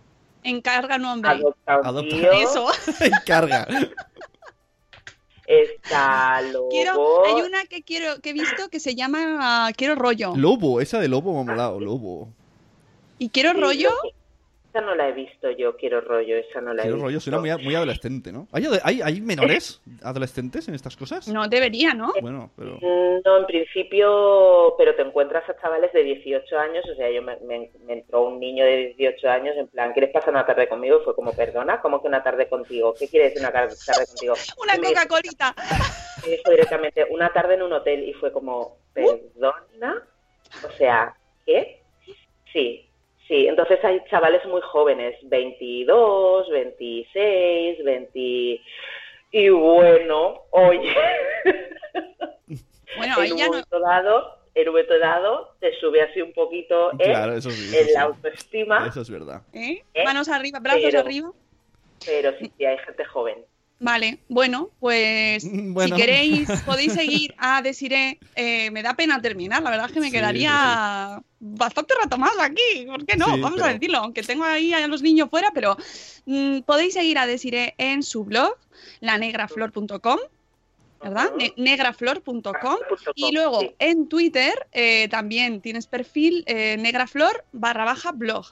Encarga 0.42 0.98
nombre. 0.98 1.30
Adopta 1.30 1.78
un 1.80 1.86
Adopta. 1.86 2.16
tío, 2.16 2.32
Eso. 2.32 2.66
Carga. 3.26 3.64
Está 5.48 6.42
Lobo... 6.42 6.68
Quiero, 6.68 7.24
hay 7.24 7.42
una 7.42 7.64
que 7.64 7.82
quiero 7.82 8.20
que 8.20 8.30
he 8.30 8.32
visto 8.34 8.68
que 8.68 8.78
se 8.80 8.94
llama 8.94 9.38
ah, 9.40 9.72
Quiero 9.76 9.94
rollo. 9.94 10.34
Lobo, 10.36 10.80
esa 10.80 11.00
de 11.00 11.08
Lobo 11.08 11.32
me 11.34 11.40
ha 11.40 11.44
molado, 11.44 11.80
Lobo. 11.80 12.28
¿Y 13.18 13.30
quiero 13.30 13.52
rollo? 13.54 13.90
lo- 13.90 14.10
Esa 14.78 14.86
no 14.86 14.94
la 14.94 15.08
he 15.08 15.12
visto 15.12 15.50
yo, 15.50 15.76
quiero 15.76 16.00
rollo, 16.00 16.36
esa 16.36 16.60
no 16.60 16.72
la 16.72 16.82
he 16.82 16.84
Quiero 16.84 16.96
visto. 16.98 17.06
rollo, 17.08 17.20
suena 17.20 17.40
muy, 17.40 17.64
muy 17.64 17.74
adolescente, 17.74 18.30
¿no? 18.30 18.46
¿Hay, 18.52 18.64
hay, 18.84 19.00
hay 19.02 19.20
menores 19.20 19.82
adolescentes 20.04 20.68
en 20.68 20.76
estas 20.76 20.96
cosas? 20.96 21.26
No 21.26 21.48
debería, 21.48 21.94
¿no? 21.94 22.12
Bueno, 22.22 22.52
pero. 22.56 22.76
Mm, 22.80 23.22
No, 23.24 23.38
en 23.38 23.46
principio, 23.46 24.74
pero 24.78 24.94
te 24.94 25.02
encuentras 25.02 25.48
a 25.50 25.60
chavales 25.60 25.92
de 25.92 26.04
18 26.04 26.56
años, 26.58 26.84
o 26.88 26.94
sea, 26.94 27.10
yo 27.10 27.22
me, 27.22 27.36
me- 27.40 27.72
me 27.86 27.94
entró 27.94 28.22
un 28.22 28.38
niño 28.38 28.64
de 28.64 28.94
18 28.96 29.28
años 29.28 29.56
en 29.56 29.66
plan, 29.66 29.92
¿quieres 29.92 30.12
pasar 30.12 30.30
una 30.30 30.46
tarde 30.46 30.68
conmigo? 30.68 31.00
Y 31.00 31.04
fue 31.04 31.16
como, 31.16 31.32
perdona, 31.32 31.80
¿cómo 31.80 32.00
que 32.00 32.06
una 32.06 32.22
tarde 32.22 32.48
contigo? 32.48 32.94
¿Qué 32.96 33.08
quieres 33.08 33.34
decir 33.34 33.40
una 33.48 33.52
tar- 33.52 33.74
tarde 33.84 34.06
contigo? 34.06 34.34
Una 34.62 34.76
Y 34.76 34.78
me 34.80 34.86
Coca-Colita. 34.88 35.54
dijo 36.24 36.50
directamente, 36.52 37.04
una 37.10 37.32
tarde 37.32 37.54
en 37.54 37.62
un 37.62 37.72
hotel, 37.72 38.08
y 38.08 38.12
fue 38.12 38.30
como, 38.30 38.76
¿perdona? 38.92 40.04
O 40.64 40.70
sea, 40.78 41.14
¿qué? 41.44 41.82
Sí, 42.52 42.87
sí, 43.28 43.46
entonces 43.46 43.78
hay 43.84 44.02
chavales 44.10 44.44
muy 44.46 44.60
jóvenes, 44.62 45.14
22, 45.22 46.50
26, 46.50 47.84
20... 47.84 48.60
Y 49.30 49.50
bueno, 49.50 50.40
oye, 50.50 50.94
Bueno, 52.96 53.22
en 53.22 53.32
un 53.32 53.38
ya 53.38 53.44
no. 53.44 53.50
momento 53.52 53.80
dado, 53.80 54.38
en 54.54 54.68
un 54.68 54.74
momento 54.74 54.98
dado, 54.98 55.54
te 55.60 55.72
sube 55.78 56.00
así 56.02 56.22
un 56.22 56.32
poquito 56.32 56.92
¿eh? 56.92 57.04
Claro, 57.04 57.34
eso 57.34 57.50
sí. 57.50 57.68
Eso, 57.68 57.78
en 57.78 57.86
sí. 57.88 57.92
la 57.92 58.02
autoestima, 58.02 58.86
Eso 58.88 59.02
es 59.02 59.10
verdad. 59.10 59.42
¿eh? 59.52 59.82
¿Eh? 59.94 60.04
Manos 60.04 60.28
arriba, 60.28 60.58
brazos 60.60 60.80
Pero- 60.82 61.00
arriba. 61.00 61.32
pero 62.06 62.32
sí, 62.38 62.50
sí 62.56 62.64
hay 62.64 62.78
gente 62.78 63.04
joven. 63.04 63.44
Vale, 63.80 64.18
bueno, 64.28 64.70
pues 64.80 65.44
Bueno. 65.48 65.94
si 65.96 66.02
queréis 66.02 66.48
podéis 66.66 66.92
seguir 66.94 67.34
a 67.38 67.62
Desiree. 67.62 68.18
Eh, 68.34 68.70
me 68.72 68.82
da 68.82 68.94
pena 68.94 69.20
terminar, 69.20 69.62
la 69.62 69.70
verdad 69.70 69.86
es 69.86 69.92
que 69.92 70.00
me 70.00 70.06
Sí, 70.06 70.12
quedaría 70.12 71.22
bastante 71.38 71.94
rato 71.94 72.18
más 72.18 72.32
aquí. 72.40 72.86
¿Por 72.86 73.06
qué 73.06 73.16
no? 73.16 73.26
Sí, 73.34 73.40
Vamos 73.40 73.62
a 73.62 73.68
decirlo, 73.72 73.98
aunque 73.98 74.22
tengo 74.24 74.42
ahí 74.44 74.72
a 74.72 74.86
los 74.88 75.00
niños 75.02 75.30
fuera, 75.30 75.52
pero 75.54 75.76
mm, 76.26 76.60
podéis 76.62 76.94
seguir 76.94 77.18
a 77.18 77.26
Desiree 77.26 77.74
en 77.78 78.02
su 78.02 78.24
blog, 78.24 78.56
lanegraflor.com, 79.00 80.18
¿verdad? 81.02 81.30
Ne- 81.36 81.54
negraflor.com. 81.56 82.76
Y 83.14 83.32
luego 83.32 83.60
en 83.78 84.08
Twitter 84.08 84.66
eh, 84.72 85.06
también 85.08 85.60
tienes 85.60 85.86
perfil 85.86 86.42
eh, 86.46 86.76
negraflor 86.78 87.44
barra 87.52 87.84
baja 87.84 88.10
blog. 88.12 88.46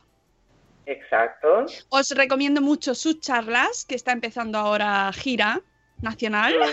Exacto. 0.87 1.67
Os 1.91 2.11
recomiendo 2.13 2.61
mucho 2.61 2.95
sus 2.95 3.21
charlas, 3.21 3.85
que 3.85 3.97
está 3.97 4.13
empezando 4.13 4.57
ahora 4.59 5.13
gira 5.13 5.61
nacional. 6.01 6.55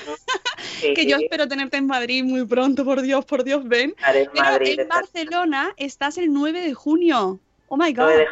Sí, 0.79 0.93
que 0.93 1.05
yo 1.05 1.17
espero 1.17 1.47
tenerte 1.47 1.77
en 1.77 1.87
Madrid 1.87 2.23
muy 2.23 2.45
pronto, 2.45 2.83
por 2.83 3.01
Dios, 3.01 3.23
por 3.25 3.43
Dios, 3.43 3.65
ven. 3.67 3.95
Pero 4.05 4.31
Madrid, 4.33 4.79
en. 4.79 4.87
Barcelona 4.87 5.73
estás 5.77 6.17
el 6.17 6.33
9 6.33 6.61
de 6.61 6.73
junio. 6.73 7.39
Oh 7.67 7.77
my 7.77 7.93
god. 7.93 8.05
9 8.05 8.17
de, 8.17 8.27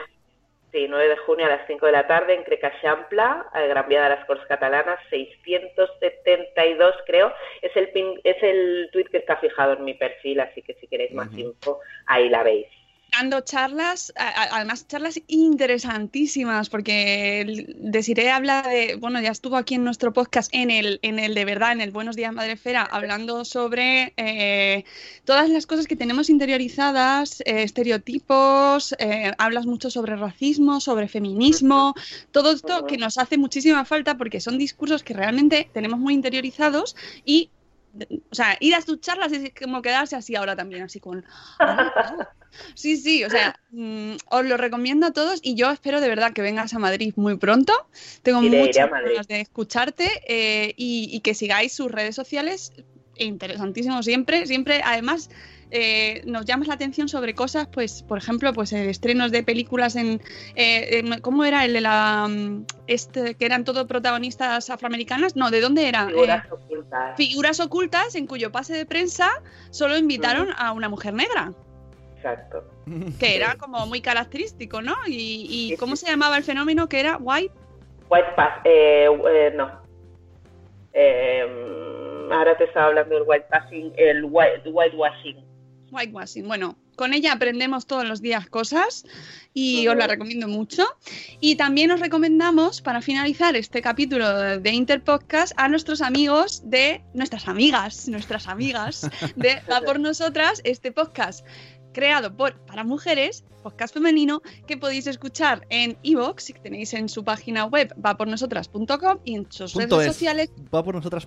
sí, 0.72 0.88
9 0.90 1.08
de 1.08 1.18
junio 1.18 1.46
a 1.46 1.50
las 1.50 1.68
5 1.68 1.86
de 1.86 1.92
la 1.92 2.08
tarde 2.08 2.34
en 2.34 2.44
Crecaixampla, 2.44 3.48
a 3.54 3.62
Gran 3.62 3.88
Vía 3.88 4.04
de 4.04 4.10
las 4.10 4.26
Corts 4.26 4.46
Catalanas, 4.48 5.00
672 5.10 6.96
creo. 7.06 7.34
Es 7.62 7.76
el 7.76 7.90
pin, 7.90 8.20
es 8.24 8.42
el 8.42 8.90
tweet 8.92 9.06
que 9.06 9.18
está 9.18 9.38
fijado 9.38 9.74
en 9.74 9.86
mi 9.86 9.94
perfil, 9.94 10.40
así 10.42 10.62
que 10.62 10.74
si 10.76 10.88
queréis 10.88 11.14
más 11.14 11.32
info, 11.34 11.80
ahí 12.06 12.28
la 12.28 12.44
veis. 12.44 12.68
Dando 13.12 13.42
charlas, 13.42 14.14
además 14.16 14.88
charlas 14.88 15.20
interesantísimas, 15.28 16.70
porque 16.70 17.68
Desiree 17.78 18.32
habla 18.32 18.62
de, 18.62 18.96
bueno, 18.96 19.20
ya 19.22 19.32
estuvo 19.32 19.58
aquí 19.58 19.76
en 19.76 19.84
nuestro 19.84 20.14
podcast, 20.14 20.50
en 20.54 20.72
el, 20.72 21.00
en 21.02 21.20
el 21.20 21.36
de 21.36 21.44
verdad, 21.44 21.74
en 21.74 21.82
el 21.82 21.92
Buenos 21.92 22.16
Días 22.16 22.34
Madrefera, 22.34 22.84
hablando 22.84 23.44
sobre 23.44 24.14
eh, 24.16 24.86
todas 25.26 25.50
las 25.50 25.66
cosas 25.66 25.88
que 25.88 25.98
tenemos 25.98 26.30
interiorizadas, 26.30 27.42
eh, 27.42 27.64
estereotipos, 27.64 28.96
eh, 28.98 29.34
hablas 29.38 29.66
mucho 29.66 29.92
sobre 29.92 30.16
racismo, 30.16 30.80
sobre 30.80 31.10
feminismo, 31.10 31.94
todo 32.32 32.54
esto 32.54 32.86
que 32.86 32.98
nos 32.98 33.18
hace 33.18 33.38
muchísima 33.38 33.84
falta 33.84 34.16
porque 34.18 34.40
son 34.40 34.58
discursos 34.58 35.04
que 35.04 35.14
realmente 35.14 35.70
tenemos 35.74 36.00
muy 36.00 36.14
interiorizados 36.14 36.96
y 37.26 37.50
o 38.32 38.36
sea, 38.36 38.58
ir 38.60 38.76
a 38.76 38.82
tus 38.82 39.02
charlas 39.02 39.32
es 39.32 39.52
como 39.60 39.82
quedarse 39.82 40.16
así 40.16 40.36
ahora 40.36 40.56
también, 40.56 40.84
así 40.84 41.00
con... 41.00 41.26
"Ah, 41.60 42.30
Sí, 42.74 42.98
sí, 42.98 43.24
o 43.24 43.30
sea, 43.30 43.56
mm, 43.70 44.16
os 44.30 44.46
lo 44.46 44.58
recomiendo 44.58 45.08
a 45.08 45.12
todos 45.12 45.40
y 45.42 45.56
yo 45.56 45.72
espero 45.72 46.02
de 46.02 46.10
verdad 46.10 46.34
que 46.34 46.42
vengas 46.42 46.74
a 46.74 46.80
Madrid 46.80 47.14
muy 47.16 47.38
pronto. 47.38 47.72
Tengo 48.24 48.42
muchas 48.60 48.90
ganas 48.90 49.28
de 49.28 49.40
escucharte 49.40 50.10
eh, 50.28 50.74
y, 50.76 51.10
y 51.14 51.22
que 51.22 51.34
sigáis 51.34 51.72
sus 51.74 51.90
redes 51.90 52.14
sociales. 52.16 52.74
Interesantísimo 53.16 54.04
siempre, 54.04 54.46
siempre. 54.48 54.82
Además, 54.84 55.30
eh, 55.72 56.22
nos 56.26 56.46
llamas 56.46 56.68
la 56.68 56.74
atención 56.76 57.08
sobre 57.08 57.34
cosas, 57.34 57.68
pues, 57.72 58.04
por 58.04 58.18
ejemplo, 58.18 58.52
pues 58.54 58.74
eh, 58.74 58.90
estrenos 58.90 59.32
de 59.32 59.42
películas 59.44 59.96
en, 59.96 60.22
eh, 60.56 61.00
en- 61.00 61.20
¿cómo 61.22 61.44
era 61.46 61.64
el 61.66 61.74
de 61.74 61.82
la, 61.82 62.28
mm, 62.30 62.66
este, 62.88 63.36
que 63.36 63.46
eran 63.46 63.64
todos 63.64 63.88
protagonistas 63.88 64.70
afroamericanas? 64.70 65.36
No, 65.36 65.50
¿de 65.50 65.62
dónde 65.62 65.88
era? 65.88 66.08
Figuras 66.08 66.46
Eh, 66.46 66.50
ocultas. 66.52 67.18
figuras 67.18 67.60
ocultas 67.60 68.16
en 68.16 68.28
cuyo 68.28 68.52
pase 68.52 68.74
de 68.74 68.86
prensa 68.86 69.30
solo 69.70 69.98
invitaron 69.98 70.50
a 70.58 70.74
una 70.74 70.90
mujer 70.90 71.14
negra 71.14 71.54
Exacto. 72.18 72.64
que 73.20 73.36
era 73.36 73.56
como 73.56 73.86
muy 73.88 74.02
característico, 74.02 74.82
¿no? 74.82 74.96
Y, 75.08 75.48
y 75.72 75.78
¿cómo 75.78 75.96
se 75.96 76.08
llamaba 76.08 76.38
el 76.38 76.44
fenómeno? 76.44 76.88
Que 76.90 77.00
era 77.00 77.18
white. 77.18 77.54
White 78.10 78.28
Pass, 78.36 78.60
eh, 78.66 79.08
eh, 79.30 79.54
no. 79.56 79.72
Eh, 80.94 82.28
ahora 82.32 82.58
te 82.58 82.66
estaba 82.66 82.88
hablando 82.88 83.16
del 83.16 83.24
white 83.26 83.46
passing, 83.50 83.94
el 83.98 84.26
white, 84.26 84.68
whitewashing. 84.70 85.38
Whitewashing. 85.92 86.48
Bueno, 86.48 86.78
con 86.96 87.14
ella 87.14 87.34
aprendemos 87.34 87.86
todos 87.86 88.06
los 88.06 88.22
días 88.22 88.48
cosas 88.48 89.06
y 89.54 89.88
os 89.88 89.96
la 89.96 90.08
recomiendo 90.08 90.48
mucho. 90.48 90.86
Y 91.40 91.56
también 91.56 91.92
os 91.92 92.00
recomendamos, 92.00 92.82
para 92.82 93.02
finalizar 93.02 93.56
este 93.56 93.82
capítulo 93.82 94.60
de 94.60 94.72
Interpodcast, 94.72 95.54
a 95.58 95.68
nuestros 95.68 96.02
amigos 96.02 96.62
de 96.66 97.02
nuestras 97.14 97.48
amigas, 97.48 98.08
nuestras 98.08 98.48
amigas 98.48 99.10
de 99.36 99.62
Va 99.72 99.82
por 99.82 100.00
Nosotras, 100.00 100.62
este 100.64 100.92
podcast 100.92 101.46
creado 101.92 102.36
por 102.36 102.58
para 102.66 102.84
mujeres, 102.84 103.44
podcast 103.64 103.94
femenino, 103.94 104.42
que 104.68 104.78
podéis 104.78 105.08
escuchar 105.08 105.66
en 105.70 105.98
iVoox, 106.04 106.54
que 106.54 106.60
tenéis 106.60 106.94
en 106.94 107.10
su 107.10 107.24
página 107.24 107.66
web 107.66 107.94
vapornosotras.com 107.98 109.20
y 109.26 109.36
en 109.36 109.52
sus 109.52 109.74
Punto 109.74 109.98
redes 109.98 110.10
es. 110.10 110.16
sociales 110.16 110.52
Va 110.74 110.84
por 110.84 110.96
nosotras 110.96 111.26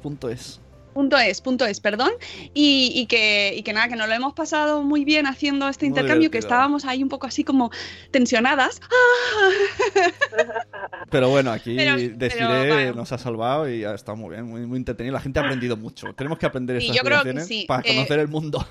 punto 0.94 1.18
es. 1.18 1.42
Punto 1.42 1.66
es, 1.66 1.80
perdón. 1.80 2.12
Y, 2.54 2.92
y 2.94 3.04
que, 3.06 3.52
y 3.54 3.62
que 3.62 3.74
nada, 3.74 3.88
que 3.88 3.96
nos 3.96 4.08
lo 4.08 4.14
hemos 4.14 4.32
pasado 4.32 4.82
muy 4.82 5.04
bien 5.04 5.26
haciendo 5.26 5.68
este 5.68 5.84
Muy 5.84 5.90
intercambio, 5.98 6.30
que 6.30 6.38
estábamos 6.38 6.86
ahí 6.86 7.02
un 7.02 7.10
poco 7.10 7.26
así 7.26 7.44
como 7.44 7.70
tensionadas. 8.10 8.80
Pero 11.10 11.28
bueno, 11.28 11.52
aquí 11.52 11.76
Pero- 11.76 11.96
Desiree 11.96 12.46
pero, 12.46 12.74
bueno. 12.74 12.92
nos 12.94 13.12
ha 13.12 13.18
salvado 13.18 13.68
y 13.68 13.84
ha 13.84 13.94
estado 13.94 14.16
muy 14.16 14.30
bien, 14.30 14.46
muy, 14.46 14.66
muy 14.66 14.78
entretenido. 14.78 15.12
La 15.12 15.20
gente 15.20 15.38
ha 15.38 15.42
aprendido 15.42 15.76
mucho. 15.76 16.12
Tenemos 16.14 16.38
que 16.38 16.46
aprender 16.46 16.80
Sí, 16.80 16.86
estas 16.86 16.96
yo 16.96 17.02
creo 17.04 17.18
que 17.22 17.32
lecciones 17.32 17.46
sí. 17.48 17.64
para 17.68 17.82
Eh, 17.88 17.94
conocer 17.94 18.18
el 18.20 18.28
mundo. 18.28 18.66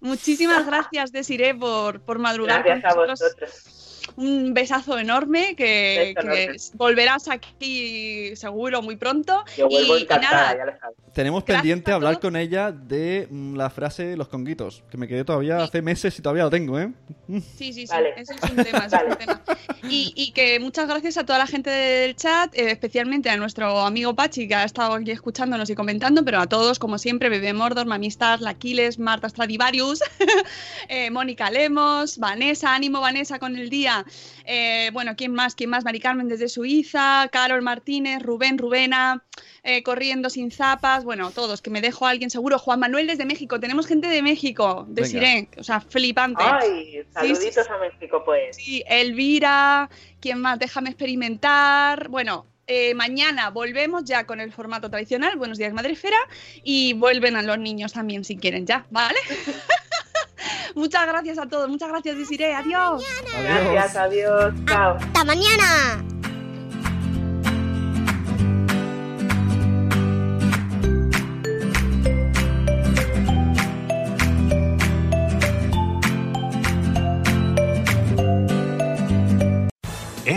Muchísimas 0.00 0.66
gracias, 0.66 1.12
Desiree, 1.12 1.54
por, 1.54 2.00
por 2.00 2.18
madrugar 2.18 2.64
Gracias 2.64 2.92
a 2.92 2.96
con 2.96 3.06
vosotros. 3.06 3.89
Un 4.16 4.54
besazo 4.54 4.98
enorme, 4.98 5.54
que, 5.56 6.12
Beso 6.16 6.28
que 6.28 6.42
enorme. 6.44 6.58
volverás 6.74 7.28
aquí 7.28 8.34
seguro 8.36 8.82
muy 8.82 8.96
pronto. 8.96 9.44
Yo 9.56 9.68
vuelvo 9.68 9.98
y, 9.98 10.04
nada, 10.06 10.56
ya 10.56 10.64
lo 10.66 10.78
sabes. 10.78 10.96
Tenemos 11.12 11.44
gracias 11.44 11.60
pendiente 11.62 11.92
hablar 11.92 12.20
con 12.20 12.36
ella 12.36 12.70
de 12.72 13.26
mm, 13.30 13.56
la 13.56 13.68
frase 13.70 14.16
los 14.16 14.28
conguitos, 14.28 14.82
que 14.90 14.96
me 14.96 15.08
quedé 15.08 15.24
todavía 15.24 15.58
Sí. 15.58 15.64
hace 15.64 15.82
meses 15.82 16.18
y 16.18 16.22
todavía 16.22 16.44
lo 16.44 16.50
tengo, 16.50 16.78
¿eh? 16.78 16.92
Sí, 17.28 17.40
sí, 17.72 17.72
sí, 17.72 17.86
Vale. 17.88 18.14
eso 18.16 18.32
es 18.34 18.50
un 18.50 18.56
tema, 18.64 18.86
eso 18.86 18.96
es 18.96 19.02
un 19.02 19.08
Vale. 19.08 19.16
tema. 19.16 19.42
Y, 19.88 20.12
y 20.14 20.30
que 20.32 20.60
muchas 20.60 20.86
gracias 20.88 21.16
a 21.16 21.24
toda 21.26 21.38
la 21.38 21.46
gente 21.46 21.68
del 21.70 22.14
chat, 22.16 22.54
eh, 22.54 22.70
especialmente 22.70 23.28
a 23.28 23.36
nuestro 23.36 23.80
amigo 23.80 24.14
Pachi, 24.14 24.46
que 24.46 24.54
ha 24.54 24.64
estado 24.64 24.94
aquí 24.94 25.10
escuchándonos 25.10 25.68
y 25.70 25.74
comentando, 25.74 26.24
pero 26.24 26.38
a 26.40 26.46
todos, 26.46 26.78
como 26.78 26.98
siempre, 26.98 27.28
Bebé 27.28 27.52
Mordor, 27.52 27.86
Mamistas, 27.86 28.40
Laquiles, 28.40 28.98
Marta 28.98 29.28
Stradivarius, 29.28 30.00
eh, 30.88 31.10
Mónica 31.10 31.50
Lemos, 31.50 32.18
Vanessa, 32.18 32.74
ánimo 32.74 33.00
Vanessa 33.00 33.38
con 33.38 33.56
el 33.56 33.68
día. 33.68 33.89
Eh, 34.44 34.90
bueno, 34.92 35.14
¿quién 35.16 35.32
más? 35.32 35.54
¿Quién 35.54 35.70
más? 35.70 35.84
Mari 35.84 36.00
Carmen 36.00 36.28
desde 36.28 36.48
Suiza, 36.48 37.28
Carol 37.32 37.62
Martínez, 37.62 38.22
Rubén, 38.22 38.58
Rubena, 38.58 39.24
eh, 39.62 39.82
Corriendo 39.82 40.30
sin 40.30 40.50
zapas, 40.50 41.04
bueno, 41.04 41.30
todos, 41.30 41.62
que 41.62 41.70
me 41.70 41.80
dejo 41.80 42.06
a 42.06 42.10
alguien 42.10 42.30
seguro. 42.30 42.58
Juan 42.58 42.80
Manuel 42.80 43.06
desde 43.06 43.24
México, 43.24 43.60
tenemos 43.60 43.86
gente 43.86 44.08
de 44.08 44.22
México, 44.22 44.86
de 44.88 45.02
Venga. 45.02 45.08
Sirén, 45.08 45.48
o 45.58 45.64
sea, 45.64 45.80
flipante. 45.80 46.42
Ay, 46.44 47.04
saluditos 47.12 47.66
sí. 47.66 47.72
a 47.72 47.78
México, 47.78 48.22
pues. 48.24 48.56
Sí, 48.56 48.82
Elvira, 48.86 49.90
¿quién 50.20 50.40
más? 50.40 50.58
Déjame 50.58 50.90
experimentar. 50.90 52.08
Bueno, 52.08 52.46
eh, 52.72 52.94
mañana 52.94 53.50
volvemos 53.50 54.04
ya 54.04 54.26
con 54.26 54.40
el 54.40 54.52
formato 54.52 54.88
tradicional, 54.90 55.36
Buenos 55.36 55.58
días 55.58 55.72
Madrefera, 55.72 56.18
y 56.62 56.92
vuelven 56.92 57.34
a 57.34 57.42
los 57.42 57.58
niños 57.58 57.92
también 57.92 58.22
si 58.22 58.36
quieren 58.36 58.64
ya, 58.64 58.86
¿vale? 58.90 59.18
muchas 60.80 61.06
gracias 61.06 61.38
a 61.38 61.46
todos, 61.46 61.68
muchas 61.68 61.88
gracias 61.88 62.16
Desiree, 62.16 62.54
adiós. 62.54 63.04
Gracias, 63.42 63.96
adiós, 63.96 64.52
chao. 64.66 64.96
¡Hasta 64.96 65.24
mañana! 65.24 66.09